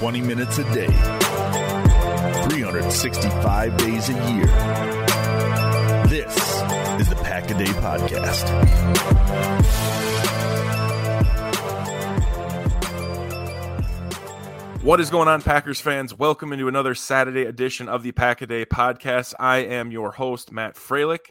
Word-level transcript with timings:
20 0.00 0.22
minutes 0.22 0.56
a 0.56 0.64
day, 0.72 0.86
365 2.48 3.76
days 3.76 4.08
a 4.08 4.14
year. 4.32 4.46
This 6.06 6.34
is 6.98 7.10
the 7.10 7.16
Pack 7.22 7.50
a 7.50 7.54
Day 7.58 7.66
Podcast. 7.66 8.48
What 14.82 15.00
is 15.00 15.10
going 15.10 15.28
on, 15.28 15.42
Packers 15.42 15.82
fans? 15.82 16.18
Welcome 16.18 16.54
into 16.54 16.66
another 16.66 16.94
Saturday 16.94 17.42
edition 17.42 17.86
of 17.90 18.02
the 18.02 18.12
Pack 18.12 18.40
a 18.40 18.46
Day 18.46 18.64
Podcast. 18.64 19.34
I 19.38 19.58
am 19.58 19.92
your 19.92 20.12
host, 20.12 20.50
Matt 20.50 20.76
Froelich. 20.76 21.28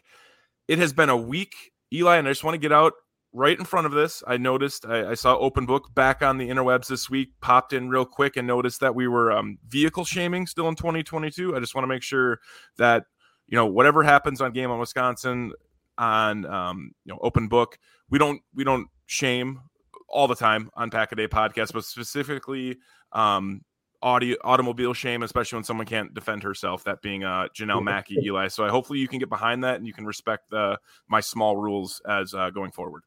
It 0.68 0.78
has 0.78 0.92
been 0.92 1.08
a 1.08 1.16
week, 1.16 1.72
Eli, 1.92 2.18
and 2.18 2.28
I 2.28 2.30
just 2.30 2.44
want 2.44 2.54
to 2.54 2.60
get 2.60 2.70
out 2.70 2.92
right 3.32 3.58
in 3.58 3.64
front 3.64 3.86
of 3.86 3.92
this, 3.92 4.22
I 4.26 4.36
noticed 4.36 4.86
I, 4.86 5.10
I, 5.10 5.14
saw 5.14 5.36
Open 5.36 5.66
Book 5.66 5.94
back 5.94 6.22
on 6.22 6.38
the 6.38 6.48
interwebs 6.48 6.88
this 6.88 7.08
week. 7.08 7.30
Popped 7.40 7.72
in 7.72 7.88
real 7.88 8.04
quick 8.04 8.36
and 8.36 8.46
noticed 8.46 8.80
that 8.80 8.94
we 8.94 9.08
were 9.08 9.32
um, 9.32 9.58
vehicle 9.68 10.04
shaming 10.04 10.46
still 10.46 10.68
in 10.68 10.74
2022. 10.74 11.56
I 11.56 11.60
just 11.60 11.74
want 11.74 11.84
to 11.84 11.88
make 11.88 12.02
sure 12.02 12.40
that 12.78 13.04
you 13.46 13.56
know 13.56 13.66
whatever 13.66 14.02
happens 14.02 14.40
on 14.40 14.52
Game 14.52 14.70
on 14.70 14.78
Wisconsin 14.78 15.52
on 15.98 16.46
um, 16.46 16.92
you 17.04 17.12
know 17.12 17.18
Open 17.22 17.48
Book, 17.48 17.78
we 18.08 18.18
don't 18.18 18.40
we 18.54 18.64
don't 18.64 18.88
shame 19.06 19.60
all 20.08 20.26
the 20.26 20.34
time 20.34 20.70
on 20.74 20.90
Pack 20.90 21.12
a 21.12 21.16
Day 21.16 21.28
podcast, 21.28 21.72
but 21.72 21.84
specifically 21.84 22.78
um, 23.12 23.62
audio 24.02 24.36
automobile 24.42 24.94
shame, 24.94 25.22
especially 25.22 25.56
when 25.56 25.64
someone 25.64 25.86
can't 25.86 26.14
defend 26.14 26.42
herself. 26.42 26.84
That 26.84 27.02
being 27.02 27.22
uh, 27.22 27.48
Jenelle 27.56 27.82
Mackey, 27.82 28.16
Eli. 28.24 28.48
So 28.48 28.64
I 28.64 28.70
hopefully 28.70 28.98
you 28.98 29.08
can 29.08 29.18
get 29.18 29.28
behind 29.28 29.64
that 29.64 29.76
and 29.76 29.86
you 29.86 29.92
can 29.92 30.04
respect 30.06 30.50
the 30.50 30.78
my 31.08 31.20
small 31.20 31.56
rules 31.56 32.02
as 32.08 32.34
uh, 32.34 32.50
going 32.50 32.72
forward. 32.72 33.02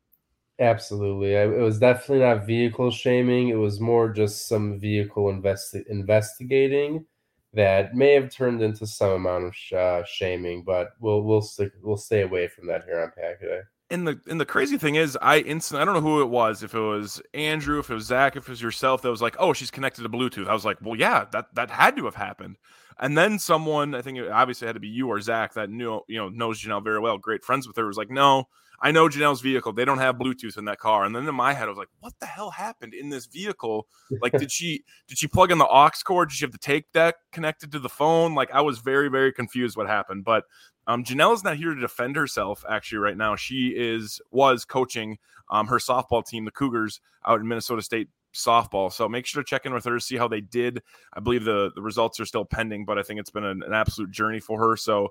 Absolutely. 0.60 1.34
It 1.34 1.60
was 1.60 1.80
definitely 1.80 2.24
not 2.24 2.46
vehicle 2.46 2.92
shaming. 2.92 3.50
It 3.50 3.56
was 3.56 3.80
more 3.80 4.10
just 4.14 4.48
some 4.48 4.80
vehicle 4.80 5.26
investi- 5.26 5.88
investigating 5.88 7.06
that 7.54 7.96
may 7.96 8.14
have 8.14 8.32
turned 8.32 8.62
into 8.62 8.86
some 8.86 9.12
amount 9.12 9.46
of 9.46 9.56
sh- 9.56 9.74
uh, 9.74 10.04
shaming, 10.06 10.64
but 10.64 10.90
we'll 11.00 11.24
we'll 11.24 11.42
stick 11.42 11.72
we'll 11.82 11.98
stay 11.98 12.22
away 12.22 12.48
from 12.48 12.68
that 12.68 12.84
here 12.86 13.00
on 13.02 13.12
Pack 13.16 13.42
Day. 13.42 13.62
And 13.90 14.08
the 14.08 14.20
and 14.28 14.40
the 14.40 14.46
crazy 14.46 14.78
thing 14.78 14.96
is, 14.96 15.18
I 15.22 15.40
instant 15.40 15.82
I 15.82 15.86
don't 15.86 15.96
know 15.96 16.02
who 16.02 16.22
it 16.22 16.30
was. 16.30 16.64
If 16.64 16.74
it 16.76 16.80
was 16.80 17.22
Andrew, 17.34 17.80
if 17.80 17.90
it 17.90 17.94
was 17.96 18.06
Zach, 18.06 18.36
if 18.36 18.44
it 18.44 18.50
was 18.50 18.62
yourself, 18.62 19.02
that 19.02 19.12
was 19.12 19.22
like, 19.22 19.36
oh, 19.40 19.54
she's 19.54 19.72
connected 19.72 20.04
to 20.04 20.10
Bluetooth. 20.10 20.48
I 20.48 20.54
was 20.54 20.66
like, 20.66 20.78
well, 20.82 20.96
yeah, 20.96 21.26
that 21.32 21.54
that 21.56 21.72
had 21.72 21.96
to 21.98 22.06
have 22.06 22.16
happened. 22.16 22.58
And 23.00 23.18
then 23.18 23.40
someone, 23.40 23.96
I 23.96 24.02
think 24.02 24.18
it 24.18 24.30
obviously 24.30 24.68
had 24.68 24.76
to 24.76 24.80
be 24.80 24.88
you 24.88 25.08
or 25.08 25.20
Zach, 25.22 25.54
that 25.54 25.70
knew 25.70 26.02
you 26.08 26.18
know 26.18 26.30
knows 26.30 26.62
Jenelle 26.62 26.84
very 26.84 27.00
well, 27.00 27.18
great 27.18 27.44
friends 27.44 27.68
with 27.68 27.78
her, 27.78 27.88
was 27.88 27.98
like, 27.98 28.10
no, 28.10 28.48
I 28.84 28.92
know 28.92 29.08
Jenelle's 29.08 29.40
vehicle. 29.40 29.72
They 29.72 29.86
don't 29.86 30.00
have 30.00 30.18
Bluetooth 30.18 30.58
in 30.58 30.66
that 30.66 30.78
car. 30.78 31.06
And 31.06 31.16
then 31.16 31.28
in 31.28 31.34
my 31.34 31.54
head, 31.54 31.68
I 31.68 31.70
was 31.70 31.78
like, 31.78 31.88
what 32.02 32.14
the 32.20 32.26
hell 32.26 32.52
happened 32.52 32.94
in 32.94 33.10
this 33.10 33.28
vehicle? 33.28 33.88
Like, 34.22 34.34
did 34.34 34.52
she 34.52 34.84
did 35.08 35.18
she 35.18 35.28
plug 35.28 35.52
in 35.52 35.58
the 35.58 35.68
aux 35.68 35.90
cord? 36.04 36.30
Did 36.30 36.36
she 36.36 36.46
have 36.46 36.52
the 36.52 36.58
tape 36.58 36.88
deck 36.94 37.16
connected 37.32 37.72
to 37.72 37.80
the 37.80 37.90
phone? 37.90 38.36
Like, 38.36 38.52
I 38.52 38.60
was 38.60 38.80
very, 38.80 39.10
very 39.10 39.32
confused 39.32 39.78
what 39.78 39.88
happened. 39.88 40.26
But 40.26 40.44
um, 40.86 41.06
Jenelle 41.06 41.34
is 41.34 41.46
not 41.46 41.56
here 41.56 41.74
to 41.74 41.80
defend 41.80 42.18
herself 42.18 42.66
actually 42.70 42.98
right 42.98 43.16
now. 43.16 43.38
She 43.38 43.70
is 43.70 44.22
was 44.32 44.66
coaching 44.66 45.18
um, 45.50 45.68
her 45.68 45.78
softball 45.78 46.26
team, 46.26 46.44
the 46.44 46.52
Cougars, 46.52 47.00
out 47.26 47.40
in 47.40 47.48
Minnesota 47.48 47.82
State 47.82 48.10
softball. 48.34 48.92
So 48.92 49.08
make 49.08 49.26
sure 49.26 49.44
to 49.44 49.48
check 49.48 49.66
in 49.66 49.74
with 49.74 49.86
her, 49.86 49.96
to 49.96 50.02
see 50.02 50.18
how 50.18 50.28
they 50.28 50.42
did. 50.42 50.82
I 51.14 51.20
believe 51.20 51.44
the 51.44 51.72
the 51.76 51.82
results 51.82 52.20
are 52.20 52.26
still 52.26 52.46
pending, 52.46 52.86
but 52.86 52.98
I 52.98 53.04
think 53.04 53.20
it's 53.20 53.32
been 53.32 53.46
an, 53.46 53.64
an 53.64 53.74
absolute 53.74 54.12
journey 54.12 54.40
for 54.40 54.60
her. 54.60 54.76
So 54.76 55.10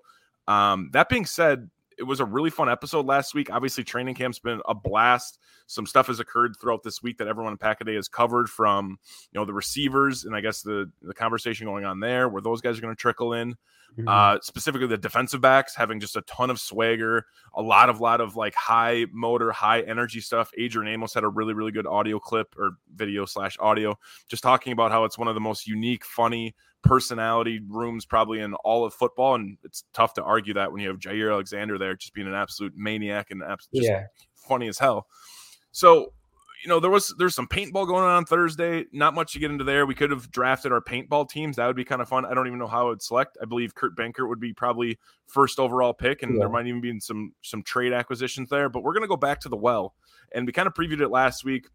um, 0.49 0.91
that 0.93 1.09
being 1.09 1.27
said, 1.27 1.71
it 1.98 2.04
was 2.04 2.20
a 2.20 2.25
really 2.25 2.50
fun 2.50 2.69
episode 2.69 3.06
last 3.06 3.34
week. 3.34 3.50
Obviously, 3.50 3.84
training 3.84 4.14
camp's 4.14 4.38
been 4.38 4.60
a 4.66 4.75
blast. 4.75 5.38
Some 5.66 5.86
stuff 5.86 6.08
has 6.08 6.20
occurred 6.20 6.54
throughout 6.60 6.82
this 6.82 7.03
week 7.03 7.19
that 7.19 7.28
everyone 7.28 7.53
in 7.53 7.58
Packaday 7.58 7.97
has 7.97 8.08
covered 8.08 8.48
from, 8.48 8.98
you 9.32 9.41
know, 9.41 9.44
the 9.44 9.54
receivers 9.54 10.25
and 10.25 10.34
I 10.34 10.41
guess 10.41 10.62
the 10.62 10.91
the 11.02 11.14
conversation 11.14 11.66
going 11.66 11.84
on 11.84 12.00
there, 12.00 12.28
where 12.28 12.42
those 12.42 12.60
guys 12.60 12.78
are 12.78 12.82
going 12.82 12.94
to 12.94 13.00
trickle 13.00 13.32
in. 13.32 13.54
Mm-hmm. 13.98 14.08
Uh, 14.08 14.38
specifically 14.41 14.86
the 14.86 14.97
defensive 14.97 15.42
backs 15.42 15.75
having 15.75 16.00
just 16.00 16.16
a 16.16 16.22
ton 16.22 16.48
of 16.48 16.58
swagger, 16.58 17.26
a 17.54 17.60
lot 17.60 17.91
of 17.91 18.00
lot 18.00 18.22
of 18.22 18.36
like 18.36 18.54
high 18.54 19.04
motor, 19.12 19.52
high 19.52 19.82
energy 19.82 20.20
stuff. 20.20 20.50
Adrian 20.56 20.91
Amos 20.91 21.12
had 21.12 21.25
a 21.25 21.28
really 21.28 21.52
really 21.52 21.72
good 21.72 21.86
audio 21.86 22.19
clip 22.19 22.54
or 22.56 22.78
video 22.94 23.26
slash 23.26 23.58
audio, 23.60 23.98
just 24.28 24.42
talking 24.42 24.72
about 24.72 24.92
how 24.92 25.04
it's 25.04 25.19
one 25.19 25.28
of 25.28 25.34
the 25.34 25.41
most 25.41 25.66
unique, 25.66 26.06
funny 26.06 26.54
personality 26.82 27.60
rooms 27.69 28.04
probably 28.04 28.41
in 28.41 28.54
all 28.54 28.84
of 28.84 28.94
football, 28.94 29.34
and 29.34 29.56
it's 29.62 29.84
tough 29.93 30.15
to 30.15 30.22
argue 30.22 30.54
that 30.54 30.72
when 30.72 30.81
you 30.81 30.88
have 30.88 30.98
Jaire 30.98 31.32
Alexander 31.32 31.78
there 31.78 31.94
just 31.94 32.15
being 32.15 32.26
an 32.26 32.34
absolute 32.34 32.75
maniac 32.76 33.31
and 33.31 33.43
abs- 33.43 33.69
just 33.75 33.88
yeah. 33.88 34.04
funny 34.34 34.69
as 34.69 34.78
hell. 34.78 35.06
So, 35.70 36.12
you 36.62 36.69
know, 36.69 36.81
there 36.81 36.91
was 36.91 37.15
there's 37.19 37.34
some 37.34 37.48
paintball 37.48 37.87
going 37.87 38.04
on 38.04 38.10
on 38.10 38.25
Thursday. 38.25 38.84
Not 38.93 39.15
much 39.15 39.32
to 39.32 39.38
get 39.38 39.50
into 39.50 39.65
there. 39.65 39.87
We 39.87 39.94
could 39.94 40.10
have 40.10 40.31
drafted 40.31 40.72
our 40.72 40.81
paintball 40.81 41.28
teams. 41.28 41.56
That 41.56 41.66
would 41.66 41.76
be 41.76 41.84
kind 41.84 42.03
of 42.03 42.09
fun. 42.09 42.25
I 42.25 42.34
don't 42.34 42.47
even 42.47 42.59
know 42.59 42.69
how 42.69 42.87
I 42.87 42.91
would 42.91 43.03
select. 43.03 43.38
I 43.41 43.47
believe 43.47 43.75
Kurt 43.75 43.97
Benkert 43.97 44.28
would 44.28 44.41
be 44.41 44.53
probably 44.53 44.99
first 45.26 45.59
overall 45.59 45.94
pick, 45.94 46.22
and 46.22 46.34
yeah. 46.34 46.41
there 46.41 46.49
might 46.49 46.66
even 46.66 46.81
be 46.81 47.00
some 47.00 47.32
some 47.43 47.62
trade 47.62 47.93
acquisitions 47.93 48.49
there. 48.49 48.69
But 48.69 48.82
we're 48.82 48.94
gonna 48.94 49.09
go 49.09 49.16
back 49.16 49.41
to 49.41 49.49
the 49.49 49.56
well, 49.56 49.94
and 50.32 50.47
we 50.47 50.53
kind 50.53 50.69
of 50.69 50.75
previewed 50.75 51.00
it 51.00 51.09
last 51.09 51.44
week. 51.44 51.66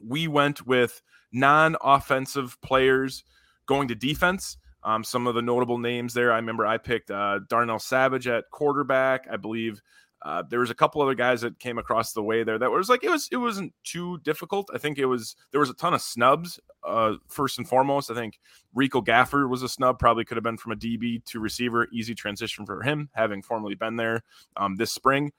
We 0.00 0.28
went 0.28 0.66
with 0.66 1.00
non-offensive 1.32 2.60
players 2.60 3.24
Going 3.72 3.88
to 3.88 3.94
defense, 3.94 4.58
um, 4.84 5.02
some 5.02 5.26
of 5.26 5.34
the 5.34 5.40
notable 5.40 5.78
names 5.78 6.12
there. 6.12 6.30
I 6.30 6.36
remember 6.36 6.66
I 6.66 6.76
picked 6.76 7.10
uh, 7.10 7.40
Darnell 7.48 7.78
Savage 7.78 8.28
at 8.28 8.44
quarterback. 8.50 9.26
I 9.32 9.38
believe 9.38 9.80
uh, 10.20 10.42
there 10.50 10.60
was 10.60 10.68
a 10.68 10.74
couple 10.74 11.00
other 11.00 11.14
guys 11.14 11.40
that 11.40 11.58
came 11.58 11.78
across 11.78 12.12
the 12.12 12.22
way 12.22 12.44
there 12.44 12.58
that 12.58 12.70
was 12.70 12.90
like 12.90 13.02
it 13.02 13.08
was 13.08 13.30
it 13.32 13.38
wasn't 13.38 13.72
too 13.82 14.18
difficult. 14.24 14.68
I 14.74 14.78
think 14.78 14.98
it 14.98 15.06
was 15.06 15.36
there 15.52 15.60
was 15.60 15.70
a 15.70 15.74
ton 15.74 15.94
of 15.94 16.02
snubs. 16.02 16.60
Uh, 16.86 17.14
first 17.28 17.56
and 17.56 17.66
foremost, 17.66 18.10
I 18.10 18.14
think 18.14 18.38
Rico 18.74 19.00
Gafford 19.00 19.48
was 19.48 19.62
a 19.62 19.70
snub. 19.70 19.98
Probably 19.98 20.26
could 20.26 20.36
have 20.36 20.44
been 20.44 20.58
from 20.58 20.72
a 20.72 20.76
DB 20.76 21.24
to 21.24 21.40
receiver. 21.40 21.88
Easy 21.94 22.14
transition 22.14 22.66
for 22.66 22.82
him, 22.82 23.08
having 23.14 23.40
formerly 23.40 23.74
been 23.74 23.96
there 23.96 24.22
um, 24.58 24.76
this 24.76 24.92
spring. 24.92 25.32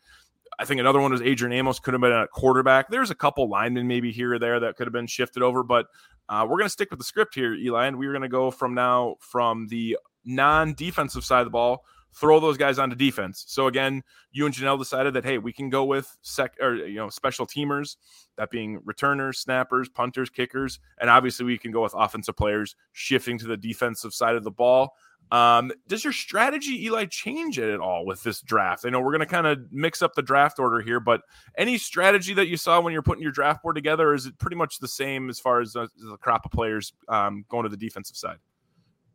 I 0.59 0.65
think 0.65 0.79
another 0.79 0.99
one 0.99 1.11
was 1.11 1.21
Adrian 1.21 1.53
Amos 1.53 1.79
could 1.79 1.93
have 1.93 2.01
been 2.01 2.11
a 2.11 2.27
quarterback. 2.27 2.89
There's 2.89 3.09
a 3.09 3.15
couple 3.15 3.49
linemen 3.49 3.87
maybe 3.87 4.11
here 4.11 4.33
or 4.33 4.39
there 4.39 4.59
that 4.59 4.75
could 4.75 4.87
have 4.87 4.93
been 4.93 5.07
shifted 5.07 5.43
over, 5.43 5.63
but 5.63 5.87
uh, 6.29 6.45
we're 6.47 6.57
going 6.57 6.65
to 6.65 6.69
stick 6.69 6.89
with 6.89 6.99
the 6.99 7.05
script 7.05 7.35
here, 7.35 7.53
Eli, 7.53 7.87
and 7.87 7.97
we're 7.97 8.11
going 8.11 8.21
to 8.21 8.29
go 8.29 8.51
from 8.51 8.73
now 8.73 9.15
from 9.19 9.67
the 9.67 9.97
non-defensive 10.25 11.23
side 11.23 11.39
of 11.39 11.45
the 11.45 11.51
ball, 11.51 11.83
throw 12.15 12.39
those 12.39 12.57
guys 12.57 12.79
onto 12.79 12.95
defense. 12.95 13.43
So 13.47 13.67
again, 13.67 14.03
you 14.31 14.45
and 14.45 14.53
Jenelle 14.53 14.77
decided 14.77 15.13
that 15.15 15.25
hey, 15.25 15.37
we 15.37 15.53
can 15.53 15.69
go 15.69 15.85
with 15.85 16.15
sec 16.21 16.55
or 16.61 16.75
you 16.75 16.95
know 16.95 17.09
special 17.09 17.45
teamers, 17.45 17.97
that 18.37 18.49
being 18.49 18.79
returners, 18.83 19.39
snappers, 19.39 19.89
punters, 19.89 20.29
kickers, 20.29 20.79
and 20.99 21.09
obviously 21.09 21.45
we 21.45 21.57
can 21.57 21.71
go 21.71 21.83
with 21.83 21.93
offensive 21.95 22.35
players 22.35 22.75
shifting 22.91 23.37
to 23.39 23.47
the 23.47 23.57
defensive 23.57 24.13
side 24.13 24.35
of 24.35 24.43
the 24.43 24.51
ball. 24.51 24.93
Um, 25.31 25.71
does 25.87 26.03
your 26.03 26.13
strategy, 26.13 26.85
Eli, 26.85 27.05
change 27.05 27.57
it 27.57 27.73
at 27.73 27.79
all 27.79 28.05
with 28.05 28.21
this 28.23 28.41
draft? 28.41 28.85
I 28.85 28.89
know 28.89 28.99
we're 28.99 29.11
going 29.11 29.21
to 29.21 29.25
kind 29.25 29.47
of 29.47 29.59
mix 29.71 30.01
up 30.01 30.13
the 30.13 30.21
draft 30.21 30.59
order 30.59 30.81
here, 30.81 30.99
but 30.99 31.21
any 31.57 31.77
strategy 31.77 32.35
that 32.35 32.47
you 32.47 32.57
saw 32.57 32.79
when 32.81 32.93
you're 32.93 33.01
putting 33.01 33.23
your 33.23 33.31
draft 33.31 33.63
board 33.63 33.75
together, 33.75 34.13
is 34.13 34.27
it 34.27 34.37
pretty 34.37 34.57
much 34.57 34.79
the 34.79 34.87
same 34.87 35.29
as 35.29 35.39
far 35.39 35.59
as, 35.59 35.75
uh, 35.75 35.87
the 35.97 36.17
crop 36.17 36.45
of 36.45 36.51
players 36.51 36.93
um, 37.07 37.45
going 37.49 37.63
to 37.63 37.69
the 37.69 37.77
defensive 37.77 38.15
side? 38.15 38.37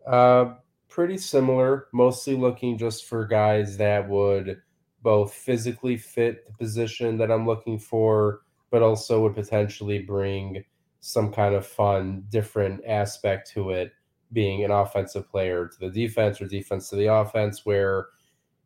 Uh, 0.05 0.55
pretty 0.89 1.19
similar, 1.19 1.89
mostly 1.93 2.35
looking 2.35 2.79
just 2.79 3.07
for 3.07 3.27
guys 3.27 3.77
that 3.77 4.09
would 4.09 4.61
both 5.03 5.33
physically 5.33 5.97
fit 5.97 6.47
the 6.47 6.53
position 6.53 7.17
that 7.19 7.31
I'm 7.31 7.47
looking 7.47 7.79
for 7.79 8.41
but 8.71 8.83
also 8.83 9.23
would 9.23 9.35
potentially 9.35 10.01
bring 10.01 10.63
some 11.01 11.33
kind 11.33 11.55
of 11.55 11.67
fun, 11.67 12.25
different 12.29 12.85
aspect 12.87 13.51
to 13.53 13.71
it, 13.71 13.93
being 14.33 14.65
an 14.65 14.71
offensive 14.71 15.29
player 15.31 15.69
to 15.69 15.79
the 15.81 15.91
defense 15.91 16.41
or 16.41 16.47
defense 16.47 16.91
to 16.91 16.97
the 16.97 17.07
offense, 17.07 17.65
where, 17.65 18.09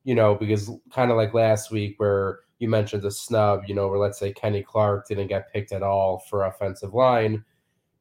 you 0.05 0.15
know, 0.15 0.35
because 0.35 0.71
kind 0.91 1.11
of 1.11 1.17
like 1.17 1.35
last 1.35 1.71
week 1.71 1.95
where 1.99 2.41
you 2.59 2.69
mentioned 2.69 3.03
the 3.03 3.11
snub, 3.11 3.63
you 3.67 3.75
know, 3.75 3.89
where 3.89 3.99
let's 3.99 4.19
say 4.19 4.33
Kenny 4.33 4.63
Clark 4.63 5.07
didn't 5.07 5.29
get 5.29 5.53
picked 5.53 5.73
at 5.73 5.83
all 5.83 6.19
for 6.19 6.45
offensive 6.45 6.95
line, 6.95 7.45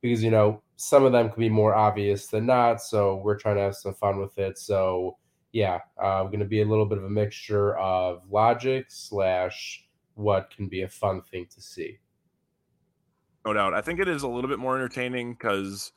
because, 0.01 0.23
you 0.23 0.31
know, 0.31 0.63
some 0.81 1.05
of 1.05 1.11
them 1.11 1.29
could 1.29 1.39
be 1.39 1.47
more 1.47 1.75
obvious 1.75 2.25
than 2.25 2.47
not. 2.47 2.81
So 2.81 3.21
we're 3.23 3.37
trying 3.37 3.57
to 3.57 3.61
have 3.61 3.75
some 3.75 3.93
fun 3.93 4.19
with 4.19 4.39
it. 4.39 4.57
So, 4.57 5.17
yeah, 5.51 5.81
uh, 6.01 6.23
going 6.23 6.39
to 6.39 6.45
be 6.45 6.63
a 6.63 6.65
little 6.65 6.87
bit 6.87 6.97
of 6.97 7.03
a 7.03 7.09
mixture 7.09 7.77
of 7.77 8.23
logic 8.31 8.87
slash 8.89 9.85
what 10.15 10.49
can 10.49 10.67
be 10.67 10.81
a 10.81 10.89
fun 10.89 11.21
thing 11.21 11.45
to 11.53 11.61
see. 11.61 11.99
No 13.45 13.53
doubt. 13.53 13.75
I 13.75 13.81
think 13.81 13.99
it 13.99 14.07
is 14.07 14.23
a 14.23 14.27
little 14.27 14.49
bit 14.49 14.57
more 14.57 14.75
entertaining 14.75 15.33
because 15.33 15.91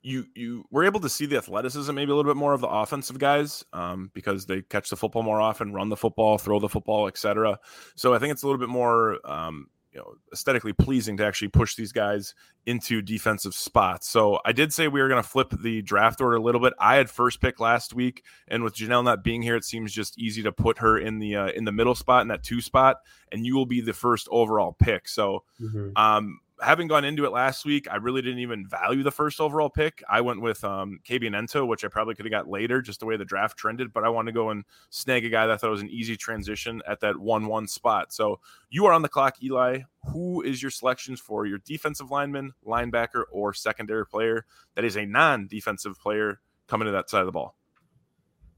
you 0.00 0.24
you 0.34 0.64
were 0.70 0.84
able 0.84 1.00
to 1.00 1.10
see 1.10 1.26
the 1.26 1.36
athleticism, 1.36 1.94
maybe 1.94 2.10
a 2.10 2.14
little 2.14 2.30
bit 2.30 2.38
more 2.38 2.54
of 2.54 2.62
the 2.62 2.68
offensive 2.68 3.18
guys, 3.18 3.62
um, 3.74 4.10
because 4.14 4.46
they 4.46 4.62
catch 4.62 4.88
the 4.88 4.96
football 4.96 5.22
more 5.22 5.42
often, 5.42 5.74
run 5.74 5.90
the 5.90 5.96
football, 5.96 6.38
throw 6.38 6.58
the 6.58 6.68
football, 6.68 7.08
etc. 7.08 7.58
So 7.94 8.14
I 8.14 8.18
think 8.18 8.32
it's 8.32 8.42
a 8.42 8.46
little 8.46 8.58
bit 8.58 8.70
more 8.70 9.18
um, 9.30 9.66
you 9.92 9.98
know 9.98 10.14
aesthetically 10.32 10.72
pleasing 10.72 11.16
to 11.16 11.24
actually 11.24 11.48
push 11.48 11.74
these 11.74 11.92
guys 11.92 12.34
into 12.66 13.02
defensive 13.02 13.54
spots. 13.54 14.08
So 14.08 14.38
I 14.44 14.52
did 14.52 14.72
say 14.72 14.88
we 14.88 15.00
were 15.00 15.08
going 15.08 15.22
to 15.22 15.28
flip 15.28 15.50
the 15.50 15.82
draft 15.82 16.20
order 16.20 16.36
a 16.36 16.42
little 16.42 16.60
bit. 16.60 16.74
I 16.78 16.96
had 16.96 17.10
first 17.10 17.40
pick 17.40 17.60
last 17.60 17.94
week, 17.94 18.24
and 18.48 18.62
with 18.62 18.74
Jenelle 18.74 19.04
not 19.04 19.24
being 19.24 19.42
here, 19.42 19.56
it 19.56 19.64
seems 19.64 19.92
just 19.92 20.18
easy 20.18 20.42
to 20.42 20.52
put 20.52 20.78
her 20.78 20.98
in 20.98 21.18
the 21.18 21.36
uh, 21.36 21.48
in 21.48 21.64
the 21.64 21.72
middle 21.72 21.94
spot 21.94 22.22
in 22.22 22.28
that 22.28 22.42
two 22.42 22.60
spot, 22.60 22.98
and 23.32 23.44
you 23.44 23.56
will 23.56 23.66
be 23.66 23.80
the 23.80 23.92
first 23.92 24.28
overall 24.30 24.76
pick. 24.78 25.08
So. 25.08 25.44
Mm-hmm. 25.60 25.90
Um, 25.96 26.40
having 26.62 26.88
gone 26.88 27.04
into 27.04 27.24
it 27.24 27.32
last 27.32 27.64
week, 27.64 27.86
I 27.90 27.96
really 27.96 28.22
didn't 28.22 28.40
even 28.40 28.66
value 28.66 29.02
the 29.02 29.10
first 29.10 29.40
overall 29.40 29.70
pick. 29.70 30.02
I 30.08 30.20
went 30.20 30.40
with 30.40 30.62
um, 30.64 31.00
Kabion 31.08 31.34
Ento, 31.34 31.66
which 31.66 31.84
I 31.84 31.88
probably 31.88 32.14
could 32.14 32.24
have 32.24 32.30
got 32.30 32.48
later, 32.48 32.80
just 32.82 33.00
the 33.00 33.06
way 33.06 33.16
the 33.16 33.24
draft 33.24 33.56
trended. 33.56 33.92
But 33.92 34.04
I 34.04 34.08
wanted 34.08 34.32
to 34.32 34.34
go 34.34 34.50
and 34.50 34.64
snag 34.90 35.24
a 35.24 35.28
guy 35.28 35.46
that 35.46 35.52
I 35.52 35.56
thought 35.56 35.70
was 35.70 35.80
an 35.80 35.90
easy 35.90 36.16
transition 36.16 36.82
at 36.86 37.00
that 37.00 37.18
one-one 37.18 37.66
spot. 37.66 38.12
So 38.12 38.40
you 38.70 38.86
are 38.86 38.92
on 38.92 39.02
the 39.02 39.08
clock, 39.08 39.42
Eli. 39.42 39.80
Who 40.12 40.42
is 40.42 40.62
your 40.62 40.70
selections 40.70 41.20
for 41.20 41.46
your 41.46 41.58
defensive 41.58 42.10
lineman, 42.10 42.52
linebacker, 42.66 43.24
or 43.30 43.52
secondary 43.52 44.06
player 44.06 44.46
that 44.74 44.84
is 44.84 44.96
a 44.96 45.04
non-defensive 45.04 45.98
player 46.00 46.40
coming 46.66 46.86
to 46.86 46.92
that 46.92 47.10
side 47.10 47.20
of 47.20 47.26
the 47.26 47.32
ball? 47.32 47.56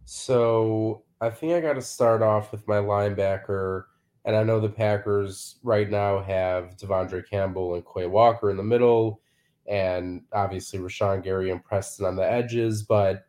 So 0.04 1.04
I 1.20 1.30
think 1.30 1.52
I 1.52 1.60
got 1.60 1.74
to 1.74 1.82
start 1.82 2.22
off 2.22 2.52
with 2.52 2.66
my 2.66 2.78
linebacker 2.78 3.84
and 4.24 4.36
I 4.36 4.42
know 4.42 4.60
the 4.60 4.68
Packers 4.68 5.56
right 5.62 5.90
now 5.90 6.22
have 6.22 6.76
De'Vondre 6.76 7.28
Campbell 7.28 7.74
and 7.74 7.84
Quay 7.84 8.06
Walker 8.06 8.50
in 8.50 8.56
the 8.56 8.62
middle, 8.62 9.20
and 9.66 10.22
obviously 10.32 10.78
Rashan 10.78 11.22
Gary 11.22 11.50
and 11.50 11.62
Preston 11.62 12.06
on 12.06 12.16
the 12.16 12.30
edges. 12.30 12.82
But 12.82 13.24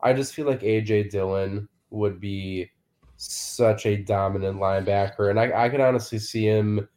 I 0.00 0.12
just 0.12 0.34
feel 0.34 0.46
like 0.46 0.60
AJ 0.60 1.10
Dillon 1.10 1.68
would 1.90 2.20
be 2.20 2.70
such 3.16 3.86
a 3.86 3.96
dominant 3.96 4.58
linebacker, 4.58 5.30
and 5.30 5.38
I, 5.38 5.64
I 5.64 5.68
could 5.68 5.80
honestly 5.80 6.18
see 6.18 6.44
him 6.44 6.88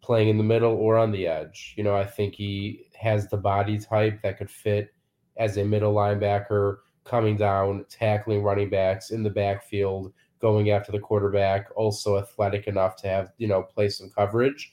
playing 0.00 0.28
in 0.28 0.38
the 0.38 0.44
middle 0.44 0.74
or 0.74 0.96
on 0.96 1.10
the 1.10 1.26
edge. 1.26 1.74
You 1.76 1.82
know, 1.82 1.96
I 1.96 2.04
think 2.04 2.34
he 2.34 2.86
has 2.94 3.28
the 3.28 3.36
body 3.36 3.78
type 3.78 4.22
that 4.22 4.38
could 4.38 4.50
fit 4.50 4.90
as 5.36 5.56
a 5.56 5.64
middle 5.64 5.92
linebacker, 5.92 6.76
coming 7.04 7.36
down, 7.36 7.84
tackling 7.88 8.42
running 8.42 8.70
backs 8.70 9.10
in 9.10 9.22
the 9.24 9.30
backfield 9.30 10.12
going 10.40 10.70
after 10.70 10.92
the 10.92 10.98
quarterback, 10.98 11.68
also 11.76 12.18
athletic 12.18 12.66
enough 12.66 12.96
to 12.96 13.08
have, 13.08 13.32
you 13.38 13.48
know, 13.48 13.62
play 13.62 13.88
some 13.88 14.10
coverage. 14.10 14.72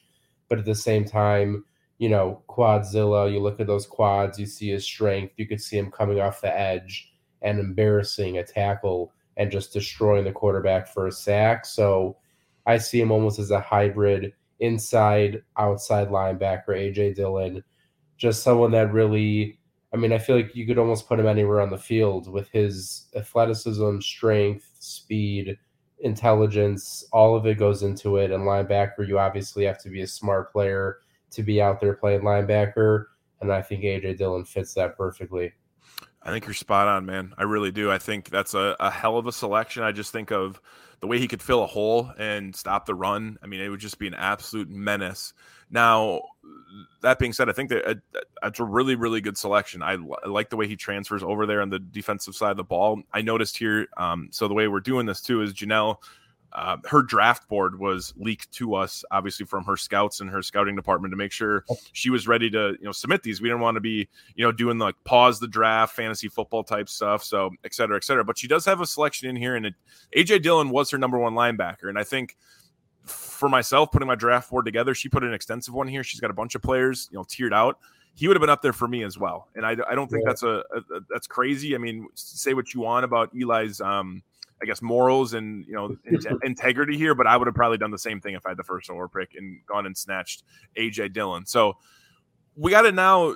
But 0.50 0.60
at 0.60 0.66
the 0.66 0.76
same 0.76 1.06
time, 1.06 1.66
you 1.98 2.10
know, 2.10 2.44
Quadzilla, 2.50 3.32
you 3.32 3.40
look 3.40 3.60
at 3.60 3.68
those 3.68 3.86
quads, 3.86 4.40
you 4.40 4.46
see 4.46 4.70
his 4.70 4.84
strength. 4.84 5.34
You 5.38 5.48
could 5.48 5.62
see 5.62 5.78
him 5.78 5.92
coming 5.92 6.20
off 6.20 6.42
the 6.42 6.56
edge 6.56 7.12
and 7.42 7.60
embarrassing 7.60 8.38
a 8.38 8.44
tackle 8.44 9.14
and 9.38 9.52
just 9.52 9.74
destroying 9.74 10.26
the 10.26 10.32
quarterback 10.32 10.88
for 10.88 11.08
a 11.08 11.12
sack. 11.12 11.66
So 11.66 12.18
I 12.66 12.78
see 12.78 13.00
him 13.00 13.12
almost 13.12 13.40
as 13.40 13.52
a 13.52 13.60
hybrid 13.60 14.34
inside, 14.60 15.42
outside 15.58 16.10
linebacker, 16.10 16.70
AJ 16.70 17.16
Dillon, 17.16 17.64
just 18.18 18.44
someone 18.44 18.72
that 18.72 18.94
really, 18.94 19.58
I 19.94 19.98
mean, 19.98 20.12
I 20.12 20.18
feel 20.18 20.36
like 20.36 20.56
you 20.56 20.66
could 20.66 20.80
almost 20.80 21.08
put 21.08 21.20
him 21.20 21.28
anywhere 21.28 21.62
on 21.62 21.70
the 21.70 21.78
field 21.78 22.28
with 22.28 22.50
his 22.50 23.10
athleticism, 23.16 24.00
strength, 24.00 24.72
speed, 24.80 25.58
intelligence, 26.00 27.04
all 27.14 27.36
of 27.36 27.46
it 27.46 27.60
goes 27.60 27.84
into 27.84 28.18
it. 28.18 28.32
And 28.32 28.44
linebacker, 28.44 29.08
you 29.08 29.20
obviously 29.20 29.66
have 29.66 29.82
to 29.84 29.90
be 29.90 30.02
a 30.02 30.08
smart 30.08 30.52
player 30.52 30.98
to 31.32 31.44
be 31.44 31.62
out 31.62 31.80
there 31.80 31.94
playing 31.94 32.22
linebacker. 32.22 33.06
And 33.42 33.52
I 33.52 33.62
think 33.62 33.84
AJ 33.84 34.18
Dillon 34.18 34.46
fits 34.46 34.74
that 34.74 34.98
perfectly. 34.98 35.54
I 36.22 36.32
think 36.32 36.46
you're 36.46 36.54
spot 36.54 36.88
on, 36.88 37.06
man. 37.06 37.34
I 37.38 37.44
really 37.44 37.72
do. 37.72 37.92
I 37.92 37.98
think 37.98 38.30
that's 38.30 38.54
a, 38.54 38.76
a 38.80 38.90
hell 38.90 39.18
of 39.18 39.28
a 39.28 39.32
selection. 39.32 39.84
I 39.84 39.92
just 39.92 40.12
think 40.12 40.32
of 40.32 40.62
the 41.02 41.08
way 41.08 41.20
he 41.20 41.28
could 41.28 41.42
fill 41.42 41.64
a 41.64 41.68
hole 41.68 42.14
and 42.18 42.56
stop 42.56 42.86
the 42.86 42.96
run. 42.96 43.38
I 43.44 43.48
mean, 43.48 43.60
it 43.60 43.68
would 43.68 43.82
just 43.82 44.00
be 44.00 44.08
an 44.08 44.14
absolute 44.14 44.70
menace. 44.70 45.34
Now, 45.74 46.22
that 47.02 47.20
being 47.20 47.34
said, 47.34 47.50
I 47.50 47.52
think 47.52 47.70
that 47.70 47.86
uh, 47.86 47.96
that's 48.42 48.62
a 48.62 48.64
really, 48.64 48.96
really 48.96 49.20
good 49.20 49.38
selection. 49.38 49.84
I, 49.84 49.98
like 50.26 50.50
the 50.50 50.56
way 50.56 50.68
he 50.68 50.78
transfers 50.78 51.24
over 51.24 51.46
there 51.46 51.62
on 51.62 51.70
the 51.70 51.80
defensive 51.80 52.36
side 52.36 52.52
of 52.52 52.58
the 52.58 52.64
ball. 52.64 53.02
I 53.12 53.22
noticed 53.22 53.58
here, 53.58 53.88
um, 53.98 54.30
so 54.32 54.48
the 54.48 54.54
way 54.54 54.70
we're 54.70 54.80
doing 54.80 55.06
this 55.06 55.22
too 55.22 55.42
is 55.42 55.54
Jenelle 55.54 55.98
uh, 56.54 56.78
her 56.86 57.02
draft 57.02 57.48
board 57.48 57.80
was 57.80 58.14
leaked 58.16 58.52
to 58.52 58.76
us, 58.76 59.04
obviously 59.10 59.46
from 59.46 59.64
her 59.66 59.76
scouts 59.76 60.22
and 60.22 60.30
her 60.30 60.44
scouting 60.44 60.76
department 60.76 61.12
to 61.12 61.16
make 61.16 61.32
sure 61.32 61.66
she 61.94 62.12
was 62.12 62.28
ready 62.28 62.50
to, 62.50 62.76
you 62.80 62.86
know, 62.86 62.92
submit 62.92 63.24
these. 63.24 63.42
We 63.42 63.50
didn't 63.50 63.62
want 63.62 63.76
to 63.76 63.82
be, 63.82 64.08
you 64.36 64.46
know, 64.46 64.52
doing 64.52 64.78
like 64.78 64.96
pause 65.04 65.40
the 65.40 65.48
draft, 65.48 65.96
fantasy 65.96 66.28
football 66.28 66.64
type 66.64 66.90
stuff, 66.90 67.24
so 67.24 67.50
et 67.64 67.74
cetera, 67.74 67.98
et 67.98 68.04
cetera. 68.04 68.24
But 68.24 68.38
she 68.38 68.48
does 68.48 68.66
have 68.66 68.82
a 68.82 68.86
selection 68.86 69.30
in 69.30 69.36
here, 69.36 69.56
and 69.56 69.66
it, 69.66 69.74
AJ 70.16 70.44
Dillon 70.44 70.70
was 70.70 70.92
her 70.92 70.98
number 71.00 71.18
one 71.18 71.34
linebacker, 71.34 71.90
and 71.90 71.98
I 71.98 72.04
think 72.04 72.38
for 73.44 73.50
myself 73.50 73.92
putting 73.92 74.08
my 74.08 74.16
draft 74.16 74.50
board 74.50 74.64
together, 74.64 74.96
she 74.96 75.10
put 75.10 75.22
an 75.22 75.34
extensive 75.34 75.74
one 75.74 75.86
here. 75.86 76.02
She's 76.02 76.22
got 76.22 76.32
a 76.32 76.34
bunch 76.34 76.56
of 76.56 76.62
players, 76.62 77.10
you 77.12 77.18
know, 77.18 77.26
tiered 77.28 77.54
out. 77.54 77.78
He 78.14 78.26
would 78.26 78.38
have 78.38 78.42
been 78.42 78.50
up 78.50 78.62
there 78.62 78.72
for 78.72 78.88
me 78.88 79.04
as 79.04 79.18
well, 79.18 79.50
and 79.54 79.66
I, 79.66 79.76
I 79.86 79.96
don't 79.96 80.10
think 80.10 80.24
yeah. 80.24 80.30
that's 80.30 80.44
a, 80.44 80.64
a, 80.74 81.00
that's 81.10 81.28
crazy. 81.28 81.76
I 81.76 81.78
mean, 81.78 82.08
say 82.14 82.54
what 82.54 82.74
you 82.74 82.80
want 82.80 83.04
about 83.04 83.32
Eli's. 83.36 83.82
Um, 83.82 84.24
I 84.62 84.66
guess 84.66 84.82
morals 84.82 85.34
and 85.34 85.66
you 85.66 85.74
know 85.74 85.98
integrity 86.44 86.98
here, 86.98 87.16
but 87.16 87.28
I 87.28 87.36
would 87.36 87.48
have 87.48 87.56
probably 87.56 87.78
done 87.78 87.92
the 87.92 87.98
same 87.98 88.22
thing 88.22 88.34
if 88.34 88.46
I 88.46 88.52
had 88.52 88.58
the 88.58 88.64
first 88.64 88.90
overall 88.90 89.10
pick 89.10 89.36
and 89.36 89.60
gone 89.66 89.86
and 89.86 89.98
snatched 89.98 90.44
AJ 90.78 91.12
Dillon. 91.12 91.46
So 91.46 91.76
we 92.56 92.72
got 92.72 92.86
it 92.86 92.96
now, 92.96 93.36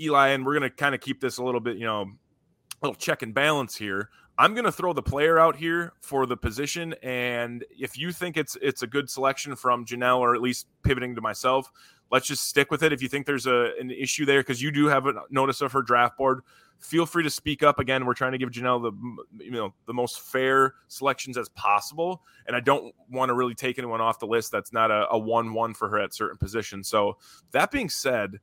Eli, 0.00 0.30
and 0.30 0.44
we're 0.44 0.54
gonna 0.54 0.68
kind 0.68 0.96
of 0.96 1.00
keep 1.00 1.20
this 1.20 1.38
a 1.38 1.44
little 1.44 1.60
bit, 1.60 1.76
you 1.76 1.84
know, 1.84 2.00
a 2.02 2.86
little 2.86 2.96
check 2.96 3.22
and 3.22 3.32
balance 3.32 3.76
here. 3.76 4.08
I'm 4.38 4.54
gonna 4.54 4.70
throw 4.70 4.92
the 4.92 5.02
player 5.02 5.40
out 5.40 5.56
here 5.56 5.94
for 6.00 6.24
the 6.24 6.36
position, 6.36 6.94
and 7.02 7.64
if 7.76 7.98
you 7.98 8.12
think 8.12 8.36
it's 8.36 8.56
it's 8.62 8.82
a 8.84 8.86
good 8.86 9.10
selection 9.10 9.56
from 9.56 9.84
Jenelle, 9.84 10.20
or 10.20 10.36
at 10.36 10.40
least 10.40 10.68
pivoting 10.84 11.16
to 11.16 11.20
myself, 11.20 11.72
let's 12.12 12.28
just 12.28 12.46
stick 12.46 12.70
with 12.70 12.84
it. 12.84 12.92
If 12.92 13.02
you 13.02 13.08
think 13.08 13.26
there's 13.26 13.46
a 13.46 13.72
an 13.80 13.90
issue 13.90 14.24
there, 14.24 14.40
because 14.40 14.62
you 14.62 14.70
do 14.70 14.86
have 14.86 15.06
a 15.06 15.14
notice 15.28 15.60
of 15.60 15.72
her 15.72 15.82
draft 15.82 16.16
board, 16.16 16.42
feel 16.78 17.04
free 17.04 17.24
to 17.24 17.30
speak 17.30 17.64
up. 17.64 17.80
Again, 17.80 18.06
we're 18.06 18.14
trying 18.14 18.30
to 18.30 18.38
give 18.38 18.50
Jenelle 18.50 18.80
the 18.80 19.44
you 19.44 19.50
know 19.50 19.74
the 19.86 19.94
most 19.94 20.20
fair 20.20 20.74
selections 20.86 21.36
as 21.36 21.48
possible, 21.48 22.22
and 22.46 22.54
I 22.54 22.60
don't 22.60 22.94
want 23.10 23.30
to 23.30 23.34
really 23.34 23.56
take 23.56 23.76
anyone 23.76 24.00
off 24.00 24.20
the 24.20 24.28
list 24.28 24.52
that's 24.52 24.72
not 24.72 24.92
a, 24.92 25.08
a 25.10 25.18
one-one 25.18 25.74
for 25.74 25.88
her 25.88 25.98
at 25.98 26.14
certain 26.14 26.38
positions. 26.38 26.88
So 26.88 27.18
that 27.50 27.70
being 27.70 27.88
said. 27.88 28.38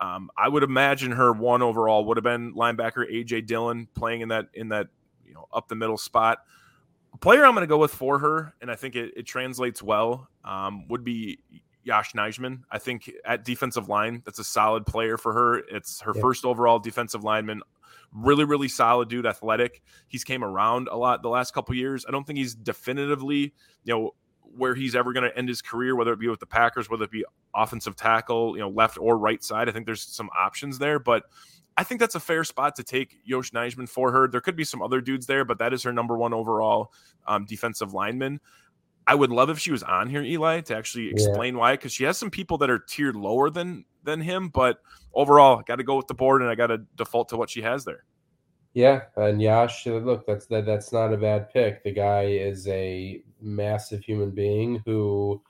Um, 0.00 0.30
I 0.38 0.48
would 0.48 0.62
imagine 0.62 1.10
her 1.10 1.32
one 1.32 1.60
overall 1.60 2.04
would 2.04 2.16
have 2.16 2.22
been 2.22 2.54
linebacker 2.54 3.12
AJ 3.12 3.46
Dillon 3.46 3.88
playing 3.96 4.20
in 4.20 4.28
that 4.28 4.46
in 4.54 4.68
that 4.68 4.86
know 5.38 5.48
up 5.52 5.68
the 5.68 5.74
middle 5.74 5.98
spot. 5.98 6.38
A 7.14 7.16
player 7.16 7.44
I'm 7.44 7.54
going 7.54 7.62
to 7.62 7.66
go 7.66 7.78
with 7.78 7.92
for 7.92 8.18
her, 8.18 8.54
and 8.60 8.70
I 8.70 8.74
think 8.74 8.94
it, 8.94 9.12
it 9.16 9.22
translates 9.24 9.82
well, 9.82 10.28
um, 10.44 10.86
would 10.88 11.04
be 11.04 11.38
Yosh 11.84 12.12
Nijman. 12.12 12.62
I 12.70 12.78
think 12.78 13.10
at 13.24 13.44
defensive 13.44 13.88
line, 13.88 14.22
that's 14.24 14.38
a 14.38 14.44
solid 14.44 14.86
player 14.86 15.16
for 15.16 15.32
her. 15.32 15.58
It's 15.58 16.00
her 16.02 16.12
first 16.14 16.44
overall 16.44 16.78
defensive 16.78 17.24
lineman. 17.24 17.62
Really, 18.12 18.44
really 18.44 18.68
solid 18.68 19.08
dude, 19.08 19.26
athletic. 19.26 19.82
He's 20.06 20.24
came 20.24 20.44
around 20.44 20.88
a 20.88 20.96
lot 20.96 21.22
the 21.22 21.28
last 21.28 21.52
couple 21.52 21.74
years. 21.74 22.04
I 22.06 22.12
don't 22.12 22.26
think 22.26 22.38
he's 22.38 22.54
definitively, 22.54 23.54
you 23.84 23.94
know, 23.94 24.14
where 24.56 24.74
he's 24.74 24.94
ever 24.94 25.12
going 25.12 25.28
to 25.28 25.36
end 25.36 25.48
his 25.48 25.62
career, 25.62 25.94
whether 25.94 26.12
it 26.12 26.18
be 26.18 26.28
with 26.28 26.40
the 26.40 26.46
Packers, 26.46 26.88
whether 26.88 27.04
it 27.04 27.10
be 27.10 27.24
offensive 27.54 27.96
tackle, 27.96 28.56
you 28.56 28.62
know, 28.62 28.70
left 28.70 28.98
or 28.98 29.18
right 29.18 29.42
side. 29.42 29.68
I 29.68 29.72
think 29.72 29.86
there's 29.86 30.02
some 30.02 30.30
options 30.38 30.78
there, 30.78 30.98
but 30.98 31.24
I 31.78 31.84
think 31.84 32.00
that's 32.00 32.16
a 32.16 32.20
fair 32.20 32.42
spot 32.42 32.74
to 32.76 32.82
take 32.82 33.20
Yosh 33.22 33.52
Nijman 33.52 33.88
for 33.88 34.10
her. 34.10 34.26
There 34.26 34.40
could 34.40 34.56
be 34.56 34.64
some 34.64 34.82
other 34.82 35.00
dudes 35.00 35.26
there, 35.26 35.44
but 35.44 35.60
that 35.60 35.72
is 35.72 35.84
her 35.84 35.92
number 35.92 36.18
one 36.18 36.34
overall 36.34 36.92
um, 37.24 37.44
defensive 37.44 37.94
lineman. 37.94 38.40
I 39.06 39.14
would 39.14 39.30
love 39.30 39.48
if 39.48 39.60
she 39.60 39.70
was 39.70 39.84
on 39.84 40.10
here, 40.10 40.22
Eli, 40.22 40.62
to 40.62 40.76
actually 40.76 41.08
explain 41.08 41.54
yeah. 41.54 41.60
why, 41.60 41.74
because 41.74 41.92
she 41.92 42.02
has 42.02 42.18
some 42.18 42.30
people 42.30 42.58
that 42.58 42.68
are 42.68 42.80
tiered 42.80 43.14
lower 43.14 43.48
than 43.48 43.84
than 44.02 44.20
him. 44.20 44.48
But 44.48 44.78
overall, 45.14 45.62
got 45.62 45.76
to 45.76 45.84
go 45.84 45.96
with 45.96 46.08
the 46.08 46.14
board, 46.14 46.42
and 46.42 46.50
I 46.50 46.56
got 46.56 46.66
to 46.66 46.78
default 46.96 47.28
to 47.28 47.36
what 47.36 47.48
she 47.48 47.62
has 47.62 47.84
there. 47.84 48.04
Yeah, 48.74 49.02
and 49.14 49.40
Yosh, 49.40 49.86
look, 49.86 50.26
that's 50.26 50.46
that, 50.46 50.66
that's 50.66 50.92
not 50.92 51.12
a 51.12 51.16
bad 51.16 51.48
pick. 51.48 51.84
The 51.84 51.92
guy 51.92 52.24
is 52.24 52.66
a 52.66 53.22
massive 53.40 54.02
human 54.02 54.32
being 54.32 54.82
who 54.84 55.40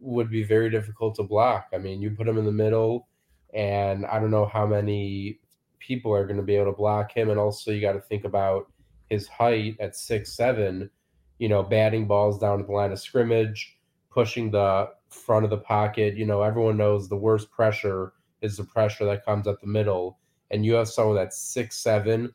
would 0.00 0.28
be 0.28 0.42
very 0.42 0.70
difficult 0.70 1.14
to 1.14 1.22
block. 1.22 1.68
I 1.72 1.78
mean, 1.78 2.02
you 2.02 2.10
put 2.10 2.26
him 2.26 2.36
in 2.36 2.44
the 2.44 2.50
middle, 2.50 3.06
and 3.54 4.04
I 4.06 4.18
don't 4.18 4.32
know 4.32 4.46
how 4.46 4.66
many 4.66 5.38
people 5.78 6.12
are 6.12 6.24
going 6.24 6.36
to 6.36 6.42
be 6.42 6.56
able 6.56 6.72
to 6.72 6.76
block 6.76 7.12
him. 7.12 7.30
And 7.30 7.38
also, 7.38 7.70
you 7.70 7.80
got 7.80 7.92
to 7.92 8.00
think 8.00 8.24
about 8.24 8.70
his 9.08 9.26
height 9.28 9.76
at 9.80 9.96
six 9.96 10.32
seven. 10.32 10.90
You 11.38 11.48
know, 11.48 11.62
batting 11.62 12.06
balls 12.06 12.38
down 12.38 12.60
at 12.60 12.66
the 12.66 12.72
line 12.72 12.90
of 12.90 12.98
scrimmage, 12.98 13.78
pushing 14.10 14.50
the 14.50 14.90
front 15.08 15.44
of 15.44 15.50
the 15.50 15.58
pocket. 15.58 16.16
You 16.16 16.26
know, 16.26 16.42
everyone 16.42 16.76
knows 16.76 17.08
the 17.08 17.16
worst 17.16 17.50
pressure 17.50 18.12
is 18.42 18.56
the 18.56 18.64
pressure 18.64 19.04
that 19.04 19.24
comes 19.24 19.46
at 19.46 19.60
the 19.60 19.66
middle, 19.66 20.18
and 20.50 20.64
you 20.64 20.74
have 20.74 20.88
someone 20.88 21.16
that's 21.16 21.38
six 21.38 21.76
seven 21.76 22.32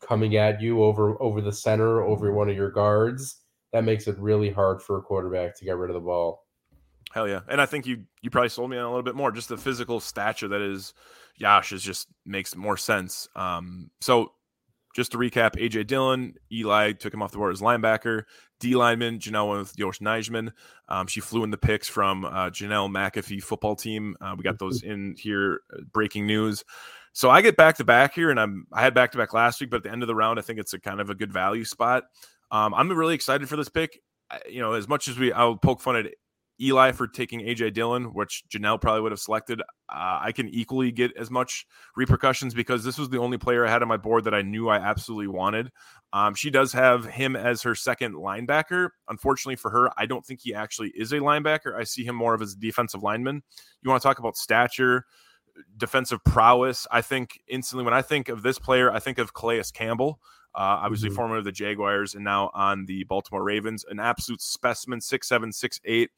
coming 0.00 0.36
at 0.36 0.60
you 0.60 0.82
over 0.84 1.20
over 1.20 1.40
the 1.40 1.52
center, 1.52 2.02
over 2.02 2.32
one 2.32 2.48
of 2.48 2.56
your 2.56 2.70
guards. 2.70 3.40
That 3.72 3.84
makes 3.84 4.06
it 4.06 4.18
really 4.18 4.50
hard 4.50 4.80
for 4.80 4.98
a 4.98 5.02
quarterback 5.02 5.56
to 5.56 5.64
get 5.64 5.76
rid 5.76 5.90
of 5.90 5.94
the 5.94 6.00
ball. 6.00 6.43
Hell 7.14 7.28
yeah. 7.28 7.42
And 7.48 7.60
I 7.60 7.66
think 7.66 7.86
you 7.86 8.06
you 8.22 8.30
probably 8.30 8.48
sold 8.48 8.70
me 8.70 8.76
on 8.76 8.82
a 8.82 8.88
little 8.88 9.04
bit 9.04 9.14
more. 9.14 9.30
Just 9.30 9.48
the 9.48 9.56
physical 9.56 10.00
stature 10.00 10.48
that 10.48 10.60
is 10.60 10.94
Yosh 11.36 11.70
is 11.70 11.80
just 11.80 12.08
makes 12.26 12.56
more 12.56 12.76
sense. 12.76 13.28
Um, 13.36 13.92
so 14.00 14.32
just 14.96 15.12
to 15.12 15.18
recap, 15.18 15.54
AJ 15.54 15.86
Dillon, 15.86 16.34
Eli 16.50 16.90
took 16.90 17.14
him 17.14 17.22
off 17.22 17.30
the 17.30 17.38
board 17.38 17.52
as 17.52 17.60
linebacker. 17.60 18.24
D 18.58 18.74
lineman, 18.74 19.20
Jenelle 19.20 19.48
went 19.48 19.60
with 19.60 19.78
Yosh 19.78 20.00
Nijman. 20.00 20.50
Um, 20.88 21.06
she 21.06 21.20
flew 21.20 21.44
in 21.44 21.52
the 21.52 21.56
picks 21.56 21.88
from 21.88 22.24
uh, 22.24 22.50
Jenelle 22.50 22.90
McAfee 22.90 23.44
football 23.44 23.76
team. 23.76 24.16
Uh, 24.20 24.34
we 24.36 24.42
got 24.42 24.58
those 24.58 24.82
in 24.82 25.14
here. 25.16 25.60
Uh, 25.72 25.82
breaking 25.92 26.26
news. 26.26 26.64
So 27.12 27.30
I 27.30 27.42
get 27.42 27.56
back 27.56 27.76
to 27.76 27.84
back 27.84 28.14
here, 28.14 28.32
and 28.32 28.40
I'm 28.40 28.66
I 28.72 28.82
had 28.82 28.92
back 28.92 29.12
to 29.12 29.18
back 29.18 29.32
last 29.32 29.60
week, 29.60 29.70
but 29.70 29.76
at 29.76 29.82
the 29.84 29.92
end 29.92 30.02
of 30.02 30.08
the 30.08 30.16
round, 30.16 30.40
I 30.40 30.42
think 30.42 30.58
it's 30.58 30.74
a 30.74 30.80
kind 30.80 31.00
of 31.00 31.10
a 31.10 31.14
good 31.14 31.32
value 31.32 31.64
spot. 31.64 32.06
Um, 32.50 32.74
I'm 32.74 32.90
really 32.90 33.14
excited 33.14 33.48
for 33.48 33.54
this 33.54 33.68
pick. 33.68 34.00
You 34.50 34.60
know, 34.62 34.72
as 34.72 34.88
much 34.88 35.06
as 35.06 35.16
we 35.16 35.32
I'll 35.32 35.56
poke 35.56 35.80
fun 35.80 35.94
at 35.94 36.06
Eli 36.60 36.92
for 36.92 37.08
taking 37.08 37.40
AJ 37.40 37.74
Dillon, 37.74 38.14
which 38.14 38.44
Jenelle 38.48 38.80
probably 38.80 39.00
would 39.00 39.12
have 39.12 39.20
selected. 39.20 39.60
Uh, 39.88 40.20
I 40.22 40.32
can 40.32 40.48
equally 40.48 40.92
get 40.92 41.16
as 41.16 41.30
much 41.30 41.66
repercussions 41.96 42.54
because 42.54 42.84
this 42.84 42.96
was 42.96 43.08
the 43.08 43.18
only 43.18 43.38
player 43.38 43.66
I 43.66 43.70
had 43.70 43.82
on 43.82 43.88
my 43.88 43.96
board 43.96 44.24
that 44.24 44.34
I 44.34 44.42
knew 44.42 44.68
I 44.68 44.76
absolutely 44.76 45.26
wanted. 45.28 45.70
Um, 46.12 46.34
she 46.34 46.50
does 46.50 46.72
have 46.72 47.06
him 47.06 47.34
as 47.34 47.62
her 47.62 47.74
second 47.74 48.14
linebacker. 48.14 48.90
Unfortunately 49.08 49.56
for 49.56 49.70
her, 49.70 49.90
I 49.96 50.06
don't 50.06 50.24
think 50.24 50.40
he 50.42 50.54
actually 50.54 50.92
is 50.94 51.12
a 51.12 51.18
linebacker. 51.18 51.74
I 51.76 51.82
see 51.82 52.04
him 52.04 52.14
more 52.14 52.34
of 52.34 52.42
as 52.42 52.52
a 52.52 52.58
defensive 52.58 53.02
lineman. 53.02 53.42
You 53.82 53.90
want 53.90 54.00
to 54.00 54.08
talk 54.08 54.20
about 54.20 54.36
stature, 54.36 55.06
defensive 55.76 56.22
prowess? 56.24 56.86
I 56.90 57.00
think 57.00 57.40
instantly 57.48 57.84
when 57.84 57.94
I 57.94 58.02
think 58.02 58.28
of 58.28 58.42
this 58.42 58.60
player, 58.60 58.92
I 58.92 59.00
think 59.00 59.18
of 59.18 59.34
Calais 59.34 59.64
Campbell. 59.72 60.20
Uh, 60.54 60.78
obviously, 60.82 61.08
mm-hmm. 61.08 61.16
former 61.16 61.36
of 61.38 61.44
the 61.44 61.52
Jaguars 61.52 62.14
and 62.14 62.24
now 62.24 62.50
on 62.54 62.86
the 62.86 63.04
Baltimore 63.04 63.42
Ravens. 63.42 63.84
An 63.88 63.98
absolute 63.98 64.40
specimen, 64.40 65.00
six 65.00 65.28
seven, 65.28 65.52
six 65.52 65.80
eight, 65.84 66.10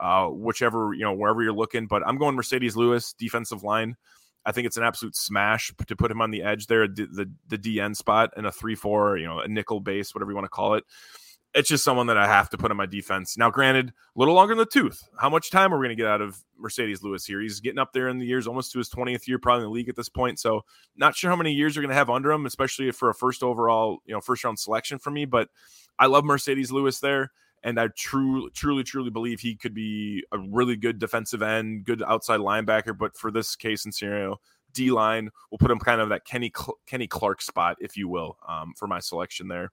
uh, 0.00 0.26
whichever 0.26 0.92
you 0.94 1.02
know 1.02 1.12
wherever 1.12 1.42
you're 1.42 1.52
looking. 1.52 1.86
But 1.86 2.06
I'm 2.06 2.18
going 2.18 2.36
Marcedes 2.36 2.76
Lewis, 2.76 3.12
defensive 3.14 3.62
line. 3.62 3.96
I 4.44 4.52
think 4.52 4.66
it's 4.66 4.76
an 4.76 4.84
absolute 4.84 5.16
smash 5.16 5.72
to 5.86 5.96
put 5.96 6.10
him 6.10 6.20
on 6.20 6.30
the 6.30 6.42
edge 6.42 6.66
there, 6.66 6.86
the 6.86 7.30
the 7.48 7.58
DN 7.58 7.96
spot 7.96 8.30
in 8.36 8.44
a 8.44 8.52
three 8.52 8.74
four, 8.74 9.16
you 9.16 9.26
know, 9.26 9.40
a 9.40 9.48
nickel 9.48 9.80
base, 9.80 10.14
whatever 10.14 10.30
you 10.30 10.36
want 10.36 10.46
to 10.46 10.50
call 10.50 10.74
it 10.74 10.84
it's 11.54 11.68
just 11.68 11.82
someone 11.82 12.06
that 12.08 12.18
I 12.18 12.26
have 12.26 12.50
to 12.50 12.58
put 12.58 12.70
on 12.70 12.76
my 12.76 12.86
defense. 12.86 13.38
Now, 13.38 13.50
granted, 13.50 13.88
a 13.88 14.18
little 14.18 14.34
longer 14.34 14.52
in 14.52 14.58
the 14.58 14.66
tooth. 14.66 15.02
How 15.18 15.30
much 15.30 15.50
time 15.50 15.72
are 15.72 15.78
we 15.78 15.86
going 15.86 15.96
to 15.96 16.00
get 16.00 16.10
out 16.10 16.20
of 16.20 16.38
Marcedes 16.62 17.02
Lewis 17.02 17.24
here? 17.24 17.40
He's 17.40 17.60
getting 17.60 17.78
up 17.78 17.92
there 17.92 18.08
in 18.08 18.18
the 18.18 18.26
years, 18.26 18.46
almost 18.46 18.72
to 18.72 18.78
his 18.78 18.90
20th 18.90 19.26
year, 19.26 19.38
probably 19.38 19.64
in 19.64 19.70
the 19.70 19.74
league 19.74 19.88
at 19.88 19.96
this 19.96 20.10
point. 20.10 20.38
So, 20.38 20.64
not 20.96 21.16
sure 21.16 21.30
how 21.30 21.36
many 21.36 21.52
years 21.52 21.74
you're 21.74 21.82
going 21.82 21.90
to 21.90 21.96
have 21.96 22.10
under 22.10 22.30
him, 22.30 22.44
especially 22.46 22.90
for 22.90 23.08
a 23.08 23.14
first 23.14 23.42
overall, 23.42 23.98
you 24.04 24.14
know, 24.14 24.20
first 24.20 24.44
round 24.44 24.58
selection 24.58 24.98
for 24.98 25.10
me. 25.10 25.24
But 25.24 25.48
I 25.98 26.06
love 26.06 26.24
Marcedes 26.24 26.70
Lewis 26.70 27.00
there. 27.00 27.32
And 27.64 27.80
I 27.80 27.88
truly, 27.88 28.50
truly, 28.52 28.84
truly 28.84 29.10
believe 29.10 29.40
he 29.40 29.56
could 29.56 29.74
be 29.74 30.24
a 30.30 30.38
really 30.38 30.76
good 30.76 31.00
defensive 31.00 31.42
end, 31.42 31.84
good 31.84 32.04
outside 32.06 32.38
linebacker. 32.38 32.96
But 32.96 33.16
for 33.16 33.32
this 33.32 33.56
case 33.56 33.84
and 33.84 33.92
scenario, 33.92 34.40
D 34.74 34.92
line, 34.92 35.30
we'll 35.50 35.58
put 35.58 35.70
him 35.70 35.80
kind 35.80 36.00
of 36.00 36.10
that 36.10 36.24
Kenny 36.24 36.52
Kenny 36.86 37.08
Clark 37.08 37.42
spot, 37.42 37.78
if 37.80 37.96
you 37.96 38.06
will, 38.06 38.38
um, 38.46 38.74
for 38.76 38.86
my 38.86 39.00
selection 39.00 39.48
there. 39.48 39.72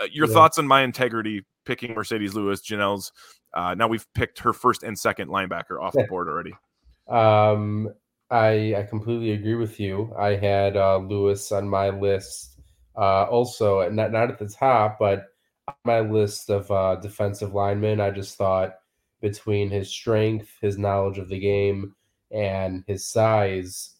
Uh, 0.00 0.06
your 0.12 0.26
yeah. 0.26 0.34
thoughts 0.34 0.58
on 0.58 0.66
my 0.66 0.82
integrity 0.82 1.42
picking 1.64 1.94
Marcedes 1.94 2.34
Lewis, 2.34 2.60
Jenelle's. 2.60 3.12
Uh, 3.54 3.74
now 3.74 3.88
we've 3.88 4.06
picked 4.14 4.38
her 4.40 4.52
first 4.52 4.82
and 4.82 4.98
second 4.98 5.28
linebacker 5.28 5.80
off 5.80 5.94
the 5.94 6.06
board 6.08 6.28
already. 6.28 6.52
Um, 7.08 7.88
I 8.30 8.74
I 8.76 8.82
completely 8.82 9.32
agree 9.32 9.54
with 9.54 9.78
you. 9.78 10.12
I 10.18 10.36
had 10.36 10.76
uh, 10.76 10.98
Lewis 10.98 11.52
on 11.52 11.68
my 11.68 11.90
list, 11.90 12.60
uh, 12.96 13.24
also 13.24 13.88
not 13.90 14.12
not 14.12 14.30
at 14.30 14.38
the 14.38 14.48
top, 14.48 14.98
but 14.98 15.26
on 15.68 15.74
my 15.84 16.00
list 16.00 16.50
of 16.50 16.70
uh, 16.70 16.96
defensive 16.96 17.54
linemen. 17.54 18.00
I 18.00 18.10
just 18.10 18.36
thought 18.36 18.74
between 19.20 19.70
his 19.70 19.88
strength, 19.88 20.50
his 20.60 20.76
knowledge 20.76 21.18
of 21.18 21.28
the 21.28 21.38
game, 21.38 21.94
and 22.30 22.84
his 22.86 23.08
size, 23.08 23.94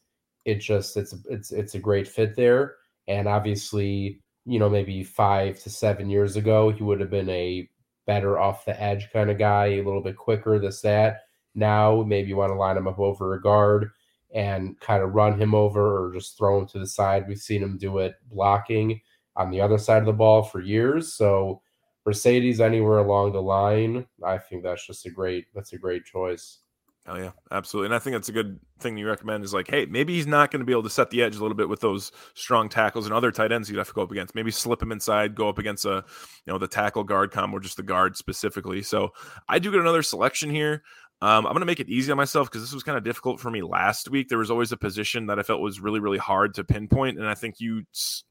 it 0.44 0.56
just 0.56 0.96
it's 0.96 1.14
it's 1.30 1.52
it's 1.52 1.74
a 1.74 1.80
great 1.80 2.08
fit 2.08 2.34
there. 2.34 2.74
And 3.08 3.28
obviously, 3.28 4.20
you 4.46 4.58
know, 4.58 4.70
maybe 4.70 5.02
five 5.02 5.60
to 5.62 5.70
seven 5.70 6.08
years 6.08 6.36
ago, 6.36 6.70
he 6.70 6.82
would 6.82 7.00
have 7.00 7.10
been 7.10 7.28
a 7.28 7.68
better 8.06 8.38
off 8.38 8.64
the 8.64 8.80
edge 8.80 9.10
kind 9.12 9.30
of 9.30 9.38
guy, 9.38 9.66
a 9.66 9.82
little 9.82 10.02
bit 10.02 10.16
quicker, 10.16 10.58
this, 10.58 10.80
that. 10.80 11.22
Now, 11.54 12.04
maybe 12.06 12.28
you 12.28 12.36
want 12.36 12.50
to 12.50 12.56
line 12.56 12.76
him 12.76 12.86
up 12.86 12.98
over 12.98 13.34
a 13.34 13.42
guard 13.42 13.90
and 14.32 14.78
kind 14.80 15.02
of 15.02 15.14
run 15.14 15.40
him 15.40 15.54
over 15.54 16.06
or 16.06 16.12
just 16.12 16.38
throw 16.38 16.58
him 16.58 16.66
to 16.68 16.78
the 16.78 16.86
side. 16.86 17.26
We've 17.26 17.38
seen 17.38 17.62
him 17.62 17.76
do 17.76 17.98
it 17.98 18.14
blocking 18.30 19.00
on 19.34 19.50
the 19.50 19.60
other 19.60 19.78
side 19.78 19.98
of 19.98 20.06
the 20.06 20.12
ball 20.12 20.42
for 20.42 20.60
years. 20.60 21.14
So, 21.14 21.62
Marcedes 22.06 22.60
anywhere 22.60 22.98
along 22.98 23.32
the 23.32 23.42
line, 23.42 24.06
I 24.24 24.38
think 24.38 24.62
that's 24.62 24.86
just 24.86 25.06
a 25.06 25.10
great 25.10 25.46
that's 25.54 25.72
a 25.72 25.78
great 25.78 26.04
choice. 26.04 26.60
Oh 27.08 27.16
yeah, 27.16 27.30
absolutely. 27.52 27.86
And 27.86 27.94
I 27.94 28.00
think 28.00 28.14
that's 28.14 28.28
a 28.28 28.32
good 28.32 28.58
thing 28.80 28.96
you 28.96 29.06
recommend 29.06 29.44
is 29.44 29.54
like, 29.54 29.70
hey, 29.70 29.86
maybe 29.86 30.14
he's 30.14 30.26
not 30.26 30.50
going 30.50 30.58
to 30.58 30.66
be 30.66 30.72
able 30.72 30.82
to 30.82 30.90
set 30.90 31.10
the 31.10 31.22
edge 31.22 31.36
a 31.36 31.40
little 31.40 31.56
bit 31.56 31.68
with 31.68 31.80
those 31.80 32.10
strong 32.34 32.68
tackles 32.68 33.06
and 33.06 33.14
other 33.14 33.30
tight 33.30 33.52
ends 33.52 33.70
you'd 33.70 33.78
have 33.78 33.86
to 33.86 33.94
go 33.94 34.02
up 34.02 34.10
against. 34.10 34.34
Maybe 34.34 34.50
slip 34.50 34.82
him 34.82 34.90
inside, 34.90 35.36
go 35.36 35.48
up 35.48 35.58
against 35.58 35.84
a, 35.84 36.04
you 36.46 36.52
know, 36.52 36.58
the 36.58 36.66
tackle 36.66 37.04
guard 37.04 37.30
combo, 37.30 37.60
just 37.60 37.76
the 37.76 37.84
guard 37.84 38.16
specifically. 38.16 38.82
So 38.82 39.12
I 39.48 39.60
do 39.60 39.70
get 39.70 39.80
another 39.80 40.02
selection 40.02 40.50
here. 40.50 40.82
Um, 41.22 41.46
I'm 41.46 41.52
going 41.52 41.60
to 41.60 41.66
make 41.66 41.80
it 41.80 41.88
easy 41.88 42.12
on 42.12 42.18
myself 42.18 42.50
because 42.50 42.60
this 42.60 42.74
was 42.74 42.82
kind 42.82 42.98
of 42.98 43.04
difficult 43.04 43.40
for 43.40 43.50
me 43.50 43.62
last 43.62 44.10
week. 44.10 44.28
There 44.28 44.36
was 44.36 44.50
always 44.50 44.70
a 44.70 44.76
position 44.76 45.26
that 45.26 45.38
I 45.38 45.42
felt 45.42 45.62
was 45.62 45.80
really, 45.80 45.98
really 45.98 46.18
hard 46.18 46.52
to 46.54 46.64
pinpoint, 46.64 47.18
and 47.18 47.26
I 47.26 47.34
think 47.34 47.58
you 47.58 47.84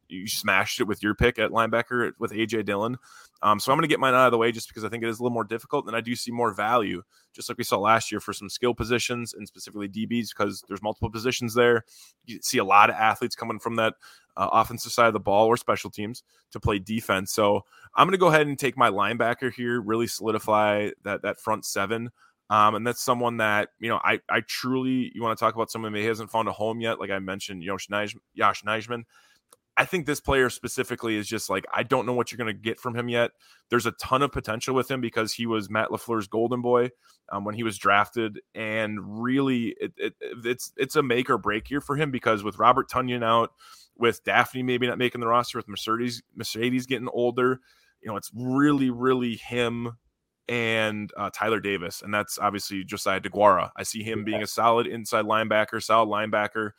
you 0.08 0.28
smashed 0.28 0.80
it 0.80 0.84
with 0.84 1.02
your 1.02 1.16
pick 1.16 1.40
at 1.40 1.50
linebacker 1.50 2.12
with 2.20 2.32
AJ 2.32 2.66
Dillon. 2.66 2.98
Um, 3.42 3.60
so 3.60 3.72
I'm 3.72 3.78
going 3.78 3.88
to 3.88 3.92
get 3.92 4.00
mine 4.00 4.14
out 4.14 4.28
of 4.28 4.32
the 4.32 4.38
way 4.38 4.52
just 4.52 4.68
because 4.68 4.84
I 4.84 4.90
think 4.90 5.04
it 5.04 5.10
is 5.10 5.20
a 5.20 5.24
little 5.24 5.34
more 5.34 5.44
difficult, 5.44 5.88
and 5.88 5.96
I 5.96 6.02
do 6.02 6.16
see 6.16 6.32
more 6.32 6.54
value, 6.54 7.02
just 7.34 7.50
like 7.50 7.58
we 7.58 7.64
saw 7.64 7.80
last 7.80 8.12
year 8.12 8.20
for 8.20 8.34
some 8.34 8.50
skill 8.50 8.76
positions 8.76 9.34
and 9.34 9.48
specifically 9.48 9.90
DBs 9.90 10.30
because 10.30 10.64
there's 10.68 10.84
multiple 10.84 11.10
positions 11.10 11.56
there. 11.56 11.86
You 12.26 12.40
see 12.44 12.60
a 12.60 12.64
lot 12.64 12.92
of 12.92 12.98
athletes 12.98 13.36
coming 13.36 13.58
from 13.58 13.78
that 13.78 13.96
uh, 14.38 14.50
offensive 14.52 14.92
side 14.92 15.08
of 15.08 15.14
the 15.14 15.20
ball 15.20 15.48
or 15.48 15.58
special 15.58 15.90
teams 15.90 16.22
to 16.52 16.60
play 16.60 16.78
defense. 16.78 17.34
So 17.34 17.66
I'm 17.96 18.06
going 18.06 18.12
to 18.12 18.20
go 18.20 18.28
ahead 18.28 18.46
and 18.46 18.60
take 18.60 18.78
my 18.78 18.92
linebacker 18.92 19.52
here, 19.52 19.82
really 19.82 20.08
solidify 20.08 20.92
that 21.04 21.24
that 21.24 21.40
front 21.40 21.66
seven. 21.66 22.12
Um, 22.50 22.76
and 22.76 22.86
that's 22.86 23.02
someone 23.02 23.38
that, 23.38 23.70
you 23.80 23.90
know, 23.90 24.00
I, 24.04 24.20
I 24.30 24.42
truly, 24.42 25.12
you 25.16 25.24
want 25.24 25.38
to 25.38 25.44
talk 25.44 25.56
about 25.56 25.72
someone 25.72 25.94
that 25.94 26.04
hasn't 26.04 26.30
found 26.30 26.48
a 26.48 26.52
home 26.52 26.80
yet. 26.80 27.00
Like 27.00 27.10
I 27.10 27.20
mentioned, 27.20 27.64
Josh, 27.64 27.88
Nij, 27.88 28.16
Josh 28.38 28.64
Nijman. 28.64 29.04
I 29.78 29.84
think 29.84 30.06
this 30.06 30.22
player 30.22 30.50
specifically 30.50 31.18
is 31.18 31.28
just 31.28 31.50
like, 31.50 31.66
I 31.74 31.84
don't 31.84 32.06
know 32.06 32.14
what 32.14 32.32
you're 32.32 32.38
going 32.38 32.56
to 32.56 32.62
get 32.62 32.80
from 32.80 32.96
him 32.96 33.10
yet. 33.10 33.32
There's 33.70 33.86
a 33.86 33.92
ton 33.94 34.22
of 34.22 34.32
potential 34.32 34.74
with 34.74 34.90
him 34.90 35.02
because 35.02 35.34
he 35.34 35.48
was 35.48 35.70
Matt 35.70 35.90
LaFleur's 35.90 36.28
golden 36.28 36.62
boy 36.62 36.92
um, 37.30 37.44
when 37.44 37.56
he 37.56 37.64
was 37.64 37.78
drafted. 37.78 38.40
And 38.54 39.00
really, 39.22 39.76
it, 39.82 39.92
it, 39.98 40.14
it's, 40.22 40.72
it's 40.78 40.96
a 40.96 41.04
make 41.04 41.30
or 41.30 41.38
break 41.38 41.70
year 41.70 41.82
for 41.82 41.98
him 41.98 42.10
because 42.10 42.42
with 42.42 42.58
Robert 42.58 42.90
Tonyan 42.90 43.24
out, 43.24 43.52
with 43.98 44.24
Dafney 44.24 44.64
maybe 44.64 44.88
not 44.88 44.98
making 44.98 45.20
the 45.20 45.28
roster, 45.28 45.58
with 45.58 45.68
Marcedes, 45.68 46.22
Marcedes 46.38 46.88
getting 46.88 47.10
older, 47.10 47.60
you 48.02 48.10
know, 48.10 48.18
it's 48.18 48.32
really, 48.34 48.92
really 48.92 49.36
him 49.36 49.98
and 50.48 51.12
uh, 51.18 51.30
Tyler 51.34 51.60
Davis, 51.60 52.02
and 52.02 52.14
that's 52.14 52.38
obviously 52.38 52.84
Josiah 52.84 53.20
Deguara. 53.20 53.72
I 53.76 53.84
see 53.84 54.04
him 54.04 54.24
being 54.24 54.44
a 54.44 54.48
solid 54.48 54.88
inside 54.88 55.26
linebacker, 55.26 55.82
solid 55.82 56.08
linebacker. 56.08 56.72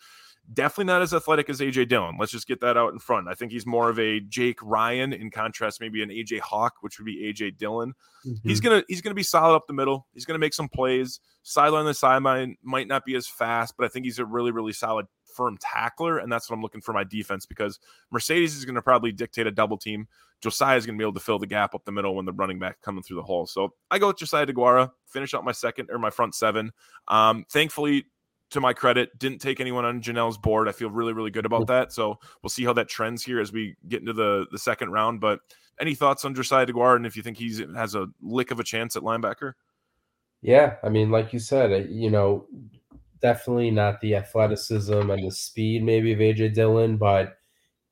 Definitely 0.52 0.84
not 0.84 1.02
as 1.02 1.12
athletic 1.12 1.50
as 1.50 1.58
AJ 1.58 1.88
Dillon. 1.88 2.16
Let's 2.20 2.30
just 2.30 2.46
get 2.46 2.60
that 2.60 2.76
out 2.76 2.92
in 2.92 3.00
front. 3.00 3.26
I 3.26 3.34
think 3.34 3.50
he's 3.50 3.66
more 3.66 3.90
of 3.90 3.98
a 3.98 4.20
Jake 4.20 4.58
Ryan 4.62 5.12
in 5.12 5.28
contrast, 5.28 5.80
maybe 5.80 6.04
an 6.04 6.08
AJ 6.08 6.38
Hawk, 6.38 6.74
which 6.82 7.00
would 7.00 7.04
be 7.04 7.32
AJ 7.32 7.58
Dillon. 7.58 7.94
Mm-hmm. 8.24 8.48
He's 8.48 8.60
gonna 8.60 8.84
he's 8.86 9.00
gonna 9.00 9.14
be 9.14 9.24
solid 9.24 9.56
up 9.56 9.66
the 9.66 9.72
middle. 9.72 10.06
He's 10.14 10.24
gonna 10.24 10.38
make 10.38 10.54
some 10.54 10.68
plays. 10.68 11.18
Sideline 11.42 11.84
the 11.86 11.94
sideline 11.94 12.56
might 12.62 12.86
not 12.86 13.04
be 13.04 13.16
as 13.16 13.26
fast, 13.26 13.74
but 13.76 13.86
I 13.86 13.88
think 13.88 14.04
he's 14.04 14.20
a 14.20 14.24
really 14.24 14.52
really 14.52 14.72
solid 14.72 15.06
firm 15.36 15.58
tackler, 15.60 16.18
and 16.18 16.32
that's 16.32 16.48
what 16.48 16.56
I'm 16.56 16.62
looking 16.62 16.80
for 16.80 16.92
my 16.92 17.04
defense 17.04 17.46
because 17.46 17.78
Marcedes 18.12 18.56
is 18.56 18.64
going 18.64 18.74
to 18.74 18.82
probably 18.82 19.12
dictate 19.12 19.46
a 19.46 19.52
double 19.52 19.76
team. 19.76 20.08
Josiah 20.42 20.76
is 20.76 20.86
going 20.86 20.96
to 20.96 21.02
be 21.02 21.04
able 21.04 21.14
to 21.14 21.20
fill 21.20 21.38
the 21.38 21.46
gap 21.46 21.74
up 21.74 21.84
the 21.84 21.92
middle 21.92 22.14
when 22.14 22.24
the 22.24 22.32
running 22.32 22.58
back 22.58 22.80
coming 22.82 23.02
through 23.02 23.16
the 23.16 23.22
hole. 23.22 23.46
So 23.46 23.70
I 23.90 23.98
go 23.98 24.08
with 24.08 24.18
Josiah 24.18 24.46
Deguara, 24.46 24.90
finish 25.06 25.34
out 25.34 25.44
my 25.44 25.52
second 25.52 25.88
or 25.90 25.98
my 25.98 26.10
front 26.10 26.34
seven. 26.34 26.72
Um, 27.08 27.44
thankfully, 27.50 28.04
to 28.50 28.60
my 28.60 28.72
credit, 28.72 29.18
didn't 29.18 29.40
take 29.40 29.60
anyone 29.60 29.84
on 29.84 30.00
Jenelle's 30.00 30.38
board. 30.38 30.68
I 30.68 30.72
feel 30.72 30.90
really, 30.90 31.12
really 31.12 31.30
good 31.30 31.46
about 31.46 31.66
that. 31.66 31.92
So 31.92 32.18
we'll 32.42 32.50
see 32.50 32.64
how 32.64 32.72
that 32.74 32.88
trends 32.88 33.24
here 33.24 33.40
as 33.40 33.52
we 33.52 33.76
get 33.88 34.00
into 34.00 34.12
the 34.12 34.46
the 34.52 34.58
second 34.58 34.90
round. 34.90 35.20
But 35.20 35.40
any 35.80 35.94
thoughts 35.94 36.24
on 36.24 36.34
Josiah 36.34 36.66
Deguara 36.66 36.96
and 36.96 37.06
if 37.06 37.16
you 37.16 37.22
think 37.22 37.38
he 37.38 37.64
has 37.74 37.94
a 37.94 38.06
lick 38.22 38.50
of 38.50 38.60
a 38.60 38.64
chance 38.64 38.96
at 38.96 39.02
linebacker? 39.02 39.54
Yeah, 40.42 40.76
I 40.82 40.90
mean, 40.90 41.10
like 41.10 41.32
you 41.32 41.38
said, 41.38 41.88
you 41.90 42.10
know, 42.10 42.46
definitely 43.20 43.70
not 43.70 44.00
the 44.00 44.14
athleticism 44.14 45.10
and 45.10 45.26
the 45.26 45.30
speed 45.30 45.82
maybe 45.82 46.12
of 46.12 46.18
AJ 46.20 46.54
Dillon, 46.54 46.96
but 46.96 47.35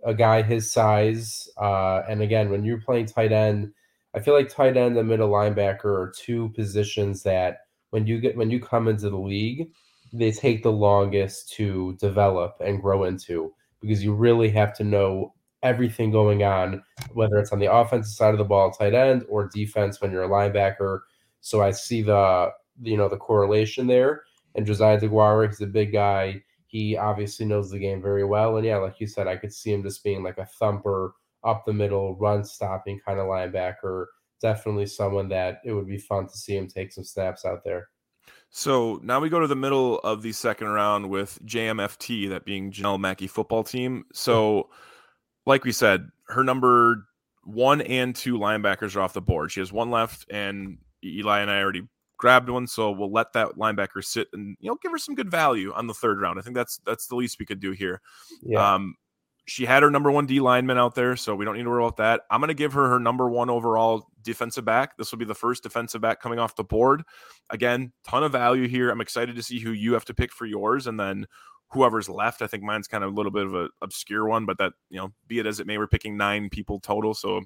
a 0.04 0.14
guy 0.14 0.42
his 0.42 0.70
size. 0.70 1.49
Uh, 1.56 2.02
and 2.08 2.23
again, 2.23 2.50
when 2.50 2.64
you're 2.64 2.80
playing 2.80 3.06
tight 3.06 3.32
end, 3.32 3.73
I 4.14 4.20
feel 4.20 4.34
like 4.34 4.49
tight 4.49 4.76
end 4.76 4.96
and 4.96 5.08
middle 5.08 5.30
linebacker 5.30 5.84
are 5.84 6.12
two 6.16 6.50
positions 6.50 7.23
that 7.25 7.58
when 7.90 8.06
you 8.06 8.20
get 8.20 8.37
when 8.37 8.50
you 8.50 8.61
come 8.61 8.88
into 8.88 9.11
the 9.11 9.18
league, 9.18 9.70
they 10.12 10.30
take 10.30 10.62
the 10.62 10.73
longest 10.73 11.52
to 11.54 11.96
develop 12.00 12.56
and 12.61 12.80
grow 12.80 13.04
into 13.04 13.52
because 13.80 14.04
you 14.04 14.14
really 14.14 14.50
have 14.50 14.75
to 14.76 14.84
know 14.84 15.34
everything 15.62 16.11
going 16.11 16.44
on, 16.44 16.82
whether 17.12 17.38
it's 17.38 17.52
on 17.52 17.58
the 17.58 17.73
offensive 17.73 18.12
side 18.12 18.34
of 18.34 18.38
the 18.38 18.44
ball, 18.44 18.70
tight 18.70 18.94
end, 18.94 19.25
or 19.28 19.49
defense 19.49 20.00
when 20.00 20.12
you're 20.12 20.25
a 20.25 20.28
linebacker. 20.28 21.00
So 21.40 21.62
I 21.62 21.73
see 21.73 22.02
the 22.02 22.50
you 22.82 22.96
know 22.96 23.08
the 23.08 23.16
correlation 23.16 23.87
there. 23.87 24.23
And 24.54 24.64
Josiah 24.64 25.00
Deguara, 25.00 25.49
he's 25.49 25.61
a 25.61 25.66
big 25.66 25.92
guy. 25.92 26.42
He 26.75 26.97
obviously 26.97 27.47
knows 27.47 27.71
the 27.71 27.78
game 27.78 28.02
very 28.02 28.25
well. 28.25 28.56
And 28.56 28.67
yeah, 28.67 28.78
like 28.78 28.99
you 28.99 29.06
said, 29.06 29.28
I 29.28 29.37
could 29.37 29.52
see 29.52 29.73
him 29.73 29.84
just 29.84 30.02
being 30.02 30.25
like 30.25 30.39
a 30.39 30.47
thumper 30.58 31.15
up 31.45 31.65
the 31.65 31.73
middle, 31.73 32.17
run 32.17 32.43
stopping 32.43 32.99
kind 33.06 33.21
of 33.21 33.26
linebacker. 33.26 34.06
Definitely 34.43 34.87
someone 34.87 35.28
that 35.28 35.60
it 35.65 35.73
would 35.73 35.87
be 35.87 35.99
fun 35.99 36.26
to 36.26 36.37
see 36.37 36.56
him 36.56 36.67
take 36.67 36.93
some 36.93 37.04
snaps 37.04 37.45
out 37.45 37.63
there. 37.63 37.91
So 38.50 38.99
now 39.04 39.21
we 39.21 39.28
go 39.28 39.39
to 39.39 39.47
the 39.47 39.54
middle 39.54 40.00
of 40.00 40.23
the 40.23 40.32
second 40.32 40.67
round 40.67 41.10
with 41.10 41.39
JMFT, 41.47 42.28
that 42.30 42.45
being 42.45 42.73
Jenelle 42.73 42.99
Mackey 42.99 43.28
football 43.28 43.63
team. 43.63 44.06
So, 44.13 44.69
like 45.47 45.63
we 45.63 45.71
said, 45.71 46.08
her 46.26 46.43
number 46.43 47.06
one 47.45 47.82
and 47.82 48.17
two 48.17 48.37
linebackers 48.37 48.97
are 48.97 49.00
off 49.00 49.13
the 49.13 49.21
board. 49.21 49.52
She 49.52 49.60
has 49.60 49.73
one 49.73 49.93
left, 49.93 50.26
and 50.28 50.78
Eli 51.04 51.39
and 51.39 51.52
I 51.52 51.60
already 51.60 51.87
grabbed 52.25 52.49
one, 52.49 52.67
so 52.67 52.91
we'll 52.91 53.13
let 53.13 53.34
that 53.34 53.49
linebacker 53.58 54.02
sit 54.02 54.28
and 54.32 54.56
you 54.58 54.71
know 54.71 54.78
give 54.82 54.91
her 54.91 54.97
some 54.97 55.15
good 55.15 55.30
value 55.30 55.75
on 55.75 55.87
the 55.87 55.93
third 55.93 56.19
round. 56.19 56.39
I 56.39 56.43
think 56.43 56.56
that's 56.56 56.80
that's 56.87 57.06
the 57.06 57.17
least 57.17 57.39
we 57.39 57.45
could 57.45 57.60
do 57.60 57.73
here. 57.73 58.00
Yeah. 58.43 58.75
Um, 58.76 58.95
she 59.45 59.67
had 59.67 59.82
her 59.82 59.91
number 59.91 60.10
one 60.10 60.25
D 60.25 60.41
lineman 60.41 60.78
out 60.78 60.95
there, 60.95 61.17
so 61.17 61.37
we 61.37 61.45
don't 61.45 61.54
need 61.54 61.65
to 61.65 61.69
worry 61.69 61.84
about 61.84 61.99
that. 61.99 62.23
I'm 62.30 62.41
going 62.41 62.49
to 62.49 62.54
give 62.54 62.73
her 62.73 62.89
her 62.89 62.99
number 62.99 63.28
one 63.28 63.50
overall 63.50 64.08
defensive 64.23 64.65
back. 64.65 64.97
This 64.97 65.13
will 65.13 65.19
be 65.19 65.26
the 65.26 65.34
first 65.34 65.63
defensive 65.63 66.00
back 66.00 66.19
coming 66.19 66.39
off 66.39 66.56
the 66.56 66.65
board. 66.65 67.02
Again, 67.50 67.93
ton 68.08 68.25
of 68.25 68.32
value 68.32 68.69
here. 68.69 68.89
I'm 68.89 69.02
excited 69.02 69.37
to 69.37 69.43
see 69.43 69.60
who 69.60 69.73
you 69.73 69.93
have 69.93 70.06
to 70.06 70.15
pick 70.15 70.32
for 70.32 70.47
yours, 70.47 70.87
and 70.87 70.99
then 70.99 71.26
whoever's 71.73 72.08
left. 72.08 72.41
I 72.41 72.47
think 72.47 72.63
mine's 72.63 72.89
kind 72.89 73.04
of 73.04 73.13
a 73.13 73.15
little 73.15 73.32
bit 73.32 73.45
of 73.45 73.54
an 73.54 73.69
obscure 73.82 74.26
one, 74.26 74.47
but 74.47 74.56
that 74.56 74.73
you 74.89 74.97
know, 74.97 75.13
be 75.28 75.41
it 75.41 75.47
as 75.47 75.60
it 75.60 75.67
may, 75.67 75.76
we're 75.76 75.89
picking 75.89 76.17
nine 76.17 76.49
people 76.49 76.80
total, 76.80 77.13
so 77.13 77.43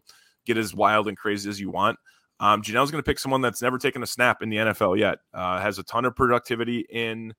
get 0.47 0.57
as 0.57 0.73
wild 0.73 1.09
and 1.09 1.17
crazy 1.17 1.51
as 1.51 1.59
you 1.59 1.69
want. 1.69 1.99
Um, 2.41 2.63
Jenelle's 2.63 2.91
going 2.91 3.03
to 3.03 3.09
pick 3.09 3.19
someone 3.19 3.41
that's 3.41 3.63
never 3.63 3.79
taken 3.79 4.03
a 4.03 4.07
snap 4.07 4.43
in 4.43 4.49
the 4.49 4.57
NFL 4.59 4.99
yet, 4.99 5.19
uh, 5.35 5.61
has 5.61 5.79
a 5.79 5.83
ton 5.83 6.05
of 6.05 6.15
productivity 6.15 6.87
in 6.91 7.35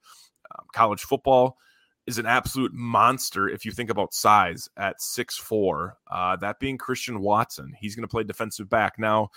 um, 0.56 0.66
college 0.74 1.02
football, 1.02 1.58
is 2.06 2.18
an 2.18 2.26
absolute 2.26 2.74
monster 2.74 3.48
if 3.48 3.66
you 3.66 3.72
think 3.72 3.90
about 3.90 4.14
size 4.14 4.68
at 4.78 5.02
six 5.02 5.38
four. 5.38 5.98
Uh, 6.12 6.36
that 6.38 6.60
being 6.60 6.78
Christian 6.78 7.22
Watson. 7.22 7.74
He's 7.80 7.96
going 7.96 8.04
to 8.04 8.12
play 8.12 8.24
defensive 8.24 8.70
back. 8.70 9.00
Now, 9.00 9.30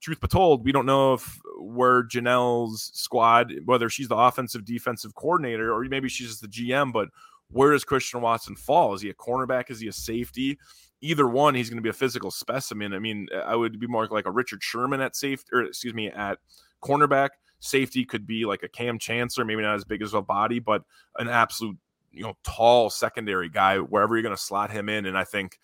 truth 0.00 0.20
be 0.20 0.28
told, 0.28 0.64
we 0.64 0.72
don't 0.72 0.86
know 0.86 1.14
if 1.14 1.38
where 1.58 2.02
Jenelle's 2.02 2.90
squad, 2.94 3.52
whether 3.64 3.88
she's 3.88 4.08
the 4.08 4.16
offensive 4.16 4.64
defensive 4.64 5.14
coordinator 5.14 5.72
or 5.72 5.84
maybe 5.84 6.08
she's 6.08 6.28
just 6.28 6.42
the 6.42 6.48
GM, 6.48 6.92
but 6.92 7.08
where 7.50 7.72
does 7.72 7.84
Christian 7.84 8.20
Watson 8.20 8.56
fall? 8.56 8.94
Is 8.94 9.02
he 9.02 9.10
a 9.10 9.14
cornerback? 9.14 9.70
Is 9.70 9.80
he 9.80 9.88
a 9.88 9.92
safety? 9.92 10.58
either 11.00 11.28
one, 11.28 11.54
he's 11.54 11.68
going 11.68 11.78
to 11.78 11.82
be 11.82 11.90
a 11.90 11.94
physical 11.94 12.30
specimen. 12.30 12.92
I 12.92 12.98
mean, 12.98 13.28
I 13.44 13.54
would 13.54 13.78
be 13.78 13.86
more 13.86 14.06
like 14.06 14.26
a 14.26 14.30
Richard 14.30 14.62
Sherman 14.62 15.00
at 15.00 15.16
safety, 15.16 15.50
or 15.52 15.62
excuse 15.62 15.94
me, 15.94 16.08
at 16.08 16.38
cornerback. 16.82 17.30
Safety 17.60 18.04
could 18.04 18.26
be 18.26 18.44
like 18.44 18.62
a 18.62 18.68
Kam 18.68 18.98
Chancellor, 18.98 19.44
maybe 19.44 19.62
not 19.62 19.74
as 19.74 19.84
big 19.84 20.02
as 20.02 20.14
a 20.14 20.22
body, 20.22 20.58
but 20.58 20.82
an 21.18 21.28
absolute, 21.28 21.76
you 22.12 22.22
know, 22.22 22.36
tall 22.44 22.90
secondary 22.90 23.48
guy 23.48 23.78
wherever 23.78 24.14
you're 24.14 24.22
going 24.22 24.36
to 24.36 24.40
slot 24.40 24.70
him 24.70 24.88
in. 24.88 25.06
And 25.06 25.16
I 25.16 25.24
think 25.24 25.58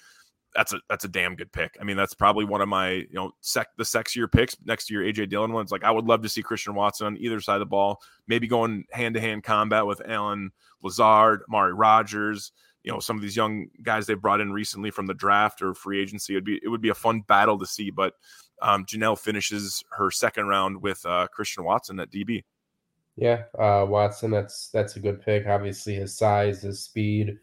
that's 0.54 0.72
a 0.72 0.80
that's 0.88 1.04
a 1.04 1.08
damn 1.08 1.34
good 1.34 1.52
pick. 1.52 1.76
I 1.80 1.84
mean, 1.84 1.96
that's 1.96 2.14
probably 2.14 2.44
one 2.44 2.60
of 2.60 2.68
my 2.68 2.90
you 2.90 3.14
know 3.14 3.32
sec 3.40 3.68
the 3.76 3.84
sexier 3.84 4.30
picks 4.30 4.56
next 4.64 4.86
to 4.86 4.94
your 4.94 5.02
AJ 5.02 5.30
Dillon 5.30 5.52
ones. 5.52 5.72
Like 5.72 5.84
I 5.84 5.90
would 5.90 6.06
love 6.06 6.22
to 6.22 6.28
see 6.28 6.42
Christian 6.42 6.74
Watson 6.74 7.06
on 7.06 7.16
either 7.18 7.40
side 7.40 7.54
of 7.54 7.60
the 7.60 7.66
ball, 7.66 8.00
maybe 8.26 8.46
going 8.46 8.84
hand 8.92 9.14
to 9.14 9.20
hand 9.20 9.44
combat 9.44 9.86
with 9.86 10.02
Allen 10.06 10.52
Lazard, 10.82 11.42
Amari 11.48 11.74
Rodgers 11.74 12.52
you 12.84 12.92
know 12.92 13.00
some 13.00 13.16
of 13.16 13.22
these 13.22 13.36
young 13.36 13.66
guys 13.82 14.06
they 14.06 14.14
brought 14.14 14.40
in 14.40 14.52
recently 14.52 14.90
from 14.90 15.06
the 15.06 15.14
draft 15.14 15.62
or 15.62 15.74
free 15.74 16.00
agency. 16.00 16.34
It'd 16.34 16.44
be 16.44 16.60
it 16.62 16.68
would 16.68 16.80
be 16.80 16.88
a 16.88 16.94
fun 16.94 17.20
battle 17.20 17.58
to 17.58 17.66
see. 17.66 17.90
But 17.90 18.14
um, 18.60 18.84
Jenelle 18.84 19.18
finishes 19.18 19.84
her 19.90 20.10
second 20.10 20.46
round 20.46 20.80
with 20.82 21.04
uh, 21.06 21.28
Christian 21.28 21.64
Watson 21.64 22.00
at 22.00 22.10
DB. 22.10 22.44
Yeah, 23.16 23.44
uh, 23.58 23.86
Watson. 23.88 24.30
That's 24.30 24.68
that's 24.68 24.96
a 24.96 25.00
good 25.00 25.20
pick. 25.20 25.46
Obviously, 25.46 25.94
his 25.94 26.16
size, 26.16 26.62
his 26.62 26.82
speed, 26.82 27.36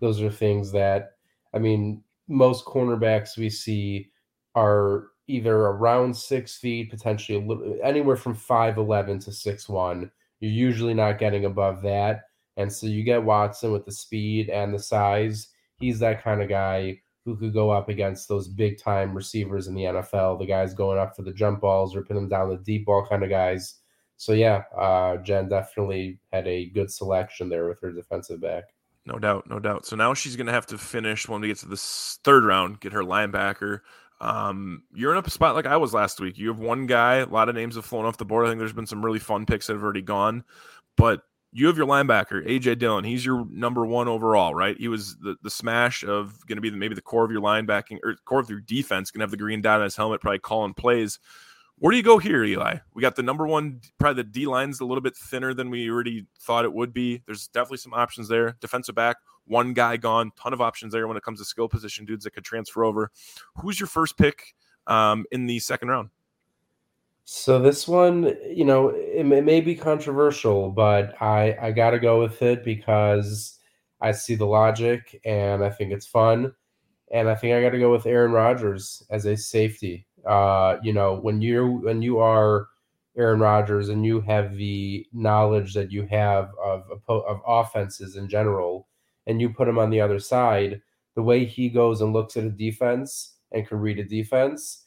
those 0.00 0.20
are 0.20 0.30
things 0.30 0.72
that 0.72 1.12
I 1.54 1.58
mean. 1.58 2.02
Most 2.32 2.64
cornerbacks 2.64 3.36
we 3.36 3.50
see 3.50 4.10
are 4.54 5.08
either 5.28 5.54
around 5.54 6.16
six 6.16 6.56
feet, 6.56 6.90
potentially 6.90 7.38
a 7.38 7.40
little, 7.40 7.78
anywhere 7.82 8.16
from 8.16 8.34
five 8.34 8.78
eleven 8.78 9.18
to 9.20 9.32
six 9.32 9.68
one. 9.68 10.10
You're 10.40 10.50
usually 10.50 10.94
not 10.94 11.18
getting 11.18 11.44
above 11.44 11.82
that. 11.82 12.22
And 12.56 12.72
so 12.72 12.86
you 12.86 13.02
get 13.04 13.22
Watson 13.22 13.72
with 13.72 13.84
the 13.84 13.92
speed 13.92 14.50
and 14.50 14.74
the 14.74 14.78
size. 14.78 15.48
He's 15.76 15.98
that 16.00 16.22
kind 16.22 16.42
of 16.42 16.48
guy 16.48 17.00
who 17.24 17.36
could 17.36 17.52
go 17.52 17.70
up 17.70 17.88
against 17.88 18.28
those 18.28 18.48
big 18.48 18.78
time 18.78 19.14
receivers 19.14 19.68
in 19.68 19.74
the 19.74 19.84
NFL, 19.84 20.38
the 20.38 20.46
guys 20.46 20.74
going 20.74 20.98
up 20.98 21.14
for 21.14 21.22
the 21.22 21.32
jump 21.32 21.60
balls 21.60 21.94
or 21.94 22.02
them 22.02 22.28
down 22.28 22.50
the 22.50 22.56
deep 22.56 22.86
ball 22.86 23.06
kind 23.08 23.22
of 23.22 23.30
guys. 23.30 23.76
So 24.16 24.32
yeah, 24.32 24.62
uh, 24.76 25.16
Jen 25.18 25.48
definitely 25.48 26.18
had 26.32 26.46
a 26.46 26.70
good 26.70 26.90
selection 26.90 27.48
there 27.48 27.68
with 27.68 27.80
her 27.80 27.92
defensive 27.92 28.40
back. 28.40 28.64
No 29.04 29.18
doubt, 29.18 29.48
no 29.48 29.58
doubt. 29.58 29.84
So 29.86 29.96
now 29.96 30.14
she's 30.14 30.36
going 30.36 30.46
to 30.46 30.52
have 30.52 30.66
to 30.66 30.78
finish 30.78 31.28
when 31.28 31.40
we 31.40 31.48
get 31.48 31.58
to 31.58 31.66
the 31.66 31.76
third 31.76 32.44
round, 32.44 32.80
get 32.80 32.92
her 32.92 33.02
linebacker. 33.02 33.80
Um, 34.20 34.84
you're 34.94 35.12
in 35.16 35.22
a 35.24 35.30
spot 35.30 35.56
like 35.56 35.66
I 35.66 35.76
was 35.76 35.92
last 35.92 36.20
week. 36.20 36.38
You 36.38 36.48
have 36.48 36.60
one 36.60 36.86
guy, 36.86 37.16
a 37.16 37.26
lot 37.26 37.48
of 37.48 37.56
names 37.56 37.74
have 37.74 37.84
flown 37.84 38.04
off 38.04 38.18
the 38.18 38.24
board. 38.24 38.46
I 38.46 38.50
think 38.50 38.60
there's 38.60 38.72
been 38.72 38.86
some 38.86 39.04
really 39.04 39.18
fun 39.18 39.46
picks 39.46 39.66
that 39.66 39.72
have 39.72 39.82
already 39.82 40.02
gone, 40.02 40.44
but 40.96 41.22
you 41.52 41.66
have 41.66 41.76
your 41.76 41.86
linebacker, 41.86 42.46
AJ 42.46 42.78
Dillon. 42.78 43.04
He's 43.04 43.26
your 43.26 43.44
number 43.50 43.84
one 43.84 44.06
overall, 44.08 44.54
right? 44.54 44.76
He 44.78 44.88
was 44.88 45.16
the, 45.18 45.36
the 45.42 45.50
smash 45.50 46.04
of 46.04 46.38
going 46.46 46.56
to 46.56 46.62
be 46.62 46.70
the, 46.70 46.76
maybe 46.76 46.94
the 46.94 47.02
core 47.02 47.24
of 47.24 47.32
your 47.32 47.42
linebacking 47.42 47.98
or 48.04 48.16
core 48.24 48.40
of 48.40 48.48
your 48.48 48.60
defense, 48.60 49.10
going 49.10 49.20
to 49.20 49.24
have 49.24 49.32
the 49.32 49.36
green 49.36 49.60
dot 49.60 49.80
on 49.80 49.84
his 49.84 49.96
helmet, 49.96 50.20
probably 50.20 50.38
calling 50.38 50.72
plays. 50.72 51.18
Where 51.82 51.90
do 51.90 51.96
you 51.96 52.04
go 52.04 52.18
here, 52.18 52.44
Eli? 52.44 52.76
We 52.94 53.02
got 53.02 53.16
the 53.16 53.24
number 53.24 53.44
one, 53.44 53.80
probably 53.98 54.22
the 54.22 54.28
D 54.28 54.46
line's 54.46 54.78
a 54.78 54.84
little 54.84 55.00
bit 55.00 55.16
thinner 55.16 55.52
than 55.52 55.68
we 55.68 55.90
already 55.90 56.26
thought 56.38 56.64
it 56.64 56.72
would 56.72 56.92
be. 56.92 57.24
There's 57.26 57.48
definitely 57.48 57.78
some 57.78 57.92
options 57.92 58.28
there. 58.28 58.56
Defensive 58.60 58.94
back, 58.94 59.16
one 59.46 59.72
guy 59.72 59.96
gone, 59.96 60.30
ton 60.36 60.52
of 60.52 60.60
options 60.60 60.92
there 60.92 61.08
when 61.08 61.16
it 61.16 61.24
comes 61.24 61.40
to 61.40 61.44
skill 61.44 61.68
position 61.68 62.04
dudes 62.04 62.22
that 62.22 62.34
could 62.34 62.44
transfer 62.44 62.84
over. 62.84 63.10
Who's 63.56 63.80
your 63.80 63.88
first 63.88 64.16
pick 64.16 64.54
um, 64.86 65.24
in 65.32 65.46
the 65.46 65.58
second 65.58 65.88
round? 65.88 66.10
So 67.24 67.58
this 67.58 67.88
one, 67.88 68.32
you 68.48 68.64
know, 68.64 68.90
it, 68.90 69.26
it 69.26 69.44
may 69.44 69.60
be 69.60 69.74
controversial, 69.74 70.70
but 70.70 71.20
I 71.20 71.56
I 71.60 71.72
got 71.72 71.90
to 71.90 71.98
go 71.98 72.20
with 72.20 72.42
it 72.42 72.64
because 72.64 73.58
I 74.00 74.12
see 74.12 74.36
the 74.36 74.46
logic 74.46 75.20
and 75.24 75.64
I 75.64 75.70
think 75.70 75.90
it's 75.90 76.06
fun, 76.06 76.52
and 77.10 77.28
I 77.28 77.34
think 77.34 77.56
I 77.56 77.60
got 77.60 77.70
to 77.70 77.80
go 77.80 77.90
with 77.90 78.06
Aaron 78.06 78.30
Rodgers 78.30 79.02
as 79.10 79.24
a 79.26 79.36
safety. 79.36 80.06
Uh, 80.26 80.78
you 80.82 80.92
know, 80.92 81.14
when 81.14 81.42
you 81.42 81.80
when 81.82 82.02
you 82.02 82.18
are 82.18 82.68
Aaron 83.16 83.40
Rodgers 83.40 83.88
and 83.88 84.04
you 84.06 84.20
have 84.22 84.56
the 84.56 85.06
knowledge 85.12 85.74
that 85.74 85.92
you 85.92 86.06
have 86.06 86.50
of 86.62 86.84
of 87.08 87.40
offenses 87.46 88.16
in 88.16 88.28
general, 88.28 88.88
and 89.26 89.40
you 89.40 89.50
put 89.50 89.68
him 89.68 89.78
on 89.78 89.90
the 89.90 90.00
other 90.00 90.18
side, 90.18 90.80
the 91.16 91.22
way 91.22 91.44
he 91.44 91.68
goes 91.68 92.00
and 92.00 92.12
looks 92.12 92.36
at 92.36 92.44
a 92.44 92.50
defense 92.50 93.36
and 93.52 93.66
can 93.66 93.78
read 93.78 93.98
a 93.98 94.04
defense 94.04 94.86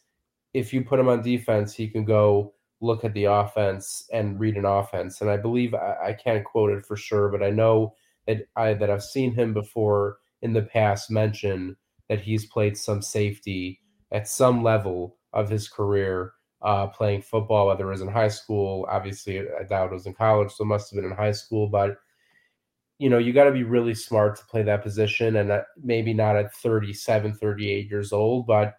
if 0.56 0.74
you 0.74 0.86
put 0.86 1.00
him 1.02 1.10
on 1.10 1.22
defense, 1.22 1.74
he 1.74 1.86
can 1.86 2.06
go 2.06 2.54
look 2.80 3.04
at 3.04 3.14
the 3.14 3.26
offense 3.26 4.08
and 4.14 4.40
read 4.40 4.56
an 4.56 4.64
offense. 4.64 5.20
And 5.20 5.30
I 5.30 5.36
believe 5.36 5.74
I, 5.74 5.98
I 6.08 6.14
can't 6.14 6.46
quote 6.46 6.72
it 6.72 6.86
for 6.86 6.96
sure, 6.96 7.28
but 7.28 7.44
I 7.44 7.50
know 7.50 7.94
that 8.26 8.48
I 8.56 8.74
that 8.76 8.90
I've 8.90 9.04
seen 9.04 9.36
him 9.36 9.54
before 9.54 10.20
in 10.42 10.54
the 10.54 10.62
past 10.62 11.12
mention 11.12 11.76
that 12.08 12.22
he's 12.22 12.46
played 12.46 12.78
some 12.78 13.02
safety 13.02 13.82
at 14.14 14.30
some 14.30 14.64
level 14.64 15.18
of 15.36 15.50
his 15.50 15.68
career 15.68 16.34
uh, 16.62 16.88
playing 16.88 17.22
football, 17.22 17.68
whether 17.68 17.88
it 17.88 17.92
was 17.92 18.02
in 18.02 18.08
high 18.08 18.30
school. 18.30 18.88
Obviously, 18.90 19.40
I 19.40 19.64
doubt 19.64 19.92
it 19.92 19.94
was 19.94 20.08
in 20.08 20.14
college, 20.14 20.52
so 20.52 20.64
must 20.64 20.90
have 20.90 20.96
been 20.96 21.12
in 21.12 21.16
high 21.16 21.32
school. 21.32 21.68
But 21.68 21.98
you 22.98 23.10
know, 23.10 23.18
you 23.18 23.34
got 23.34 23.44
to 23.44 23.52
be 23.52 23.64
really 23.64 23.94
smart 23.94 24.38
to 24.38 24.46
play 24.46 24.64
that 24.64 24.82
position, 24.82 25.36
and 25.36 25.62
maybe 25.84 26.14
not 26.14 26.38
at 26.38 26.54
37, 26.56 27.36
38 27.36 27.90
years 27.90 28.14
old, 28.14 28.48
but 28.48 28.76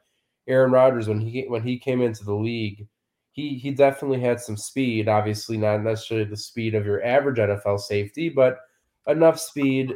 Aaron 0.49 0.73
Rodgers 0.73 1.09
when 1.09 1.21
he 1.21 1.45
when 1.49 1.63
he 1.63 1.79
came 1.79 2.01
into 2.01 2.25
the 2.25 2.35
league, 2.35 2.87
he 3.33 3.55
he 3.59 3.71
definitely 3.73 4.21
had 4.21 4.41
some 4.41 4.57
speed. 4.57 5.09
Obviously, 5.09 5.57
not 5.57 5.83
necessarily 5.83 6.29
the 6.29 6.37
speed 6.37 6.75
of 6.75 6.87
your 6.87 7.05
average 7.05 7.39
NFL 7.39 7.81
safety, 7.81 8.29
but 8.29 8.59
enough 9.07 9.39
speed 9.39 9.95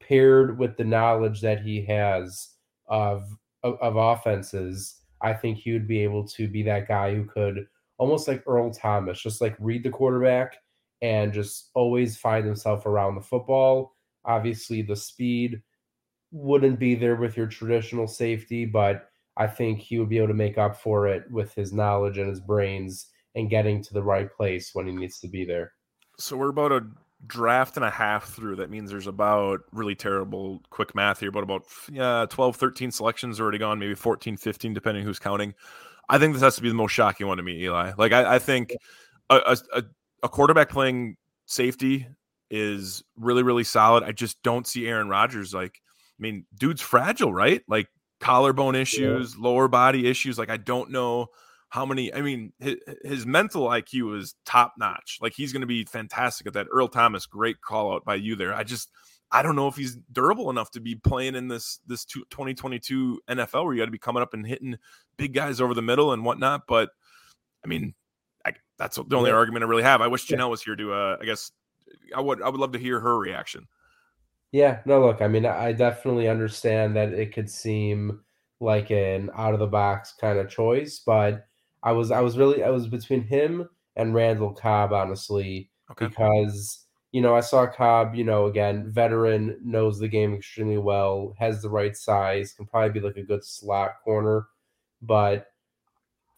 paired 0.00 0.58
with 0.58 0.76
the 0.76 0.84
knowledge 0.84 1.40
that 1.40 1.60
he 1.60 1.84
has 1.84 2.50
of 2.86 3.28
of, 3.62 3.78
of 3.80 3.96
offenses. 3.96 5.00
I 5.20 5.32
think 5.32 5.58
he 5.58 5.72
would 5.72 5.88
be 5.88 6.02
able 6.02 6.26
to 6.28 6.48
be 6.48 6.62
that 6.64 6.88
guy 6.88 7.14
who 7.14 7.24
could 7.24 7.66
almost 7.98 8.28
like 8.28 8.42
Earl 8.46 8.70
Thomas, 8.70 9.20
just 9.20 9.40
like 9.40 9.56
read 9.58 9.82
the 9.82 9.90
quarterback 9.90 10.58
and 11.02 11.32
just 11.32 11.70
always 11.74 12.16
find 12.16 12.44
himself 12.44 12.86
around 12.86 13.14
the 13.14 13.20
football. 13.20 13.96
Obviously, 14.24 14.82
the 14.82 14.96
speed 14.96 15.62
wouldn't 16.32 16.78
be 16.78 16.94
there 16.94 17.16
with 17.16 17.36
your 17.36 17.46
traditional 17.46 18.06
safety, 18.06 18.64
but 18.64 19.08
I 19.36 19.46
think 19.46 19.80
he 19.80 19.98
would 19.98 20.08
be 20.08 20.18
able 20.18 20.28
to 20.28 20.34
make 20.34 20.58
up 20.58 20.76
for 20.76 21.06
it 21.06 21.30
with 21.30 21.54
his 21.54 21.72
knowledge 21.72 22.18
and 22.18 22.28
his 22.28 22.40
brains 22.40 23.06
and 23.34 23.50
getting 23.50 23.82
to 23.82 23.94
the 23.94 24.02
right 24.02 24.32
place 24.32 24.70
when 24.72 24.86
he 24.86 24.92
needs 24.94 25.20
to 25.20 25.28
be 25.28 25.44
there. 25.44 25.72
So 26.18 26.36
we're 26.36 26.48
about 26.48 26.72
a 26.72 26.86
draft 27.26 27.76
and 27.76 27.84
a 27.84 27.90
half 27.90 28.28
through. 28.28 28.56
That 28.56 28.70
means 28.70 28.90
there's 28.90 29.06
about 29.06 29.60
really 29.72 29.94
terrible 29.94 30.62
quick 30.70 30.94
math 30.94 31.20
here, 31.20 31.30
but 31.30 31.42
about 31.42 31.64
yeah, 31.90 32.26
12, 32.28 32.56
13 32.56 32.90
selections 32.90 33.40
already 33.40 33.58
gone, 33.58 33.78
maybe 33.78 33.94
14, 33.94 34.36
15, 34.36 34.74
depending 34.74 35.04
who's 35.04 35.18
counting. 35.18 35.54
I 36.08 36.18
think 36.18 36.32
this 36.32 36.42
has 36.42 36.56
to 36.56 36.62
be 36.62 36.68
the 36.68 36.74
most 36.74 36.92
shocking 36.92 37.26
one 37.26 37.36
to 37.38 37.42
me, 37.42 37.62
Eli. 37.64 37.92
Like 37.98 38.12
I, 38.12 38.36
I 38.36 38.38
think 38.38 38.74
a, 39.30 39.56
a, 39.74 39.82
a 40.22 40.28
quarterback 40.28 40.68
playing 40.68 41.16
safety 41.46 42.06
is 42.50 43.02
really, 43.16 43.42
really 43.42 43.64
solid. 43.64 44.04
I 44.04 44.12
just 44.12 44.42
don't 44.42 44.66
see 44.66 44.86
Aaron 44.86 45.08
Rodgers 45.08 45.52
like 45.52 45.80
I 46.18 46.22
mean, 46.22 46.46
dude's 46.56 46.80
fragile, 46.80 47.32
right? 47.32 47.62
Like 47.68 47.88
collarbone 48.20 48.74
issues, 48.74 49.34
yeah. 49.34 49.42
lower 49.42 49.68
body 49.68 50.08
issues. 50.08 50.38
Like 50.38 50.50
I 50.50 50.56
don't 50.56 50.90
know 50.90 51.28
how 51.68 51.84
many. 51.84 52.12
I 52.14 52.20
mean, 52.20 52.52
his, 52.58 52.76
his 53.02 53.26
mental 53.26 53.68
IQ 53.68 54.18
is 54.18 54.34
top 54.44 54.74
notch. 54.78 55.18
Like 55.20 55.34
he's 55.34 55.52
going 55.52 55.62
to 55.62 55.66
be 55.66 55.84
fantastic 55.84 56.46
at 56.46 56.52
that. 56.54 56.66
Earl 56.72 56.88
Thomas, 56.88 57.26
great 57.26 57.60
call 57.60 57.92
out 57.94 58.04
by 58.04 58.14
you 58.14 58.36
there. 58.36 58.54
I 58.54 58.64
just 58.64 58.90
I 59.30 59.42
don't 59.42 59.56
know 59.56 59.68
if 59.68 59.76
he's 59.76 59.96
durable 60.12 60.50
enough 60.50 60.70
to 60.72 60.80
be 60.80 60.94
playing 60.94 61.34
in 61.34 61.48
this 61.48 61.80
this 61.86 62.04
2022 62.04 63.20
NFL 63.28 63.64
where 63.64 63.74
you 63.74 63.80
got 63.80 63.86
to 63.86 63.90
be 63.90 63.98
coming 63.98 64.22
up 64.22 64.34
and 64.34 64.46
hitting 64.46 64.76
big 65.16 65.34
guys 65.34 65.60
over 65.60 65.74
the 65.74 65.82
middle 65.82 66.12
and 66.12 66.24
whatnot. 66.24 66.62
But 66.68 66.90
I 67.64 67.68
mean, 67.68 67.94
I, 68.44 68.52
that's 68.78 68.96
the 68.96 69.16
only 69.16 69.30
yeah. 69.30 69.36
argument 69.36 69.64
I 69.64 69.68
really 69.68 69.82
have. 69.82 70.00
I 70.00 70.06
wish 70.06 70.26
Jenelle 70.26 70.38
yeah. 70.38 70.44
was 70.46 70.62
here 70.62 70.76
to. 70.76 70.92
Uh, 70.92 71.16
I 71.20 71.24
guess 71.24 71.50
I 72.14 72.20
would 72.20 72.40
I 72.42 72.48
would 72.48 72.60
love 72.60 72.72
to 72.72 72.78
hear 72.78 73.00
her 73.00 73.18
reaction. 73.18 73.66
Yeah, 74.52 74.80
no, 74.86 75.00
look, 75.04 75.20
I 75.20 75.28
mean, 75.28 75.44
I 75.44 75.72
definitely 75.72 76.28
understand 76.28 76.96
that 76.96 77.12
it 77.12 77.34
could 77.34 77.50
seem 77.50 78.20
like 78.60 78.90
an 78.90 79.30
out 79.34 79.54
of 79.54 79.60
the 79.60 79.66
box 79.66 80.14
kind 80.18 80.38
of 80.38 80.48
choice, 80.48 81.02
but 81.04 81.46
I 81.86 81.92
was 81.92 82.10
I 82.10 82.20
was 82.20 82.36
really 82.36 82.62
I 82.62 82.70
was 82.70 82.88
between 82.88 83.22
him 83.22 83.68
and 83.96 84.14
Randall 84.14 84.52
Cobb, 84.52 84.92
honestly, 84.92 85.70
okay. 85.90 86.08
because 86.08 86.84
you 87.12 87.22
know 87.22 87.34
I 87.34 87.40
saw 87.40 87.66
Cobb, 87.66 88.14
you 88.14 88.24
know, 88.24 88.46
again, 88.46 88.90
veteran, 88.90 89.58
knows 89.64 89.98
the 89.98 90.08
game 90.08 90.34
extremely 90.34 90.78
well, 90.78 91.34
has 91.38 91.62
the 91.62 91.70
right 91.70 91.96
size, 91.96 92.52
can 92.52 92.66
probably 92.66 92.90
be 92.90 93.06
like 93.06 93.16
a 93.16 93.22
good 93.22 93.44
slot 93.44 93.92
corner, 94.04 94.48
but 95.00 95.46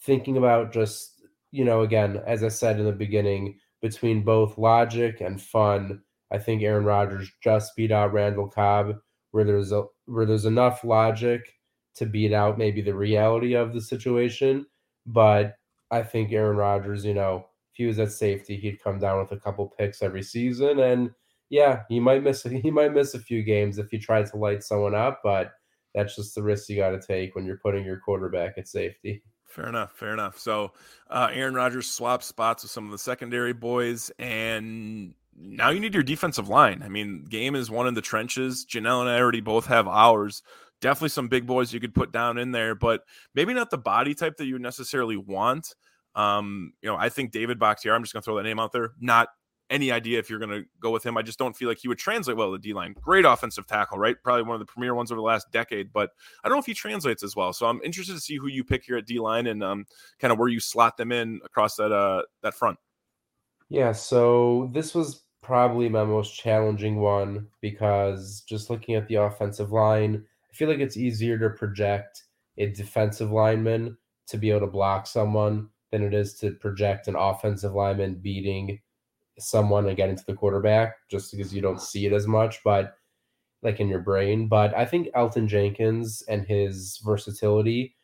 thinking 0.02 0.36
about 0.36 0.72
just 0.72 1.14
you 1.50 1.64
know, 1.64 1.80
again, 1.80 2.22
as 2.26 2.44
I 2.44 2.48
said 2.48 2.78
in 2.78 2.84
the 2.84 2.92
beginning, 2.92 3.58
between 3.80 4.22
both 4.22 4.58
logic 4.58 5.20
and 5.22 5.40
fun 5.40 6.02
I 6.30 6.38
think 6.38 6.62
Aaron 6.62 6.84
Rodgers 6.84 7.30
just 7.42 7.74
beat 7.76 7.92
out 7.92 8.12
Randall 8.12 8.48
Cobb, 8.48 8.96
where 9.30 9.44
there's 9.44 9.72
a 9.72 9.84
where 10.06 10.26
there's 10.26 10.44
enough 10.44 10.84
logic 10.84 11.54
to 11.96 12.06
beat 12.06 12.32
out 12.32 12.58
maybe 12.58 12.82
the 12.82 12.94
reality 12.94 13.54
of 13.54 13.72
the 13.72 13.80
situation. 13.80 14.66
But 15.08 15.56
I 15.90 16.02
think 16.02 16.32
Aaron 16.32 16.56
Rodgers, 16.56 17.04
you 17.04 17.14
know, 17.14 17.46
if 17.72 17.76
he 17.76 17.86
was 17.86 17.98
at 17.98 18.12
safety, 18.12 18.56
he'd 18.56 18.82
come 18.82 18.98
down 18.98 19.18
with 19.18 19.32
a 19.32 19.40
couple 19.40 19.72
picks 19.78 20.02
every 20.02 20.22
season, 20.22 20.80
and 20.80 21.10
yeah, 21.50 21.82
he 21.88 21.98
might 21.98 22.22
miss 22.22 22.42
he 22.62 22.70
might 22.70 22.92
miss 22.92 23.14
a 23.14 23.18
few 23.18 23.42
games 23.42 23.78
if 23.78 23.90
he 23.90 23.98
tries 23.98 24.30
to 24.30 24.36
light 24.36 24.62
someone 24.62 24.94
up, 24.94 25.20
but 25.24 25.52
that's 25.94 26.14
just 26.14 26.34
the 26.34 26.42
risk 26.42 26.68
you 26.68 26.76
got 26.76 26.90
to 26.90 27.00
take 27.00 27.34
when 27.34 27.44
you're 27.44 27.58
putting 27.58 27.84
your 27.84 27.98
quarterback 27.98 28.58
at 28.58 28.68
safety. 28.68 29.22
Fair 29.46 29.68
enough. 29.68 29.92
Fair 29.92 30.12
enough. 30.12 30.38
So, 30.38 30.72
uh, 31.08 31.30
Aaron 31.32 31.54
Rodgers 31.54 31.90
swapped 31.90 32.24
spots 32.24 32.62
with 32.62 32.70
some 32.70 32.84
of 32.84 32.90
the 32.90 32.98
secondary 32.98 33.54
boys, 33.54 34.12
and 34.18 35.14
now 35.34 35.70
you 35.70 35.80
need 35.80 35.94
your 35.94 36.02
defensive 36.02 36.48
line. 36.48 36.82
I 36.82 36.88
mean, 36.88 37.24
game 37.24 37.54
is 37.54 37.70
one 37.70 37.86
in 37.86 37.94
the 37.94 38.02
trenches. 38.02 38.66
Jenelle 38.66 39.00
and 39.00 39.08
I 39.08 39.18
already 39.18 39.40
both 39.40 39.66
have 39.66 39.88
ours. 39.88 40.42
Definitely 40.80 41.08
some 41.10 41.28
big 41.28 41.46
boys 41.46 41.72
you 41.72 41.80
could 41.80 41.94
put 41.94 42.12
down 42.12 42.38
in 42.38 42.52
there, 42.52 42.74
but 42.74 43.02
maybe 43.34 43.52
not 43.52 43.70
the 43.70 43.78
body 43.78 44.14
type 44.14 44.36
that 44.36 44.46
you 44.46 44.58
necessarily 44.58 45.16
want. 45.16 45.74
Um, 46.14 46.72
you 46.82 46.88
know, 46.88 46.96
I 46.96 47.08
think 47.08 47.32
David 47.32 47.58
Bakhtiari, 47.58 47.96
I'm 47.96 48.02
just 48.02 48.12
gonna 48.12 48.22
throw 48.22 48.36
that 48.36 48.44
name 48.44 48.60
out 48.60 48.72
there. 48.72 48.92
Not 49.00 49.28
any 49.70 49.92
idea 49.92 50.18
if 50.18 50.30
you're 50.30 50.38
gonna 50.38 50.62
go 50.80 50.90
with 50.90 51.04
him. 51.04 51.16
I 51.16 51.22
just 51.22 51.38
don't 51.38 51.56
feel 51.56 51.68
like 51.68 51.78
he 51.78 51.88
would 51.88 51.98
translate 51.98 52.36
well 52.36 52.52
to 52.52 52.58
D 52.58 52.72
line. 52.72 52.94
Great 53.00 53.24
offensive 53.24 53.66
tackle, 53.66 53.98
right? 53.98 54.16
Probably 54.22 54.42
one 54.42 54.54
of 54.54 54.60
the 54.60 54.72
premier 54.72 54.94
ones 54.94 55.10
over 55.10 55.18
the 55.18 55.24
last 55.24 55.50
decade, 55.52 55.92
but 55.92 56.10
I 56.42 56.48
don't 56.48 56.56
know 56.56 56.60
if 56.60 56.66
he 56.66 56.74
translates 56.74 57.22
as 57.22 57.36
well. 57.36 57.52
So 57.52 57.66
I'm 57.66 57.80
interested 57.84 58.14
to 58.14 58.20
see 58.20 58.36
who 58.36 58.46
you 58.46 58.64
pick 58.64 58.84
here 58.84 58.96
at 58.96 59.06
D 59.06 59.18
line 59.18 59.46
and 59.46 59.62
um, 59.62 59.84
kind 60.18 60.32
of 60.32 60.38
where 60.38 60.48
you 60.48 60.60
slot 60.60 60.96
them 60.96 61.12
in 61.12 61.40
across 61.44 61.76
that 61.76 61.92
uh 61.92 62.22
that 62.42 62.54
front. 62.54 62.78
Yeah, 63.68 63.92
so 63.92 64.70
this 64.72 64.94
was 64.94 65.24
probably 65.42 65.88
my 65.88 66.04
most 66.04 66.34
challenging 66.34 66.96
one 66.96 67.46
because 67.60 68.42
just 68.48 68.70
looking 68.70 68.94
at 68.94 69.06
the 69.08 69.16
offensive 69.16 69.72
line, 69.72 70.24
feel 70.58 70.68
like 70.68 70.80
it's 70.80 70.96
easier 70.96 71.38
to 71.38 71.50
project 71.50 72.24
a 72.58 72.66
defensive 72.66 73.30
lineman 73.30 73.96
to 74.26 74.36
be 74.36 74.50
able 74.50 74.60
to 74.60 74.66
block 74.66 75.06
someone 75.06 75.68
than 75.92 76.02
it 76.02 76.12
is 76.12 76.34
to 76.34 76.50
project 76.50 77.06
an 77.06 77.14
offensive 77.14 77.74
lineman 77.74 78.16
beating 78.16 78.80
someone 79.38 79.86
and 79.86 79.96
getting 79.96 80.16
to 80.16 80.26
the 80.26 80.34
quarterback 80.34 80.96
just 81.08 81.30
because 81.30 81.54
you 81.54 81.62
don't 81.62 81.80
see 81.80 82.06
it 82.06 82.12
as 82.12 82.26
much, 82.26 82.58
but 82.64 82.94
like 83.62 83.78
in 83.78 83.88
your 83.88 84.00
brain. 84.00 84.48
But 84.48 84.76
I 84.76 84.84
think 84.84 85.08
Elgton 85.14 85.46
Jenkins 85.46 86.24
and 86.28 86.44
his 86.44 87.00
versatility, 87.04 87.94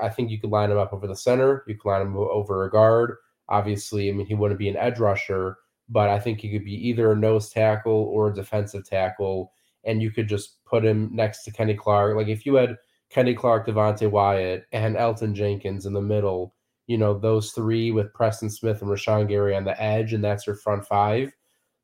I 0.00 0.10
think 0.10 0.30
you 0.30 0.38
could 0.38 0.50
line 0.50 0.70
him 0.70 0.78
up 0.78 0.92
over 0.92 1.06
the 1.06 1.16
center, 1.16 1.64
you 1.66 1.74
could 1.74 1.88
line 1.88 2.02
him 2.02 2.16
over 2.18 2.64
a 2.64 2.70
guard. 2.70 3.16
Obviously, 3.48 4.10
I 4.10 4.12
mean, 4.12 4.26
he 4.26 4.34
wouldn't 4.34 4.60
be 4.60 4.68
an 4.68 4.76
edge 4.76 4.98
rusher, 4.98 5.56
but 5.88 6.10
I 6.10 6.20
think 6.20 6.40
he 6.40 6.52
could 6.52 6.66
be 6.66 6.86
either 6.86 7.12
a 7.12 7.16
nose 7.16 7.48
tackle 7.48 8.10
or 8.12 8.28
a 8.28 8.34
defensive 8.34 8.86
tackle, 8.86 9.52
and 9.86 10.02
you 10.02 10.10
could 10.10 10.28
just 10.28 10.64
put 10.64 10.84
him 10.84 11.10
next 11.12 11.44
to 11.44 11.52
Kenny 11.52 11.74
Clark. 11.74 12.16
Like 12.16 12.28
if 12.28 12.46
you 12.46 12.54
had 12.54 12.76
Kenny 13.10 13.34
Clark, 13.34 13.66
Devonte 13.66 14.10
Wyatt, 14.10 14.66
and 14.72 14.96
Elgton 14.96 15.34
Jenkins 15.34 15.86
in 15.86 15.92
the 15.92 16.00
middle, 16.00 16.54
you 16.86 16.98
know, 16.98 17.18
those 17.18 17.52
three 17.52 17.90
with 17.90 18.12
Preston 18.12 18.50
Smith 18.50 18.82
and 18.82 18.90
Rashan 18.90 19.28
Gary 19.28 19.54
on 19.54 19.64
the 19.64 19.80
edge, 19.80 20.12
and 20.12 20.22
that's 20.22 20.46
your 20.46 20.56
front 20.56 20.86
five. 20.86 21.32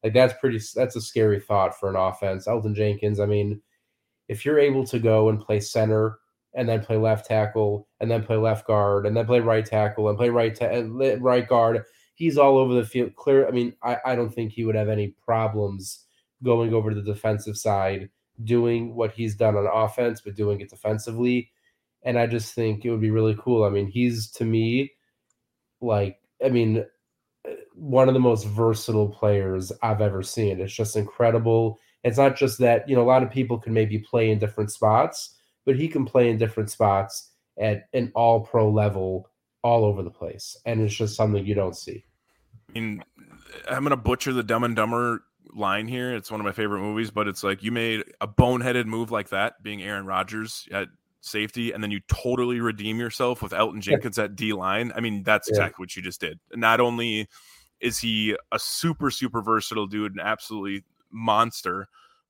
Like 0.03 0.15
that's 0.15 0.35
pretty. 0.41 0.61
That's 0.75 0.97
a 0.97 1.01
scary 1.01 1.41
thought 1.41 1.79
for 1.79 1.89
an 1.89 1.97
offense. 1.97 2.47
Elgton 2.47 2.75
Jenkins. 2.75 3.21
I 3.21 3.27
mean, 3.27 3.61
if 4.29 4.45
you're 4.45 4.59
able 4.59 4.85
to 4.87 4.99
go 4.99 5.29
and 5.29 5.41
play 5.41 5.61
center 5.61 6.19
and 6.55 6.69
then 6.69 6.83
play 6.83 6.97
left 6.97 7.27
tackle 7.27 7.87
and 8.01 8.11
then 8.11 8.25
play 8.25 8.37
left 8.37 8.67
guard 8.67 9.07
and 9.07 9.17
then 9.17 9.27
play 9.27 9.41
right 9.41 9.65
tackle 9.65 10.09
and 10.09 10.19
play 10.19 10.31
right 10.31 10.55
ta- 10.55 10.83
right 11.21 11.47
guard, 11.47 11.83
he's 12.15 12.39
all 12.39 12.59
over 12.59 12.75
the 12.75 12.85
field. 12.85 13.15
Clear. 13.17 13.47
I 13.47 13.51
mean, 13.51 13.75
I, 13.83 13.99
I 14.05 14.15
don't 14.17 14.31
think 14.31 14.53
he 14.53 14.65
would 14.65 14.75
have 14.75 14.89
any 14.89 15.09
problems 15.25 16.07
going 16.43 16.75
over 16.75 16.91
to 16.91 16.97
the 16.97 17.13
defensive 17.13 17.57
side, 17.57 18.09
doing 18.45 18.95
what 18.95 19.13
he's 19.13 19.35
done 19.35 19.57
on 19.57 19.67
offense, 19.73 20.21
but 20.21 20.35
doing 20.35 20.61
it 20.61 20.71
defensively. 20.71 21.51
And 22.03 22.19
I 22.19 22.27
just 22.27 22.55
think 22.55 22.85
it 22.85 22.91
would 22.91 23.01
be 23.01 23.11
really 23.11 23.37
cool. 23.39 23.65
I 23.65 23.69
mean, 23.69 23.87
he's 23.87 24.31
to 24.33 24.45
me 24.45 24.93
like 25.81 26.19
I 26.45 26.49
mean 26.49 26.85
uh, 27.49 27.53
one 27.75 28.09
of 28.09 28.15
the 28.15 28.21
most 28.21 28.47
versatile 28.47 29.09
players 29.09 29.73
I've 29.83 30.01
ever 30.01 30.23
seen. 30.23 30.61
It's 30.61 30.75
just 30.75 30.97
incredible. 30.97 31.79
It's 32.05 32.19
not 32.19 32.37
just 32.37 32.59
that, 32.59 32.89
you 32.89 32.97
know, 32.97 33.03
a 33.03 33.05
lot 33.05 33.23
of 33.23 33.31
people 33.31 33.59
can 33.59 33.75
maybe 33.75 33.99
play 33.99 34.31
in 34.31 34.39
different 34.39 34.71
spots, 34.71 35.37
but 35.67 35.77
he 35.77 35.89
can 35.89 36.05
play 36.07 36.31
in 36.31 36.39
different 36.39 36.71
spots 36.71 37.31
at 37.59 37.89
an 37.93 38.11
all 38.15 38.41
pro 38.41 38.71
level 38.71 39.29
all 39.63 39.85
over 39.85 40.03
the 40.03 40.11
place. 40.11 40.57
And 40.65 40.81
it's 40.81 40.95
just 40.95 41.17
something 41.17 41.45
you 41.45 41.55
don't 41.55 41.77
see. 41.77 42.05
I 42.69 42.73
mean, 42.73 43.05
I'm 43.69 43.83
going 43.83 43.91
to 43.91 43.97
butcher 43.97 44.33
the 44.33 44.43
dumb 44.43 44.65
and 44.65 44.75
dumber 44.75 45.25
line 45.53 45.89
here. 45.89 46.15
It's 46.15 46.31
one 46.31 46.41
of 46.41 46.45
my 46.45 46.53
favorite 46.53 46.81
movies, 46.81 47.11
but 47.11 47.29
it's 47.29 47.43
like 47.43 47.63
you 47.63 47.73
made 47.73 48.05
a 48.21 48.29
boneheaded 48.29 48.87
move 48.87 49.11
like 49.11 49.31
that, 49.31 49.63
being 49.63 49.83
Aaron 49.83 50.07
Rodgers 50.07 50.69
at 50.73 50.89
safety, 51.21 51.73
and 51.73 51.83
then 51.83 51.91
you 51.91 52.01
totally 52.09 52.61
redeem 52.61 52.99
yourself 52.99 53.43
with 53.43 53.53
Elgton 53.53 53.81
Jenkins 53.81 54.19
at 54.19 54.37
D 54.37 54.53
line. 54.53 54.93
I 54.95 55.01
mean, 55.01 55.23
that's 55.23 55.49
yeah. 55.49 55.57
exactly 55.57 55.83
what 55.83 55.97
you 55.97 56.03
just 56.03 56.21
did. 56.21 56.39
Not 56.55 56.81
only 56.81 57.29
is 57.81 57.99
he 57.99 58.37
a 58.53 58.59
super 58.59 59.11
super 59.11 59.43
versatile 59.43 59.87
dude, 59.87 60.15
an 60.15 60.21
absolutely 60.21 60.85
monster, 61.11 61.89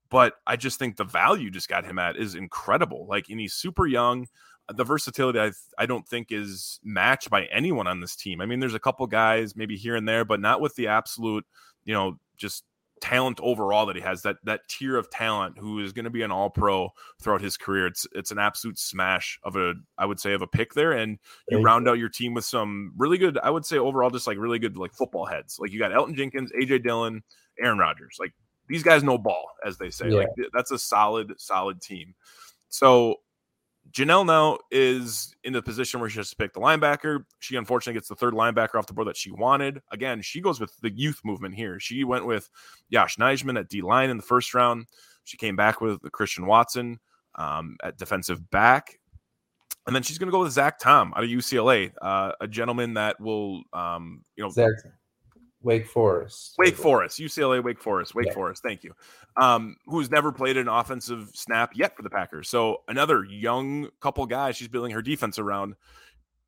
but 0.08 0.34
I 0.46 0.56
just 0.56 0.78
think 0.78 0.96
the 0.96 1.04
value 1.04 1.50
just 1.50 1.68
got 1.68 1.84
him 1.84 1.98
at 1.98 2.16
is 2.16 2.34
incredible. 2.34 3.06
Like, 3.08 3.28
and 3.28 3.40
he's 3.40 3.54
super 3.54 3.86
young. 3.86 4.26
The 4.68 4.84
versatility 4.84 5.40
I 5.40 5.52
I 5.78 5.86
don't 5.86 6.06
think 6.06 6.28
is 6.30 6.80
matched 6.84 7.30
by 7.30 7.44
anyone 7.46 7.86
on 7.86 8.00
this 8.00 8.16
team. 8.16 8.40
I 8.40 8.46
mean, 8.46 8.60
there's 8.60 8.74
a 8.74 8.80
couple 8.80 9.06
guys 9.06 9.56
maybe 9.56 9.76
here 9.76 9.96
and 9.96 10.08
there, 10.08 10.24
but 10.24 10.40
not 10.40 10.60
with 10.60 10.74
the 10.76 10.88
absolute, 10.88 11.44
you 11.84 11.94
know, 11.94 12.18
just 12.36 12.64
talent 13.00 13.40
overall 13.42 13.86
that 13.86 13.96
he 13.96 14.02
has 14.02 14.22
that 14.22 14.36
that 14.44 14.68
tier 14.68 14.96
of 14.96 15.10
talent 15.10 15.58
who 15.58 15.80
is 15.80 15.92
going 15.92 16.04
to 16.04 16.10
be 16.10 16.22
an 16.22 16.30
all 16.30 16.50
pro 16.50 16.90
throughout 17.20 17.40
his 17.40 17.56
career. 17.56 17.86
It's 17.86 18.06
it's 18.12 18.30
an 18.30 18.38
absolute 18.38 18.78
smash 18.78 19.38
of 19.42 19.56
a 19.56 19.74
i 19.98 20.06
would 20.06 20.20
say 20.20 20.32
of 20.32 20.42
a 20.42 20.46
pick 20.46 20.74
there. 20.74 20.92
And 20.92 21.18
you 21.48 21.56
Thank 21.56 21.66
round 21.66 21.86
you. 21.86 21.92
out 21.92 21.98
your 21.98 22.08
team 22.08 22.34
with 22.34 22.44
some 22.44 22.92
really 22.96 23.18
good 23.18 23.38
i 23.38 23.50
would 23.50 23.64
say 23.64 23.78
overall 23.78 24.10
just 24.10 24.26
like 24.26 24.38
really 24.38 24.58
good 24.58 24.76
like 24.76 24.94
football 24.94 25.26
heads. 25.26 25.58
Like 25.58 25.72
you 25.72 25.78
got 25.78 25.92
elgton 25.92 26.16
jenkins 26.16 26.52
aj 26.52 26.82
dillon 26.82 27.22
aaron 27.60 27.78
rodgers. 27.78 28.16
Like 28.20 28.32
these 28.68 28.82
guys 28.82 29.02
know 29.02 29.18
ball 29.18 29.50
as 29.64 29.78
they 29.78 29.90
say. 29.90 30.10
Yeah. 30.10 30.16
like 30.18 30.28
that's 30.52 30.70
a 30.70 30.78
solid 30.78 31.32
solid 31.38 31.80
team. 31.80 32.14
So 32.68 33.16
Jenelle 33.92 34.24
now 34.24 34.58
is 34.70 35.34
in 35.42 35.52
the 35.52 35.62
position 35.62 36.00
where 36.00 36.08
she 36.08 36.18
has 36.18 36.30
to 36.30 36.36
pick 36.36 36.52
the 36.52 36.60
linebacker. 36.60 37.24
She 37.40 37.56
unfortunately 37.56 37.98
gets 37.98 38.08
the 38.08 38.14
third 38.14 38.34
linebacker 38.34 38.76
off 38.76 38.86
the 38.86 38.92
board 38.92 39.08
that 39.08 39.16
she 39.16 39.32
wanted. 39.32 39.82
Again, 39.90 40.22
she 40.22 40.40
goes 40.40 40.60
with 40.60 40.72
the 40.80 40.90
youth 40.90 41.20
movement 41.24 41.54
here. 41.54 41.80
She 41.80 42.04
went 42.04 42.26
with 42.26 42.48
Yosh 42.88 43.16
Nijman 43.16 43.58
at 43.58 43.68
D 43.68 43.82
line 43.82 44.10
in 44.10 44.16
the 44.16 44.22
first 44.22 44.54
round. 44.54 44.86
She 45.24 45.36
came 45.36 45.56
back 45.56 45.80
with 45.80 46.00
Christian 46.12 46.46
Watson 46.46 47.00
um, 47.34 47.76
at 47.82 47.98
defensive 47.98 48.50
back. 48.50 48.98
And 49.86 49.96
then 49.96 50.02
she's 50.02 50.18
going 50.18 50.28
to 50.28 50.32
go 50.32 50.42
with 50.42 50.52
Zach 50.52 50.78
Tom 50.78 51.12
out 51.16 51.24
of 51.24 51.30
UCLA, 51.30 51.92
uh, 52.00 52.32
a 52.40 52.46
gentleman 52.46 52.94
that 52.94 53.18
will, 53.18 53.62
um, 53.72 54.22
you 54.36 54.44
know, 54.44 54.50
Zach 54.50 54.70
Wake 55.62 55.86
Forest. 55.86 56.54
Wake 56.58 56.76
Forest, 56.76 57.18
UCLA, 57.18 57.62
Wake 57.62 57.80
Forest, 57.80 58.14
Wake 58.14 58.28
yeah. 58.28 58.32
Forest. 58.32 58.62
Thank 58.62 58.82
you. 58.82 58.94
Um, 59.36 59.76
who's 59.86 60.10
never 60.10 60.32
played 60.32 60.56
an 60.56 60.68
offensive 60.68 61.30
snap 61.34 61.72
yet 61.74 61.96
for 61.96 62.02
the 62.02 62.10
Packers. 62.10 62.48
So 62.48 62.82
another 62.88 63.24
young 63.24 63.88
couple 64.00 64.24
guys 64.26 64.56
she's 64.56 64.68
building 64.68 64.92
her 64.92 65.02
defense 65.02 65.38
around. 65.38 65.74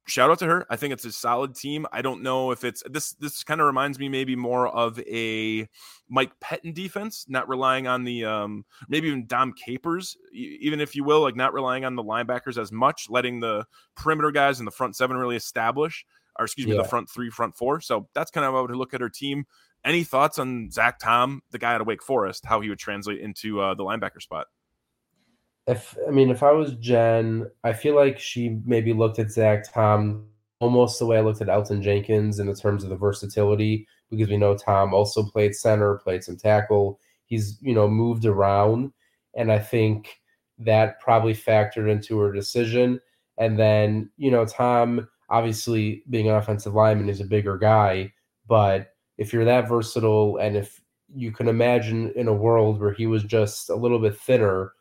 Shout 0.05 0.31
out 0.31 0.41
to 0.41 0.47
her. 0.47 0.67
I 0.69 0.75
think 0.77 0.93
it's 0.93 1.05
a 1.05 1.13
solid 1.13 1.55
team. 1.55 1.87
I 1.93 2.03
don't 2.03 2.23
know 2.23 2.51
if 2.51 2.65
it's 2.65 2.83
this. 2.91 3.13
This 3.13 3.45
kind 3.45 3.61
of 3.61 3.69
reminds 3.69 4.01
me 4.01 4.09
maybe 4.09 4.35
more 4.35 4.67
of 4.67 4.99
a 5.01 5.69
Mike 6.09 6.33
Pettine 6.41 6.75
defense, 6.75 7.27
not 7.29 7.49
relying 7.49 7.87
on 7.87 8.03
the 8.03 8.25
um, 8.25 8.65
maybe 8.89 9.07
even 9.07 9.27
Dom 9.27 9.53
Capers, 9.53 10.17
even 10.33 10.81
if 10.81 10.97
you 10.97 11.05
will, 11.05 11.21
like 11.21 11.37
not 11.37 11.55
relying 11.55 11.85
on 11.85 11.95
the 11.95 12.03
linebackers 12.03 12.61
as 12.61 12.73
much, 12.73 13.11
letting 13.11 13.39
the 13.39 13.65
perimeter 13.95 14.33
guys 14.33 14.59
in 14.59 14.65
the 14.65 14.73
front 14.73 14.97
seven 14.97 15.17
really 15.17 15.37
establish 15.37 16.05
or 16.39 16.45
excuse 16.45 16.67
me, 16.67 16.75
yeah. 16.75 16.83
the 16.83 16.89
front 16.89 17.09
three, 17.09 17.31
front 17.31 17.55
four. 17.55 17.81
So 17.81 18.09
that's 18.15 18.31
kind 18.31 18.45
of 18.45 18.53
how 18.53 18.59
I 18.59 18.63
would 18.63 18.71
look 18.75 18.95
at 18.95 19.01
her 19.01 19.09
team. 19.09 19.45
Any 19.85 20.05
thoughts 20.05 20.39
on 20.39 20.71
Zach 20.71 20.99
Tom, 20.99 21.43
the 21.51 21.59
guy 21.59 21.75
out 21.75 21.81
of 21.81 21.87
Wake 21.87 22.03
Forest, 22.03 22.47
how 22.47 22.61
he 22.61 22.69
would 22.69 22.79
translate 22.79 23.21
into 23.21 23.61
uh, 23.61 23.75
the 23.75 23.83
linebacker 23.83 24.23
spot? 24.23 24.47
If 25.67 25.97
I 26.07 26.11
mean, 26.11 26.31
if 26.31 26.43
I 26.43 26.53
was 26.53 26.75
Jen, 26.77 27.49
I 27.63 27.73
feel 27.73 27.95
like 27.95 28.19
she 28.19 28.61
maybe 28.65 28.93
looked 28.93 29.19
at 29.19 29.31
Zach 29.31 29.73
Tom 29.73 30.27
almost 30.61 30.99
the 30.99 31.07
way 31.07 31.19
I 31.19 31.23
looked 31.23 31.41
at 31.41 31.49
Elgton 31.49 31.83
Jenkins 31.83 32.39
in 32.39 32.47
the 32.47 32.55
terms 32.55 32.85
of 32.85 32.91
the 32.91 32.97
versatility, 32.97 33.87
because 34.11 34.29
we 34.29 34.37
know 34.37 34.57
Tom 34.57 34.95
also 34.95 35.25
played 35.25 35.55
center, 35.55 35.99
played 35.99 36.23
some 36.23 36.37
tackle. 36.37 37.01
He's 37.27 37.59
you 37.61 37.75
know 37.75 37.89
moved 37.89 38.25
around, 38.25 38.93
and 39.35 39.51
I 39.51 39.59
think 39.59 40.21
that 40.59 41.01
probably 41.01 41.35
factored 41.35 41.91
into 41.91 42.19
her 42.19 42.33
decision. 42.33 43.01
And 43.39 43.59
then 43.59 44.11
you 44.17 44.31
know 44.31 44.45
Tom 44.45 45.09
obviously 45.33 46.05
being 46.11 46.29
an 46.29 46.37
offensive 46.37 46.75
lineman 46.75 47.09
is 47.09 47.21
a 47.21 47.25
bigger 47.25 47.57
guy, 47.57 48.13
but 48.47 48.95
if 49.17 49.33
you're 49.33 49.47
that 49.47 49.69
versatile 49.69 50.37
and 50.37 50.57
if 50.57 50.81
you 51.15 51.33
can 51.33 51.49
imagine 51.49 52.13
in 52.17 52.29
a 52.29 52.33
world 52.33 52.81
where 52.81 52.93
he 52.93 53.07
was 53.07 53.25
just 53.25 53.71
a 53.71 53.75
little 53.75 53.99
bit 53.99 54.17
thinner, 54.17 54.73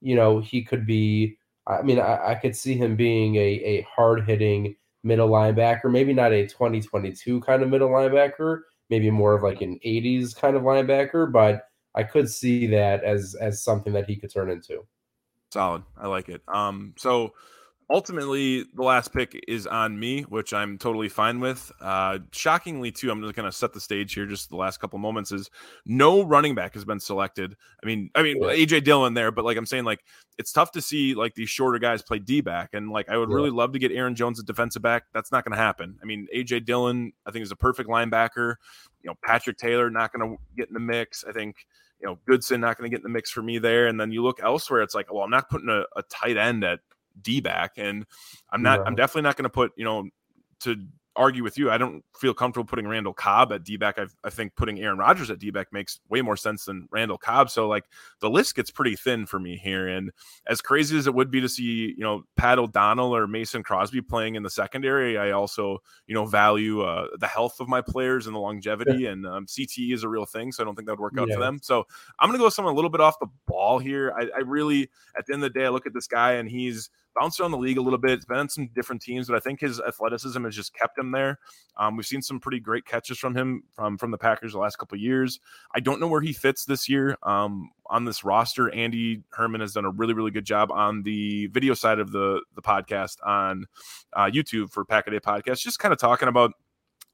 you 0.00 0.16
know, 0.16 0.40
he 0.40 0.64
could 0.64 0.86
be. 0.86 1.36
I 1.66 1.82
mean, 1.82 2.00
I, 2.00 2.30
I 2.30 2.34
could 2.34 2.56
see 2.56 2.74
him 2.74 2.96
being 2.96 3.36
a, 3.36 3.38
a 3.40 3.82
hard 3.82 4.26
hitting 4.26 4.74
middle 5.02 5.28
linebacker, 5.28 5.90
maybe 5.90 6.14
not 6.14 6.32
a 6.32 6.46
2022 6.46 7.40
kind 7.42 7.62
of 7.62 7.68
middle 7.68 7.90
linebacker, 7.90 8.60
maybe 8.88 9.10
more 9.10 9.34
of 9.34 9.42
like 9.42 9.60
an 9.60 9.78
80s 9.84 10.34
kind 10.34 10.56
of 10.56 10.62
linebacker, 10.62 11.30
but 11.30 11.68
I 11.94 12.04
could 12.04 12.30
see 12.30 12.66
that 12.68 13.04
as 13.04 13.36
as 13.38 13.62
something 13.62 13.92
that 13.92 14.08
he 14.08 14.16
could 14.16 14.32
turn 14.32 14.50
into. 14.50 14.86
Solid. 15.50 15.82
I 15.96 16.06
like 16.06 16.30
it. 16.30 16.42
Um, 16.48 16.94
so 16.96 17.34
ultimately 17.90 18.64
the 18.74 18.82
last 18.82 19.12
pick 19.12 19.38
is 19.48 19.66
on 19.66 19.98
me 19.98 20.22
which 20.22 20.52
i'm 20.52 20.76
totally 20.76 21.08
fine 21.08 21.40
with 21.40 21.72
uh 21.80 22.18
shockingly 22.32 22.92
too 22.92 23.10
i'm 23.10 23.22
just 23.22 23.34
going 23.34 23.46
to 23.46 23.52
set 23.52 23.72
the 23.72 23.80
stage 23.80 24.12
here 24.14 24.26
just 24.26 24.50
the 24.50 24.56
last 24.56 24.78
couple 24.78 24.98
moments 24.98 25.32
is 25.32 25.50
no 25.86 26.22
running 26.22 26.54
back 26.54 26.74
has 26.74 26.84
been 26.84 27.00
selected 27.00 27.56
i 27.82 27.86
mean 27.86 28.10
i 28.14 28.22
mean 28.22 28.36
yeah. 28.42 28.48
aj 28.48 28.84
dillon 28.84 29.14
there 29.14 29.30
but 29.30 29.44
like 29.44 29.56
i'm 29.56 29.66
saying 29.66 29.84
like 29.84 30.00
it's 30.38 30.52
tough 30.52 30.70
to 30.70 30.82
see 30.82 31.14
like 31.14 31.34
these 31.34 31.48
shorter 31.48 31.78
guys 31.78 32.02
play 32.02 32.18
d 32.18 32.40
back 32.40 32.70
and 32.74 32.90
like 32.90 33.08
i 33.08 33.16
would 33.16 33.30
yeah. 33.30 33.34
really 33.34 33.50
love 33.50 33.72
to 33.72 33.78
get 33.78 33.90
aaron 33.90 34.14
jones 34.14 34.38
at 34.38 34.46
defensive 34.46 34.82
back 34.82 35.04
that's 35.14 35.32
not 35.32 35.44
going 35.44 35.56
to 35.56 35.62
happen 35.62 35.98
i 36.02 36.04
mean 36.04 36.26
aj 36.34 36.64
dillon 36.64 37.12
i 37.26 37.30
think 37.30 37.42
is 37.42 37.52
a 37.52 37.56
perfect 37.56 37.88
linebacker 37.88 38.56
you 39.02 39.08
know 39.08 39.14
patrick 39.24 39.56
taylor 39.56 39.88
not 39.88 40.12
going 40.12 40.30
to 40.30 40.36
get 40.56 40.68
in 40.68 40.74
the 40.74 40.80
mix 40.80 41.24
i 41.26 41.32
think 41.32 41.56
you 42.00 42.06
know, 42.06 42.16
Goodson 42.28 42.60
not 42.60 42.78
going 42.78 42.88
to 42.88 42.94
get 42.94 43.00
in 43.00 43.02
the 43.02 43.08
mix 43.12 43.28
for 43.28 43.42
me 43.42 43.58
there. 43.58 43.88
And 43.88 44.00
then 44.00 44.12
you 44.12 44.22
look 44.22 44.38
elsewhere, 44.40 44.82
it's 44.82 44.94
like, 44.94 45.12
well, 45.12 45.24
I'm 45.24 45.30
not 45.30 45.50
putting 45.50 45.68
a, 45.68 45.82
a 45.96 46.02
tight 46.04 46.36
end 46.36 46.62
at 46.62 46.78
D 47.22 47.40
back, 47.40 47.72
and 47.76 48.06
I'm 48.50 48.62
not. 48.62 48.80
Right. 48.80 48.88
I'm 48.88 48.94
definitely 48.94 49.22
not 49.22 49.36
going 49.36 49.44
to 49.44 49.50
put 49.50 49.72
you 49.76 49.84
know 49.84 50.08
to 50.60 50.76
argue 51.18 51.42
with 51.42 51.58
you. 51.58 51.70
I 51.70 51.76
don't 51.76 52.02
feel 52.16 52.32
comfortable 52.32 52.66
putting 52.66 52.86
Randall 52.86 53.12
Cobb 53.12 53.52
at 53.52 53.64
D 53.64 53.76
back. 53.76 53.98
I, 53.98 54.06
I 54.24 54.30
think 54.30 54.54
putting 54.54 54.80
Aaron 54.80 54.98
Rodgers 54.98 55.30
at 55.30 55.38
D 55.38 55.50
back 55.50 55.72
makes 55.72 56.00
way 56.08 56.22
more 56.22 56.36
sense 56.36 56.64
than 56.64 56.88
Randall 56.90 57.18
Cobb. 57.18 57.50
So 57.50 57.68
like 57.68 57.84
the 58.20 58.30
list 58.30 58.54
gets 58.54 58.70
pretty 58.70 58.96
thin 58.96 59.26
for 59.26 59.38
me 59.38 59.56
here. 59.56 59.88
And 59.88 60.12
as 60.46 60.62
crazy 60.62 60.96
as 60.96 61.06
it 61.06 61.14
would 61.14 61.30
be 61.30 61.40
to 61.40 61.48
see, 61.48 61.94
you 61.96 62.04
know, 62.04 62.22
Pat 62.36 62.58
O'Donnell 62.58 63.14
or 63.14 63.26
Mason 63.26 63.62
Crosby 63.62 64.00
playing 64.00 64.36
in 64.36 64.44
the 64.44 64.50
secondary, 64.50 65.18
I 65.18 65.32
also, 65.32 65.78
you 66.06 66.14
know, 66.14 66.24
value 66.24 66.82
uh, 66.82 67.08
the 67.18 67.26
health 67.26 67.60
of 67.60 67.68
my 67.68 67.82
players 67.82 68.26
and 68.26 68.34
the 68.34 68.40
longevity. 68.40 69.02
Yeah. 69.02 69.10
And 69.10 69.26
um, 69.26 69.46
CTE 69.46 69.92
is 69.92 70.04
a 70.04 70.08
real 70.08 70.24
thing. 70.24 70.52
So 70.52 70.62
I 70.62 70.64
don't 70.64 70.76
think 70.76 70.86
that 70.86 70.92
would 70.92 71.00
work 71.00 71.18
out 71.18 71.28
yeah. 71.28 71.34
for 71.34 71.40
them. 71.40 71.58
So 71.62 71.84
I'm 72.20 72.28
going 72.28 72.38
to 72.38 72.44
go 72.44 72.48
someone 72.48 72.72
a 72.72 72.76
little 72.76 72.90
bit 72.90 73.00
off 73.00 73.18
the 73.18 73.28
ball 73.46 73.80
here. 73.80 74.14
I, 74.16 74.28
I 74.36 74.40
really, 74.40 74.88
at 75.16 75.26
the 75.26 75.34
end 75.34 75.42
of 75.42 75.52
the 75.52 75.58
day, 75.58 75.66
I 75.66 75.70
look 75.70 75.86
at 75.86 75.94
this 75.94 76.06
guy 76.06 76.34
and 76.34 76.48
he's 76.48 76.90
bounced 77.18 77.40
around 77.40 77.52
the 77.52 77.58
league 77.58 77.78
a 77.78 77.82
little 77.82 77.98
bit. 77.98 78.18
He's 78.18 78.24
been 78.24 78.38
on 78.38 78.48
some 78.48 78.68
different 78.74 79.02
teams, 79.02 79.28
but 79.28 79.36
I 79.36 79.40
think 79.40 79.60
his 79.60 79.80
athleticism 79.80 80.42
has 80.44 80.54
just 80.54 80.74
kept 80.74 80.98
him 80.98 81.12
there. 81.12 81.38
Um, 81.76 81.96
we've 81.96 82.06
seen 82.06 82.22
some 82.22 82.40
pretty 82.40 82.60
great 82.60 82.84
catches 82.84 83.18
from 83.18 83.34
him 83.34 83.62
from 83.74 83.98
from 83.98 84.10
the 84.10 84.18
Packers 84.18 84.52
the 84.52 84.58
last 84.58 84.76
couple 84.76 84.98
years. 84.98 85.40
I 85.74 85.80
don't 85.80 86.00
know 86.00 86.08
where 86.08 86.20
he 86.20 86.32
fits 86.32 86.64
this 86.64 86.88
year 86.88 87.16
um, 87.22 87.70
on 87.86 88.04
this 88.04 88.24
roster. 88.24 88.72
Andy 88.72 89.22
Herman 89.30 89.60
has 89.60 89.72
done 89.72 89.84
a 89.84 89.90
really 89.90 90.14
really 90.14 90.30
good 90.30 90.44
job 90.44 90.70
on 90.70 91.02
the 91.02 91.46
video 91.48 91.74
side 91.74 91.98
of 91.98 92.12
the 92.12 92.40
the 92.54 92.62
podcast 92.62 93.16
on 93.24 93.66
uh, 94.12 94.26
YouTube 94.26 94.70
for 94.70 94.84
Pack 94.84 95.06
a 95.06 95.10
Day 95.10 95.20
podcast, 95.20 95.60
just 95.60 95.78
kind 95.78 95.92
of 95.92 95.98
talking 95.98 96.28
about 96.28 96.52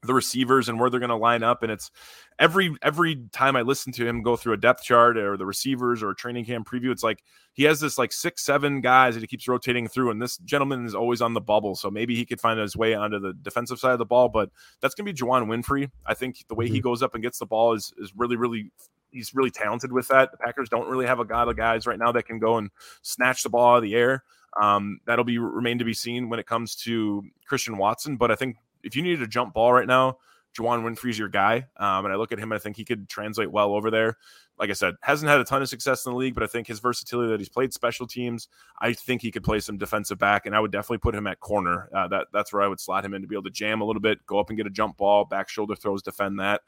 the 0.05 0.13
receivers 0.13 0.69
and 0.69 0.79
where 0.79 0.89
they're 0.89 0.99
going 0.99 1.09
to 1.09 1.15
line 1.15 1.43
up. 1.43 1.63
And 1.63 1.71
it's 1.71 1.91
every 2.39 2.75
every 2.81 3.27
time 3.31 3.55
I 3.55 3.61
listen 3.61 3.91
to 3.93 4.07
him 4.07 4.21
go 4.21 4.35
through 4.35 4.53
a 4.53 4.57
depth 4.57 4.83
chart 4.83 5.17
or 5.17 5.37
the 5.37 5.45
receivers 5.45 6.01
or 6.01 6.11
a 6.11 6.15
training 6.15 6.45
camp 6.45 6.67
preview, 6.67 6.91
it's 6.91 7.03
like 7.03 7.23
he 7.53 7.63
has 7.63 7.79
this 7.79 7.97
like 7.97 8.11
six, 8.11 8.43
seven 8.43 8.81
guys 8.81 9.15
that 9.15 9.21
he 9.21 9.27
keeps 9.27 9.47
rotating 9.47 9.87
through. 9.87 10.11
And 10.11 10.21
this 10.21 10.37
gentleman 10.37 10.85
is 10.85 10.95
always 10.95 11.21
on 11.21 11.33
the 11.33 11.41
bubble. 11.41 11.75
So 11.75 11.89
maybe 11.89 12.15
he 12.15 12.25
could 12.25 12.41
find 12.41 12.59
his 12.59 12.75
way 12.75 12.93
onto 12.93 13.19
the 13.19 13.33
defensive 13.33 13.79
side 13.79 13.93
of 13.93 13.99
the 13.99 14.05
ball. 14.05 14.29
But 14.29 14.49
that's 14.81 14.95
gonna 14.95 15.11
be 15.11 15.13
Juwann 15.13 15.47
Winfree. 15.47 15.89
I 16.05 16.13
think 16.13 16.45
the 16.47 16.55
way 16.55 16.65
mm-hmm. 16.65 16.75
he 16.75 16.81
goes 16.81 17.01
up 17.03 17.13
and 17.13 17.23
gets 17.23 17.39
the 17.39 17.45
ball 17.45 17.73
is 17.73 17.93
is 17.97 18.13
really, 18.15 18.35
really 18.35 18.71
he's 19.15 19.33
really 19.33 19.51
talented 19.51 19.91
with 19.91 20.07
that. 20.09 20.31
The 20.31 20.37
Packers 20.37 20.69
don't 20.69 20.89
really 20.89 21.05
have 21.05 21.19
a 21.19 21.23
lot 21.23 21.47
of 21.47 21.55
guys 21.55 21.87
right 21.87 21.97
now 21.97 22.11
that 22.11 22.23
can 22.23 22.37
go 22.37 22.57
and 22.57 22.69
snatch 23.01 23.43
the 23.43 23.49
ball 23.49 23.73
out 23.73 23.77
of 23.77 23.83
the 23.83 23.95
air. 23.95 24.23
Um, 24.61 24.99
that'll 25.05 25.25
be 25.25 25.37
remain 25.37 25.79
to 25.79 25.85
be 25.85 25.93
seen 25.93 26.29
when 26.29 26.39
it 26.39 26.45
comes 26.45 26.75
to 26.77 27.23
Christian 27.47 27.77
Watson. 27.77 28.17
But 28.17 28.31
I 28.31 28.35
think 28.35 28.57
if 28.85 28.95
you 28.95 29.01
needed 29.01 29.21
a 29.21 29.27
jump 29.27 29.53
ball 29.53 29.73
right 29.73 29.87
now, 29.87 30.17
Juwann 30.57 30.83
Winfree's 30.83 31.19
your 31.19 31.27
guy. 31.27 31.67
Um, 31.77 32.05
and 32.05 32.13
I 32.13 32.15
look 32.15 32.31
at 32.31 32.39
him 32.39 32.51
and 32.51 32.59
I 32.59 32.61
think 32.61 32.77
he 32.77 32.85
could 32.85 33.09
translate 33.09 33.51
well 33.51 33.73
over 33.73 33.91
there. 33.91 34.17
Like 34.57 34.69
I 34.69 34.73
said, 34.73 34.95
hasn't 35.01 35.29
had 35.29 35.41
a 35.41 35.43
ton 35.43 35.61
of 35.61 35.67
success 35.67 36.05
in 36.05 36.13
the 36.13 36.17
league, 36.17 36.33
but 36.33 36.43
I 36.43 36.47
think 36.47 36.67
his 36.67 36.79
versatility 36.79 37.29
that 37.29 37.41
he's 37.41 37.49
played 37.49 37.73
special 37.73 38.07
teams, 38.07 38.47
I 38.79 38.93
think 38.93 39.21
he 39.21 39.29
could 39.29 39.43
play 39.43 39.59
some 39.59 39.77
defensive 39.77 40.17
back, 40.17 40.45
and 40.45 40.55
I 40.55 40.61
would 40.61 40.71
definitely 40.71 40.99
put 40.99 41.13
him 41.13 41.27
at 41.27 41.41
corner. 41.41 41.89
Uh, 41.93 42.07
that 42.07 42.27
that's 42.31 42.53
where 42.53 42.61
I 42.61 42.69
would 42.69 42.79
slot 42.79 43.03
him 43.03 43.13
in 43.13 43.21
to 43.21 43.27
be 43.27 43.35
able 43.35 43.43
to 43.43 43.49
jam 43.49 43.81
a 43.81 43.85
little 43.85 44.01
bit, 44.01 44.25
go 44.25 44.39
up 44.39 44.49
and 44.49 44.55
get 44.55 44.65
a 44.65 44.69
jump 44.69 44.95
ball, 44.95 45.25
back 45.25 45.49
shoulder 45.49 45.75
throws, 45.75 46.01
defend 46.01 46.39
that. 46.39 46.61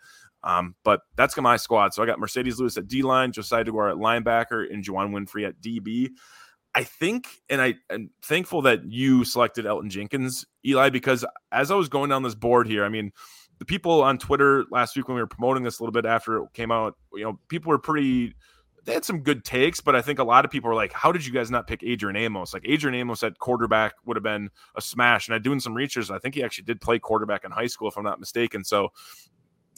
Um, 0.43 0.75
but 0.83 1.01
that's 1.15 1.37
my 1.37 1.55
squad. 1.55 1.93
So 1.93 2.03
I 2.03 2.05
got 2.05 2.19
Marcedes 2.19 2.59
Lewis 2.59 2.75
at 2.75 2.89
D 2.89 3.03
line, 3.03 3.31
Josiah 3.31 3.63
Deguara 3.63 3.91
at 3.91 3.97
linebacker, 3.97 4.71
and 4.71 4.83
Juwann 4.83 5.11
Winfree 5.11 5.47
at 5.47 5.61
DB. 5.61 6.09
I 6.77 6.83
think, 6.83 7.27
and 7.49 7.59
I 7.59 7.73
am 7.89 8.11
thankful 8.21 8.61
that 8.61 8.85
you 8.85 9.25
selected 9.25 9.65
Elgton 9.65 9.89
Jenkins, 9.89 10.45
Eli, 10.63 10.91
because 10.91 11.25
as 11.51 11.71
I 11.71 11.75
was 11.75 11.89
going 11.89 12.11
down 12.11 12.21
this 12.21 12.35
board 12.35 12.67
here, 12.67 12.85
I 12.85 12.89
mean, 12.89 13.11
the 13.57 13.65
people 13.65 14.03
on 14.03 14.19
Twitter 14.19 14.63
last 14.69 14.95
week 14.95 15.07
when 15.07 15.15
we 15.15 15.21
were 15.21 15.27
promoting 15.27 15.63
this 15.63 15.79
a 15.79 15.81
little 15.83 15.91
bit 15.91 16.05
after 16.05 16.37
it 16.37 16.53
came 16.53 16.71
out, 16.71 16.93
you 17.15 17.23
know, 17.23 17.39
people 17.47 17.71
were 17.71 17.79
pretty. 17.79 18.35
They 18.85 18.93
had 18.93 19.03
some 19.03 19.21
good 19.21 19.43
takes, 19.43 19.81
but 19.81 19.95
I 19.95 20.03
think 20.03 20.19
a 20.19 20.23
lot 20.23 20.45
of 20.45 20.51
people 20.51 20.69
were 20.69 20.75
like, 20.75 20.93
"How 20.93 21.11
did 21.11 21.25
you 21.25 21.33
guys 21.33 21.49
not 21.49 21.65
pick 21.65 21.81
Adrian 21.81 22.15
Amos?" 22.15 22.53
Like 22.53 22.61
Adrian 22.63 22.93
Amos 22.93 23.23
at 23.23 23.39
quarterback 23.39 23.95
would 24.05 24.15
have 24.15 24.23
been 24.23 24.51
a 24.75 24.81
smash. 24.81 25.27
And 25.27 25.33
I 25.33 25.39
doing 25.39 25.59
some 25.59 25.73
research, 25.73 26.11
I 26.11 26.19
think 26.19 26.35
he 26.35 26.43
actually 26.43 26.65
did 26.65 26.79
play 26.79 26.99
quarterback 26.99 27.43
in 27.43 27.49
high 27.49 27.65
school, 27.65 27.87
if 27.87 27.97
I'm 27.97 28.03
not 28.03 28.19
mistaken. 28.19 28.63
So, 28.63 28.89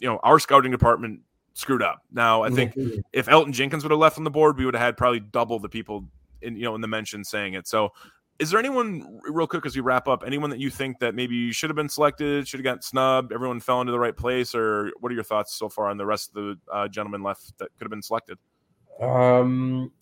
you 0.00 0.06
know, 0.06 0.20
our 0.22 0.38
scouting 0.38 0.70
department 0.70 1.22
screwed 1.54 1.82
up. 1.82 2.02
Now, 2.12 2.42
I 2.42 2.50
think 2.50 2.74
if 3.14 3.24
Elgton 3.24 3.52
Jenkins 3.52 3.84
would 3.84 3.90
have 3.90 3.98
left 3.98 4.18
on 4.18 4.24
the 4.24 4.30
board, 4.30 4.58
we 4.58 4.66
would 4.66 4.74
have 4.74 4.82
had 4.82 4.98
probably 4.98 5.20
double 5.20 5.58
the 5.58 5.70
people 5.70 6.04
in 6.42 6.56
you 6.56 6.64
know 6.64 6.74
in 6.74 6.80
the 6.80 6.88
mention 6.88 7.24
saying 7.24 7.54
it. 7.54 7.66
So 7.66 7.92
is 8.40 8.50
there 8.50 8.58
anyone 8.58 9.20
real 9.28 9.46
quick 9.46 9.66
as 9.66 9.76
we 9.76 9.82
wrap 9.82 10.08
up 10.08 10.24
anyone 10.26 10.48
that 10.48 10.58
you 10.58 10.70
think 10.70 10.98
that 10.98 11.14
maybe 11.14 11.36
you 11.36 11.52
should 11.52 11.68
have 11.68 11.76
been 11.76 11.90
selected 11.90 12.48
should 12.48 12.58
have 12.58 12.64
gotten 12.64 12.82
snubbed 12.82 13.32
everyone 13.32 13.60
fell 13.60 13.80
into 13.80 13.92
the 13.92 13.98
right 13.98 14.16
place 14.16 14.54
or 14.54 14.90
what 14.98 15.12
are 15.12 15.14
your 15.14 15.22
thoughts 15.22 15.54
so 15.54 15.68
far 15.68 15.88
on 15.88 15.98
the 15.98 16.06
rest 16.06 16.30
of 16.30 16.34
the 16.34 16.58
uh, 16.72 16.88
gentlemen 16.88 17.22
left 17.22 17.56
that 17.58 17.68
could 17.76 17.84
have 17.84 17.90
been 17.90 18.02
selected 18.02 18.38
um 19.00 19.92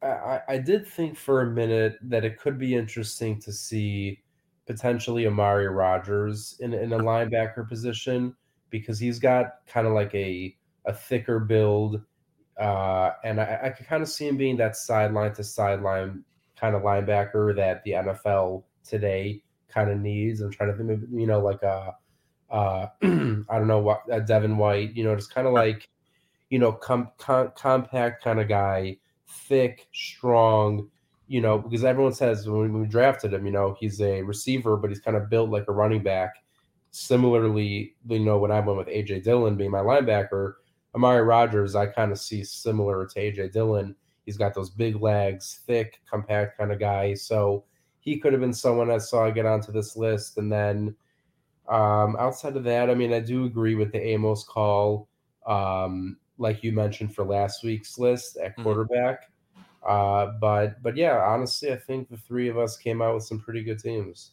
I, 0.00 0.40
I 0.48 0.58
did 0.58 0.86
think 0.86 1.16
for 1.16 1.42
a 1.42 1.46
minute 1.50 1.98
that 2.02 2.24
it 2.24 2.38
could 2.38 2.58
be 2.58 2.74
interesting 2.74 3.40
to 3.40 3.52
see 3.52 4.22
potentially 4.66 5.26
amari 5.26 5.68
rodgers 5.68 6.56
in, 6.60 6.72
in 6.72 6.92
a 6.92 6.98
linebacker 6.98 7.68
position 7.68 8.34
because 8.70 8.98
he's 8.98 9.18
got 9.18 9.66
kind 9.66 9.86
of 9.86 9.92
like 9.92 10.14
a 10.14 10.56
a 10.86 10.92
thicker 10.92 11.38
build 11.38 12.00
uh, 12.58 13.12
and 13.24 13.40
I, 13.40 13.60
I 13.64 13.70
could 13.70 13.86
kind 13.86 14.02
of 14.02 14.08
see 14.08 14.26
him 14.26 14.36
being 14.36 14.56
that 14.56 14.76
sideline 14.76 15.32
to 15.34 15.44
sideline 15.44 16.24
kind 16.58 16.74
of 16.74 16.82
linebacker 16.82 17.54
that 17.56 17.84
the 17.84 17.92
NFL 17.92 18.64
today 18.84 19.42
kind 19.68 19.90
of 19.90 19.98
needs. 19.98 20.40
I'm 20.40 20.50
trying 20.50 20.72
to 20.72 20.76
think 20.76 20.90
of, 20.90 21.02
you 21.12 21.26
know, 21.26 21.40
like 21.40 21.62
a, 21.62 21.94
uh, 22.50 22.86
I 23.02 23.58
don't 23.58 23.68
know 23.68 23.78
what, 23.78 24.02
a 24.10 24.20
Devin 24.20 24.56
White, 24.56 24.96
you 24.96 25.04
know, 25.04 25.14
just 25.14 25.32
kind 25.32 25.46
of 25.46 25.52
like, 25.52 25.88
you 26.50 26.58
know, 26.58 26.72
com- 26.72 27.10
com- 27.18 27.52
compact 27.54 28.24
kind 28.24 28.40
of 28.40 28.48
guy, 28.48 28.96
thick, 29.28 29.86
strong, 29.92 30.88
you 31.28 31.40
know, 31.40 31.58
because 31.58 31.84
everyone 31.84 32.14
says 32.14 32.48
when 32.48 32.80
we 32.80 32.86
drafted 32.88 33.34
him, 33.34 33.46
you 33.46 33.52
know, 33.52 33.76
he's 33.78 34.00
a 34.00 34.22
receiver, 34.22 34.76
but 34.76 34.90
he's 34.90 35.00
kind 35.00 35.16
of 35.16 35.30
built 35.30 35.50
like 35.50 35.66
a 35.68 35.72
running 35.72 36.02
back. 36.02 36.34
Similarly, 36.90 37.94
you 38.08 38.18
know, 38.18 38.38
when 38.38 38.50
I 38.50 38.60
went 38.60 38.78
with 38.78 38.88
AJ 38.88 39.24
Dillon 39.24 39.56
being 39.56 39.70
my 39.70 39.80
linebacker, 39.80 40.54
Amari 40.94 41.22
Rodgers, 41.22 41.74
I 41.74 41.86
kind 41.86 42.12
of 42.12 42.18
see 42.18 42.44
similar 42.44 43.06
to 43.06 43.18
AJ 43.18 43.52
Dillon. 43.52 43.94
He's 44.24 44.36
got 44.36 44.54
those 44.54 44.70
big 44.70 45.00
legs, 45.00 45.60
thick, 45.66 46.00
compact 46.08 46.58
kind 46.58 46.72
of 46.72 46.78
guy. 46.78 47.14
So 47.14 47.64
he 48.00 48.18
could 48.18 48.32
have 48.32 48.40
been 48.40 48.52
someone 48.52 48.90
I 48.90 48.98
saw 48.98 49.30
get 49.30 49.46
onto 49.46 49.72
this 49.72 49.96
list. 49.96 50.38
And 50.38 50.50
then 50.50 50.94
um, 51.68 52.16
outside 52.18 52.56
of 52.56 52.64
that, 52.64 52.90
I 52.90 52.94
mean, 52.94 53.12
I 53.12 53.20
do 53.20 53.44
agree 53.44 53.74
with 53.74 53.92
the 53.92 54.00
Amos 54.00 54.44
call, 54.44 55.08
um, 55.46 56.16
like 56.38 56.62
you 56.62 56.72
mentioned 56.72 57.14
for 57.14 57.24
last 57.24 57.62
week's 57.62 57.98
list 57.98 58.36
at 58.38 58.52
mm-hmm. 58.52 58.62
quarterback. 58.62 59.24
Mm-hmm. 59.24 59.62
Uh, 59.86 60.32
but 60.40 60.82
but 60.82 60.96
yeah, 60.96 61.18
honestly, 61.18 61.72
I 61.72 61.76
think 61.76 62.08
the 62.08 62.16
three 62.16 62.48
of 62.48 62.58
us 62.58 62.76
came 62.76 63.00
out 63.00 63.14
with 63.14 63.24
some 63.24 63.38
pretty 63.38 63.62
good 63.62 63.78
teams. 63.78 64.32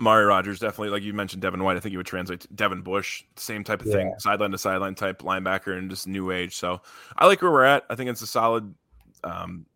Mari 0.00 0.24
Rodgers 0.24 0.58
definitely, 0.58 0.90
like 0.90 1.02
you 1.02 1.12
mentioned, 1.12 1.42
Devin 1.42 1.62
White. 1.62 1.76
I 1.76 1.80
think 1.80 1.92
he 1.92 1.96
would 1.96 2.06
translate 2.06 2.40
to 2.40 2.48
Devin 2.54 2.82
Bush, 2.82 3.24
same 3.36 3.64
type 3.64 3.80
of 3.80 3.88
yeah. 3.88 3.94
thing, 3.94 4.14
sideline 4.18 4.50
to 4.52 4.58
sideline 4.58 4.94
type 4.94 5.22
linebacker, 5.22 5.76
and 5.76 5.90
just 5.90 6.06
new 6.06 6.30
age. 6.30 6.56
So 6.56 6.80
I 7.16 7.26
like 7.26 7.42
where 7.42 7.50
we're 7.50 7.64
at. 7.64 7.84
I 7.90 7.94
think 7.94 8.10
it's 8.10 8.22
a 8.22 8.26
solid 8.26 8.74
um, 9.24 9.66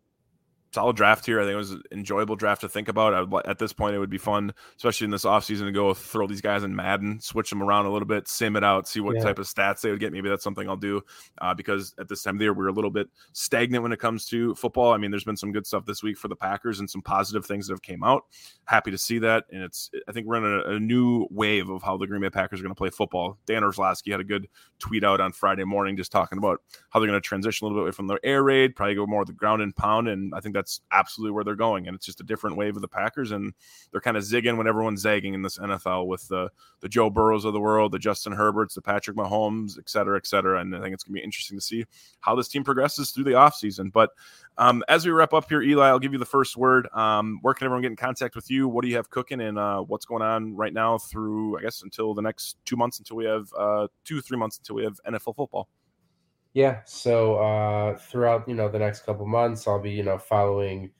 solid 0.71 0.95
draft 0.95 1.25
here. 1.25 1.39
I 1.39 1.43
think 1.43 1.53
it 1.53 1.57
was 1.57 1.71
an 1.71 1.83
enjoyable 1.91 2.35
draft 2.35 2.61
to 2.61 2.69
think 2.69 2.87
about. 2.87 3.29
Would, 3.29 3.45
at 3.45 3.59
this 3.59 3.73
point, 3.73 3.95
it 3.95 3.99
would 3.99 4.09
be 4.09 4.17
fun, 4.17 4.53
especially 4.75 5.05
in 5.05 5.11
this 5.11 5.25
offseason, 5.25 5.65
to 5.65 5.71
go 5.71 5.93
throw 5.93 6.27
these 6.27 6.41
guys 6.41 6.63
in 6.63 6.75
Madden, 6.75 7.19
switch 7.19 7.49
them 7.49 7.63
around 7.63 7.85
a 7.85 7.91
little 7.91 8.07
bit, 8.07 8.27
sim 8.27 8.55
it 8.55 8.63
out, 8.63 8.87
see 8.87 8.99
what 8.99 9.15
yeah. 9.15 9.23
type 9.23 9.39
of 9.39 9.47
stats 9.47 9.81
they 9.81 9.91
would 9.91 9.99
get. 9.99 10.11
Maybe 10.11 10.29
that's 10.29 10.43
something 10.43 10.67
I'll 10.69 10.77
do 10.77 11.01
uh, 11.41 11.53
because 11.53 11.93
at 11.99 12.07
this 12.07 12.23
time 12.23 12.35
of 12.35 12.39
the 12.39 12.45
year, 12.45 12.53
we're 12.53 12.67
a 12.67 12.73
little 12.73 12.91
bit 12.91 13.07
stagnant 13.33 13.83
when 13.83 13.91
it 13.91 13.99
comes 13.99 14.25
to 14.27 14.55
football. 14.55 14.91
I 14.91 14.97
mean, 14.97 15.11
there's 15.11 15.23
been 15.23 15.37
some 15.37 15.51
good 15.51 15.65
stuff 15.65 15.85
this 15.85 16.03
week 16.03 16.17
for 16.17 16.27
the 16.27 16.35
Packers 16.35 16.79
and 16.79 16.89
some 16.89 17.01
positive 17.01 17.45
things 17.45 17.67
that 17.67 17.73
have 17.73 17.81
came 17.81 18.03
out. 18.03 18.25
Happy 18.65 18.91
to 18.91 18.97
see 18.97 19.19
that. 19.19 19.45
And 19.51 19.63
it's, 19.63 19.89
I 20.07 20.11
think 20.11 20.27
we're 20.27 20.37
in 20.37 20.43
a, 20.43 20.75
a 20.75 20.79
new 20.79 21.27
wave 21.31 21.69
of 21.69 21.81
how 21.81 21.97
the 21.97 22.07
Green 22.07 22.21
Bay 22.21 22.29
Packers 22.29 22.59
are 22.59 22.63
going 22.63 22.75
to 22.75 22.77
play 22.77 22.89
football. 22.89 23.37
Dan 23.45 23.63
Orlovsky 23.63 24.11
had 24.11 24.19
a 24.19 24.25
good 24.25 24.47
tweet 24.79 25.03
out 25.03 25.21
on 25.21 25.31
Friday 25.31 25.63
morning 25.63 25.97
just 25.97 26.11
talking 26.11 26.37
about 26.37 26.61
how 26.89 26.99
they're 26.99 27.07
going 27.07 27.19
to 27.19 27.27
transition 27.27 27.65
a 27.65 27.67
little 27.67 27.81
bit 27.81 27.87
away 27.87 27.91
from 27.91 28.07
their 28.07 28.19
air 28.23 28.43
raid, 28.43 28.75
probably 28.75 28.95
go 28.95 29.05
more 29.05 29.25
the 29.25 29.33
ground 29.33 29.61
and 29.61 29.75
pound. 29.75 30.07
And 30.07 30.33
I 30.35 30.39
think 30.39 30.53
that's 30.57 30.81
absolutely 30.91 31.31
where 31.31 31.43
they're 31.43 31.55
going, 31.55 31.87
and 31.87 31.95
it's 31.95 32.05
just 32.05 32.19
a 32.19 32.23
different 32.23 32.57
wave 32.57 32.75
of 32.75 32.81
the 32.81 32.87
Packers, 32.87 33.31
and 33.31 33.53
they're 33.91 34.01
kind 34.01 34.17
of 34.17 34.23
zigging 34.23 34.57
when 34.57 34.67
everyone's 34.67 35.01
zagging 35.01 35.33
in 35.33 35.41
this 35.41 35.57
NFL 35.57 36.07
with 36.07 36.27
the 36.27 36.49
the 36.81 36.89
Joe 36.89 37.09
Burrows 37.09 37.45
of 37.45 37.53
the 37.53 37.59
world, 37.59 37.91
the 37.91 37.99
Justin 37.99 38.33
Herberts, 38.33 38.75
the 38.75 38.81
Patrick 38.81 39.17
Mahomes, 39.17 39.77
et 39.79 39.89
cetera, 39.89 40.17
et 40.17 40.27
cetera. 40.27 40.59
And 40.59 40.75
I 40.75 40.81
think 40.81 40.93
it's 40.93 41.03
gonna 41.03 41.13
be 41.13 41.23
interesting 41.23 41.57
to 41.57 41.63
see 41.63 41.85
how 42.21 42.35
this 42.35 42.47
team 42.47 42.63
progresses 42.63 43.11
through 43.11 43.23
the 43.23 43.31
offseason. 43.31 43.91
But 43.91 44.11
um, 44.57 44.83
as 44.87 45.05
we 45.05 45.11
wrap 45.11 45.33
up 45.33 45.47
here, 45.49 45.61
Eli, 45.61 45.87
I'll 45.87 45.99
give 45.99 46.13
you 46.13 46.19
the 46.19 46.25
first 46.25 46.57
word. 46.57 46.87
Um, 46.93 47.39
where 47.41 47.53
can 47.53 47.65
everyone 47.65 47.83
get 47.83 47.91
in 47.91 47.97
contact 47.97 48.35
with 48.35 48.49
you? 48.49 48.67
What 48.67 48.83
do 48.83 48.89
you 48.89 48.95
have 48.95 49.09
cooking, 49.09 49.41
and 49.41 49.57
uh, 49.57 49.81
what's 49.81 50.05
going 50.05 50.23
on 50.23 50.55
right 50.55 50.73
now 50.73 50.97
through 50.97 51.57
I 51.57 51.61
guess 51.61 51.83
until 51.83 52.13
the 52.13 52.21
next 52.21 52.57
two 52.65 52.75
months 52.75 52.99
until 52.99 53.17
we 53.17 53.25
have 53.25 53.47
uh, 53.57 53.87
two 54.03 54.21
three 54.21 54.37
months 54.37 54.57
until 54.57 54.75
we 54.75 54.83
have 54.83 54.99
NFL 55.07 55.35
football. 55.35 55.69
Yeah, 56.53 56.81
so 56.85 57.35
uh, 57.37 57.97
throughout 57.97 58.47
you 58.47 58.55
know 58.55 58.69
the 58.69 58.79
next 58.79 59.05
couple 59.05 59.25
months, 59.27 59.67
I'll 59.67 59.81
be 59.81 59.91
you 59.91 60.03
know 60.03 60.17
following 60.17 60.91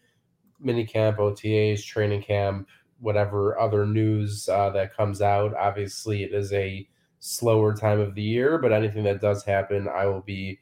mini 0.59 0.85
camp, 0.85 1.17
OTAs, 1.17 1.83
training 1.83 2.23
camp, 2.23 2.67
whatever 2.99 3.59
other 3.59 3.85
news 3.85 4.49
uh, 4.49 4.69
that 4.71 4.95
comes 4.95 5.21
out. 5.21 5.55
Obviously, 5.55 6.23
it 6.23 6.33
is 6.33 6.53
a 6.53 6.87
slower 7.19 7.75
time 7.75 7.99
of 7.99 8.15
the 8.15 8.21
year, 8.21 8.57
but 8.57 8.71
anything 8.71 9.03
that 9.03 9.21
does 9.21 9.43
happen, 9.43 9.87
I 9.87 10.05
will 10.05 10.21
be, 10.21 10.59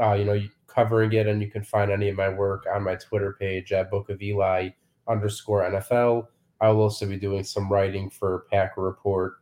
uh, 0.00 0.14
you 0.14 0.24
know, 0.24 0.40
covering 0.66 1.12
it. 1.12 1.26
And 1.26 1.42
you 1.42 1.50
can 1.50 1.62
find 1.62 1.90
any 1.90 2.08
of 2.08 2.16
my 2.16 2.28
work 2.28 2.66
on 2.72 2.84
my 2.84 2.96
Twitter 2.96 3.36
page 3.38 3.72
at 3.72 3.90
Book 3.90 4.08
of 4.08 4.22
Eli 4.22 4.70
underscore 5.08 5.62
NFL. 5.62 6.26
I 6.60 6.68
will 6.70 6.82
also 6.82 7.06
be 7.06 7.16
doing 7.16 7.44
some 7.44 7.70
writing 7.70 8.10
for 8.10 8.46
Packer 8.50 8.82
Report 8.82 9.34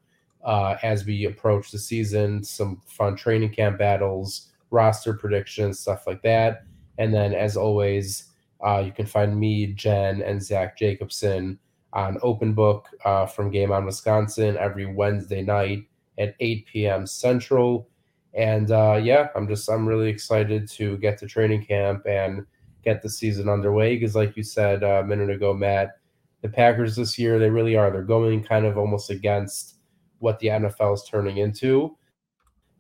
uh, 0.45 0.77
as 0.83 1.05
we 1.05 1.27
approach 1.27 1.71
the 1.71 1.79
season, 1.79 2.45
some 2.45 2.81
fun 2.87 3.17
training 3.17 3.51
camp 3.51 3.79
battles, 3.79 4.53
roster 4.71 5.15
predictions, 5.15 5.81
stuff 5.81 6.07
like 6.07 6.23
that. 6.23 6.65
And 6.99 7.15
then, 7.15 7.33
as 7.33 7.57
always, 7.57 8.25
uh, 8.65 8.83
you 8.85 8.93
can 8.93 9.07
find 9.07 9.39
me, 9.39 9.69
Jen, 9.69 10.23
and 10.23 10.43
Zach 10.43 10.77
Jacobson 10.77 11.59
on 11.93 12.19
Open 12.23 12.53
Book 12.53 12.89
uh, 13.05 13.27
from 13.27 13.51
Game 13.51 13.73
On 13.73 13.87
Wisconsin 13.87 14.57
every 14.59 14.87
Wednesday 14.87 15.43
night 15.43 15.85
at 16.19 16.35
8 16.41 16.67
p.m. 16.67 17.07
Central. 17.07 17.89
And 18.35 18.71
uh, 18.71 19.01
yeah, 19.03 19.29
I'm 19.35 19.49
just 19.49 19.69
I'm 19.69 19.87
really 19.87 20.09
excited 20.09 20.69
to 20.73 20.97
get 20.99 21.19
to 21.19 21.27
training 21.27 21.65
camp 21.65 22.07
and 22.07 22.45
get 22.85 23.03
the 23.03 23.11
season 23.11 23.49
underway 23.49 23.97
because, 23.97 24.15
like 24.15 24.37
you 24.37 24.43
said 24.43 24.85
uh, 24.85 25.03
a 25.03 25.05
minute 25.05 25.31
ago, 25.31 25.55
Matt, 25.55 25.99
the 26.43 26.49
Packers 26.49 26.97
this 26.97 27.19
year 27.19 27.39
they 27.39 27.51
really 27.51 27.75
are 27.75 27.91
they're 27.91 28.03
going 28.03 28.45
kind 28.45 28.67
of 28.67 28.77
almost 28.77 29.11
against 29.11 29.77
what 30.19 30.39
the 30.41 30.49
NFL 30.49 30.95
is 30.95 31.05
turning 31.09 31.39
into, 31.39 31.97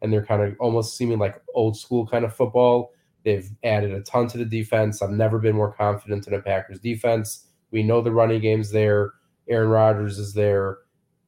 and 0.03 0.12
they're 0.12 0.24
kind 0.24 0.42
of 0.42 0.55
almost 0.61 0.96
seeming 0.96 1.18
like 1.18 1.40
old 1.55 1.76
school 1.76 2.07
kind 2.07 2.24
of 2.24 2.34
football. 2.34 2.92
They've 3.24 3.51
added 3.64 3.92
a 3.92 4.01
ton 4.01 4.28
to 4.28 4.38
the 4.38 4.44
defense. 4.44 5.03
I've 5.03 5.11
never 5.11 5.38
been 5.38 5.57
more 5.57 5.72
confident 5.72 6.26
in 6.26 6.34
a 6.34 6.40
Packers 6.40 6.78
defense. 6.78 7.46
We 7.70 7.82
know 7.82 8.01
the 8.01 8.12
running 8.12 8.40
game's 8.40 8.70
there. 8.70 9.12
Aaron 9.49 9.68
Rodgers 9.68 10.18
is 10.18 10.34
there. 10.34 10.78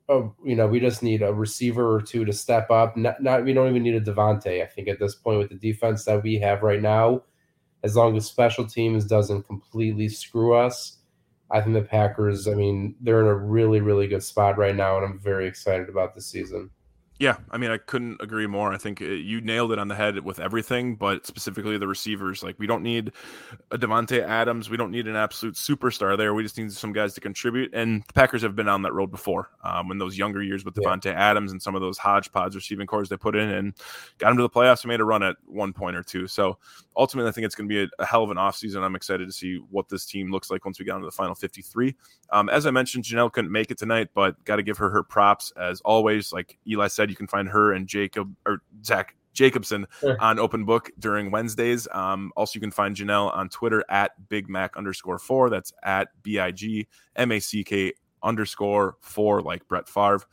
Oh, 0.08 0.34
you 0.44 0.56
know, 0.56 0.66
we 0.66 0.80
just 0.80 1.02
need 1.02 1.22
a 1.22 1.32
receiver 1.32 1.94
or 1.94 2.02
two 2.02 2.24
to 2.24 2.32
step 2.32 2.70
up. 2.70 2.96
Not, 2.96 3.22
not 3.22 3.44
we 3.44 3.52
don't 3.52 3.68
even 3.68 3.82
need 3.82 3.94
a 3.94 4.00
Davante. 4.00 4.62
I 4.62 4.66
think 4.66 4.88
at 4.88 4.98
this 4.98 5.14
point 5.14 5.38
with 5.38 5.50
the 5.50 5.54
defense 5.56 6.04
that 6.04 6.22
we 6.22 6.38
have 6.38 6.62
right 6.62 6.82
now, 6.82 7.22
as 7.82 7.96
long 7.96 8.16
as 8.16 8.26
special 8.26 8.66
teams 8.66 9.04
doesn't 9.04 9.46
completely 9.46 10.08
screw 10.08 10.54
us, 10.54 10.98
I 11.50 11.60
think 11.60 11.74
the 11.74 11.82
Packers. 11.82 12.46
I 12.46 12.54
mean, 12.54 12.94
they're 13.00 13.20
in 13.20 13.26
a 13.26 13.34
really, 13.34 13.80
really 13.80 14.06
good 14.06 14.22
spot 14.22 14.58
right 14.58 14.74
now, 14.74 14.96
and 14.96 15.04
I'm 15.04 15.18
very 15.18 15.46
excited 15.46 15.88
about 15.88 16.14
the 16.14 16.20
season. 16.20 16.70
Yeah, 17.20 17.36
I 17.50 17.58
mean, 17.58 17.70
I 17.70 17.76
couldn't 17.76 18.22
agree 18.22 18.46
more. 18.46 18.72
I 18.72 18.78
think 18.78 19.02
uh, 19.02 19.04
you 19.04 19.42
nailed 19.42 19.72
it 19.72 19.78
on 19.78 19.88
the 19.88 19.94
head 19.94 20.18
with 20.24 20.40
everything, 20.40 20.96
but 20.96 21.26
specifically 21.26 21.76
the 21.76 21.86
receivers. 21.86 22.42
Like, 22.42 22.58
we 22.58 22.66
don't 22.66 22.82
need 22.82 23.12
a 23.70 23.76
Davante 23.76 24.22
Adams. 24.22 24.70
We 24.70 24.78
don't 24.78 24.90
need 24.90 25.06
an 25.06 25.16
absolute 25.16 25.54
superstar 25.54 26.16
there. 26.16 26.32
We 26.32 26.42
just 26.42 26.56
need 26.56 26.72
some 26.72 26.94
guys 26.94 27.12
to 27.12 27.20
contribute. 27.20 27.74
And 27.74 28.02
the 28.08 28.12
Packers 28.14 28.40
have 28.40 28.56
been 28.56 28.68
on 28.68 28.80
that 28.82 28.94
road 28.94 29.10
before. 29.10 29.50
Um, 29.62 29.90
in 29.90 29.98
those 29.98 30.16
younger 30.16 30.42
years 30.42 30.64
with 30.64 30.72
Davante 30.72 31.04
yeah. 31.04 31.30
Adams 31.30 31.52
and 31.52 31.60
some 31.60 31.74
of 31.74 31.82
those 31.82 31.98
hodgepodge 31.98 32.54
receiving 32.54 32.86
cores 32.86 33.10
they 33.10 33.18
put 33.18 33.36
in 33.36 33.50
and 33.50 33.74
got 34.16 34.28
them 34.28 34.38
to 34.38 34.42
the 34.42 34.48
playoffs 34.48 34.84
and 34.84 34.88
made 34.88 35.00
a 35.00 35.04
run 35.04 35.22
at 35.22 35.36
one 35.44 35.74
point 35.74 35.96
or 35.96 36.02
two. 36.02 36.26
So 36.26 36.56
ultimately, 36.96 37.28
I 37.28 37.32
think 37.32 37.44
it's 37.44 37.54
going 37.54 37.68
to 37.68 37.72
be 37.72 37.82
a, 37.82 38.02
a, 38.02 38.06
hell 38.06 38.22
of 38.22 38.30
an 38.30 38.38
offseason. 38.38 38.82
I'm 38.82 38.96
excited 38.96 39.26
to 39.26 39.32
see 39.32 39.56
what 39.70 39.90
this 39.90 40.06
team 40.06 40.30
looks 40.30 40.50
like 40.50 40.64
once 40.64 40.78
we 40.78 40.86
get 40.86 40.94
into 40.94 41.06
the 41.06 41.12
final 41.12 41.34
53. 41.34 41.94
Um, 42.30 42.48
as 42.48 42.66
I 42.66 42.70
mentioned, 42.70 43.04
Jenelle 43.04 43.30
couldn't 43.30 43.52
make 43.52 43.70
it 43.70 43.76
tonight, 43.76 44.08
but 44.14 44.42
got 44.44 44.56
to 44.56 44.62
give 44.62 44.78
her 44.78 44.88
her 44.88 45.02
props 45.02 45.52
as 45.58 45.82
always. 45.82 46.32
Like 46.32 46.58
Eli 46.66 46.88
said, 46.88 47.09
you 47.10 47.16
can 47.16 47.26
find 47.26 47.48
her 47.48 47.72
and 47.72 47.86
Jacob 47.86 48.34
or 48.46 48.62
Zach 48.84 49.16
Jacobson 49.32 49.86
sure. 50.00 50.20
on 50.20 50.38
Open 50.38 50.64
Book 50.64 50.90
during 50.98 51.30
Wednesdays. 51.30 51.86
Um, 51.92 52.32
also, 52.36 52.56
you 52.56 52.60
can 52.60 52.70
find 52.70 52.96
Jenelle 52.96 53.34
on 53.34 53.48
Twitter 53.48 53.84
at 53.88 54.28
Big 54.28 54.48
Mac 54.48 54.76
underscore 54.76 55.18
four. 55.18 55.50
That's 55.50 55.72
at 55.82 56.08
B 56.22 56.38
I 56.38 56.50
G 56.50 56.86
M 57.16 57.32
A 57.32 57.40
C 57.40 57.64
K 57.64 57.92
underscore 58.22 58.96
four, 59.00 59.42
like 59.42 59.66
Brett 59.68 59.88
Favre. 59.88 60.26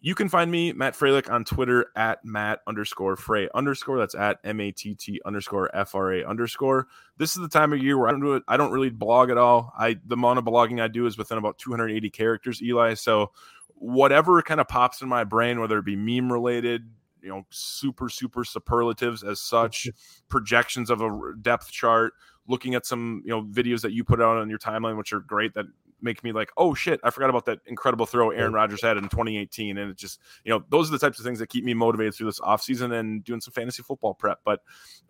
You 0.00 0.14
can 0.14 0.28
find 0.28 0.48
me, 0.48 0.72
Matt 0.72 0.94
Fralick, 0.94 1.28
on 1.28 1.44
Twitter 1.44 1.86
at 1.96 2.24
Matt 2.24 2.60
underscore 2.68 3.16
Frey 3.16 3.48
underscore. 3.52 3.98
That's 3.98 4.14
at 4.14 4.38
M 4.44 4.60
A 4.60 4.70
T 4.70 4.94
T 4.94 5.20
underscore 5.24 5.74
F 5.74 5.94
R 5.94 6.12
A 6.14 6.24
underscore. 6.24 6.86
This 7.16 7.34
is 7.34 7.42
the 7.42 7.48
time 7.48 7.72
of 7.72 7.82
year 7.82 7.98
where 7.98 8.08
I 8.08 8.12
don't 8.12 8.20
do 8.20 8.34
it. 8.34 8.44
I 8.46 8.56
don't 8.56 8.70
really 8.70 8.90
blog 8.90 9.30
at 9.30 9.38
all. 9.38 9.72
I 9.76 9.96
the 10.06 10.14
amount 10.14 10.38
of 10.38 10.44
blogging 10.44 10.80
I 10.80 10.86
do 10.86 11.06
is 11.06 11.18
within 11.18 11.38
about 11.38 11.58
280 11.58 12.10
characters, 12.10 12.62
Eli. 12.62 12.94
So 12.94 13.32
whatever 13.80 14.40
kind 14.42 14.60
of 14.60 14.68
pops 14.68 15.02
in 15.02 15.08
my 15.08 15.24
brain, 15.24 15.60
whether 15.60 15.78
it 15.78 15.84
be 15.84 15.96
meme 15.96 16.32
related, 16.32 16.90
you 17.22 17.28
know, 17.28 17.44
super, 17.50 18.08
super 18.08 18.44
superlatives 18.44 19.22
as 19.22 19.40
such, 19.40 19.88
projections 20.28 20.90
of 20.90 21.00
a 21.00 21.32
depth 21.40 21.70
chart, 21.70 22.12
looking 22.46 22.74
at 22.74 22.86
some, 22.86 23.22
you 23.24 23.30
know, 23.30 23.42
videos 23.42 23.82
that 23.82 23.92
you 23.92 24.04
put 24.04 24.20
out 24.20 24.36
on 24.38 24.48
your 24.48 24.58
timeline, 24.58 24.96
which 24.96 25.12
are 25.12 25.20
great 25.20 25.54
that 25.54 25.66
make 26.00 26.22
me 26.22 26.32
like, 26.32 26.50
oh 26.56 26.74
shit, 26.74 27.00
I 27.02 27.10
forgot 27.10 27.30
about 27.30 27.44
that 27.46 27.58
incredible 27.66 28.06
throw 28.06 28.30
Aaron 28.30 28.52
Rodgers 28.52 28.82
had 28.82 28.96
in 28.96 29.04
2018. 29.04 29.78
And 29.78 29.90
it 29.90 29.96
just, 29.96 30.20
you 30.44 30.52
know, 30.52 30.64
those 30.68 30.88
are 30.88 30.92
the 30.92 30.98
types 30.98 31.18
of 31.18 31.24
things 31.24 31.38
that 31.40 31.48
keep 31.48 31.64
me 31.64 31.74
motivated 31.74 32.14
through 32.14 32.26
this 32.26 32.40
offseason 32.40 32.92
and 32.98 33.24
doing 33.24 33.40
some 33.40 33.52
fantasy 33.52 33.82
football 33.82 34.14
prep. 34.14 34.40
But 34.44 34.60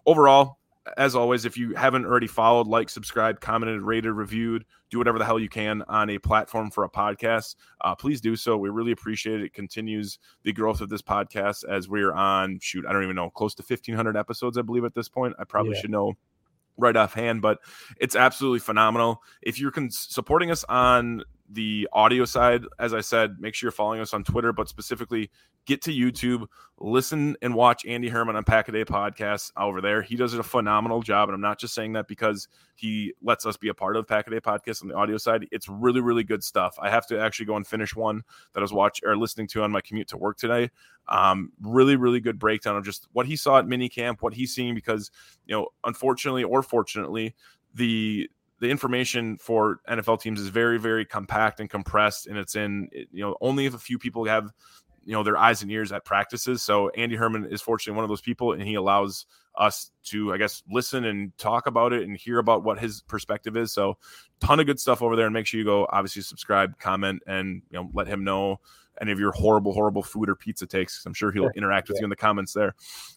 overall, 0.06 0.58
as 0.96 1.14
always, 1.14 1.44
if 1.44 1.56
you 1.56 1.74
haven't 1.74 2.06
already 2.06 2.26
followed, 2.26 2.66
like, 2.66 2.88
subscribed, 2.88 3.40
commented, 3.40 3.82
rated, 3.82 4.12
reviewed, 4.12 4.64
do 4.90 4.98
whatever 4.98 5.18
the 5.18 5.24
hell 5.24 5.38
you 5.38 5.48
can 5.48 5.82
on 5.88 6.10
a 6.10 6.18
platform 6.18 6.70
for 6.70 6.84
a 6.84 6.90
podcast, 6.90 7.56
uh, 7.82 7.94
please 7.94 8.20
do 8.20 8.36
so. 8.36 8.56
We 8.56 8.70
really 8.70 8.92
appreciate 8.92 9.40
it. 9.40 9.46
It 9.46 9.52
continues 9.52 10.18
the 10.42 10.52
growth 10.52 10.80
of 10.80 10.88
this 10.88 11.02
podcast 11.02 11.64
as 11.68 11.88
we're 11.88 12.12
on, 12.12 12.58
shoot, 12.60 12.86
I 12.86 12.92
don't 12.92 13.04
even 13.04 13.16
know, 13.16 13.30
close 13.30 13.54
to 13.56 13.62
1,500 13.62 14.16
episodes, 14.16 14.56
I 14.56 14.62
believe, 14.62 14.84
at 14.84 14.94
this 14.94 15.08
point. 15.08 15.34
I 15.38 15.44
probably 15.44 15.74
yeah. 15.74 15.80
should 15.82 15.90
know 15.90 16.14
right 16.76 16.96
offhand, 16.96 17.42
but 17.42 17.58
it's 18.00 18.16
absolutely 18.16 18.60
phenomenal. 18.60 19.22
If 19.42 19.60
you're 19.60 19.72
cons- 19.72 20.06
supporting 20.08 20.50
us 20.50 20.64
on 20.68 21.24
the 21.50 21.88
audio 21.92 22.24
side, 22.24 22.64
as 22.78 22.92
I 22.92 23.00
said, 23.00 23.36
make 23.38 23.54
sure 23.54 23.68
you're 23.68 23.72
following 23.72 24.00
us 24.00 24.12
on 24.12 24.22
Twitter, 24.22 24.52
but 24.52 24.68
specifically 24.68 25.30
get 25.64 25.82
to 25.82 25.90
YouTube, 25.90 26.46
listen 26.78 27.36
and 27.42 27.54
watch 27.54 27.86
Andy 27.86 28.08
Herman 28.08 28.36
on 28.36 28.44
Pack 28.44 28.68
a 28.68 28.72
Day 28.72 28.84
podcast 28.84 29.52
over 29.56 29.80
there. 29.80 30.02
He 30.02 30.16
does 30.16 30.34
a 30.34 30.42
phenomenal 30.42 31.02
job. 31.02 31.28
And 31.28 31.34
I'm 31.34 31.40
not 31.40 31.58
just 31.58 31.74
saying 31.74 31.94
that 31.94 32.06
because 32.06 32.48
he 32.74 33.12
lets 33.22 33.46
us 33.46 33.56
be 33.56 33.68
a 33.68 33.74
part 33.74 33.96
of 33.96 34.06
Pack 34.06 34.26
a 34.26 34.30
Day 34.30 34.40
podcast 34.40 34.82
on 34.82 34.88
the 34.88 34.94
audio 34.94 35.16
side. 35.16 35.46
It's 35.50 35.68
really, 35.68 36.00
really 36.00 36.24
good 36.24 36.44
stuff. 36.44 36.76
I 36.80 36.90
have 36.90 37.06
to 37.08 37.20
actually 37.20 37.46
go 37.46 37.56
and 37.56 37.66
finish 37.66 37.96
one 37.96 38.22
that 38.52 38.60
I 38.60 38.62
was 38.62 38.72
watching 38.72 39.08
or 39.08 39.16
listening 39.16 39.46
to 39.48 39.62
on 39.62 39.72
my 39.72 39.80
commute 39.80 40.08
to 40.08 40.16
work 40.16 40.36
today. 40.36 40.70
Um, 41.08 41.52
really, 41.62 41.96
really 41.96 42.20
good 42.20 42.38
breakdown 42.38 42.76
of 42.76 42.84
just 42.84 43.08
what 43.12 43.26
he 43.26 43.36
saw 43.36 43.58
at 43.58 43.66
minicamp, 43.66 44.18
what 44.20 44.34
he's 44.34 44.54
seeing, 44.54 44.74
because, 44.74 45.10
you 45.46 45.54
know, 45.54 45.68
unfortunately 45.84 46.44
or 46.44 46.62
fortunately, 46.62 47.34
the 47.74 48.30
the 48.60 48.68
information 48.68 49.38
for 49.38 49.80
NFL 49.88 50.20
teams 50.20 50.40
is 50.40 50.48
very, 50.48 50.78
very 50.78 51.04
compact 51.04 51.60
and 51.60 51.70
compressed, 51.70 52.26
and 52.26 52.36
it's 52.36 52.56
in 52.56 52.88
you 52.92 53.22
know 53.22 53.36
only 53.40 53.66
if 53.66 53.74
a 53.74 53.78
few 53.78 53.98
people 53.98 54.24
have 54.24 54.52
you 55.04 55.12
know 55.12 55.22
their 55.22 55.38
eyes 55.38 55.62
and 55.62 55.70
ears 55.70 55.90
at 55.92 56.04
practices. 56.04 56.62
So 56.62 56.90
Andy 56.90 57.16
Herman 57.16 57.46
is 57.46 57.62
fortunately 57.62 57.96
one 57.96 58.04
of 58.04 58.10
those 58.10 58.20
people, 58.20 58.52
and 58.52 58.62
he 58.62 58.74
allows 58.74 59.26
us 59.56 59.90
to, 60.04 60.32
I 60.32 60.36
guess, 60.36 60.62
listen 60.70 61.04
and 61.04 61.36
talk 61.38 61.66
about 61.66 61.92
it 61.92 62.02
and 62.02 62.16
hear 62.16 62.38
about 62.38 62.62
what 62.62 62.78
his 62.78 63.02
perspective 63.02 63.56
is. 63.56 63.72
So, 63.72 63.98
ton 64.40 64.60
of 64.60 64.66
good 64.66 64.78
stuff 64.78 65.02
over 65.02 65.16
there, 65.16 65.26
and 65.26 65.34
make 65.34 65.46
sure 65.46 65.58
you 65.58 65.64
go 65.64 65.86
obviously 65.90 66.22
subscribe, 66.22 66.78
comment, 66.78 67.22
and 67.26 67.62
you 67.70 67.78
know 67.78 67.90
let 67.92 68.06
him 68.06 68.24
know 68.24 68.60
any 69.00 69.12
of 69.12 69.20
your 69.20 69.32
horrible, 69.32 69.72
horrible 69.72 70.02
food 70.02 70.28
or 70.28 70.34
pizza 70.34 70.66
takes. 70.66 71.04
I'm 71.06 71.14
sure 71.14 71.30
he'll 71.30 71.50
interact 71.56 71.88
with 71.88 71.96
yeah. 71.96 72.00
you 72.00 72.06
in 72.06 72.10
the 72.10 72.16
comments 72.16 72.52
there. 72.52 72.74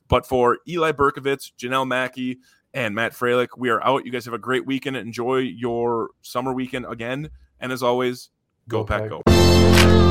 But 0.07 0.25
for 0.25 0.59
Eli 0.67 0.91
Berkovitz, 0.91 1.51
Jenelle 1.57 1.87
Mackey, 1.87 2.39
and 2.73 2.95
Matt 2.95 3.13
Fralick. 3.13 3.49
We 3.57 3.69
are 3.69 3.83
out. 3.83 4.05
You 4.05 4.11
guys 4.11 4.25
have 4.25 4.33
a 4.33 4.39
great 4.39 4.65
weekend. 4.65 4.97
Enjoy 4.97 5.37
your 5.37 6.09
summer 6.21 6.53
weekend 6.53 6.85
again. 6.87 7.29
And 7.59 7.71
as 7.71 7.83
always, 7.83 8.29
go, 8.67 8.79
go 8.79 8.85
pack, 8.85 9.09
pack, 9.09 9.23
go. 9.25 10.10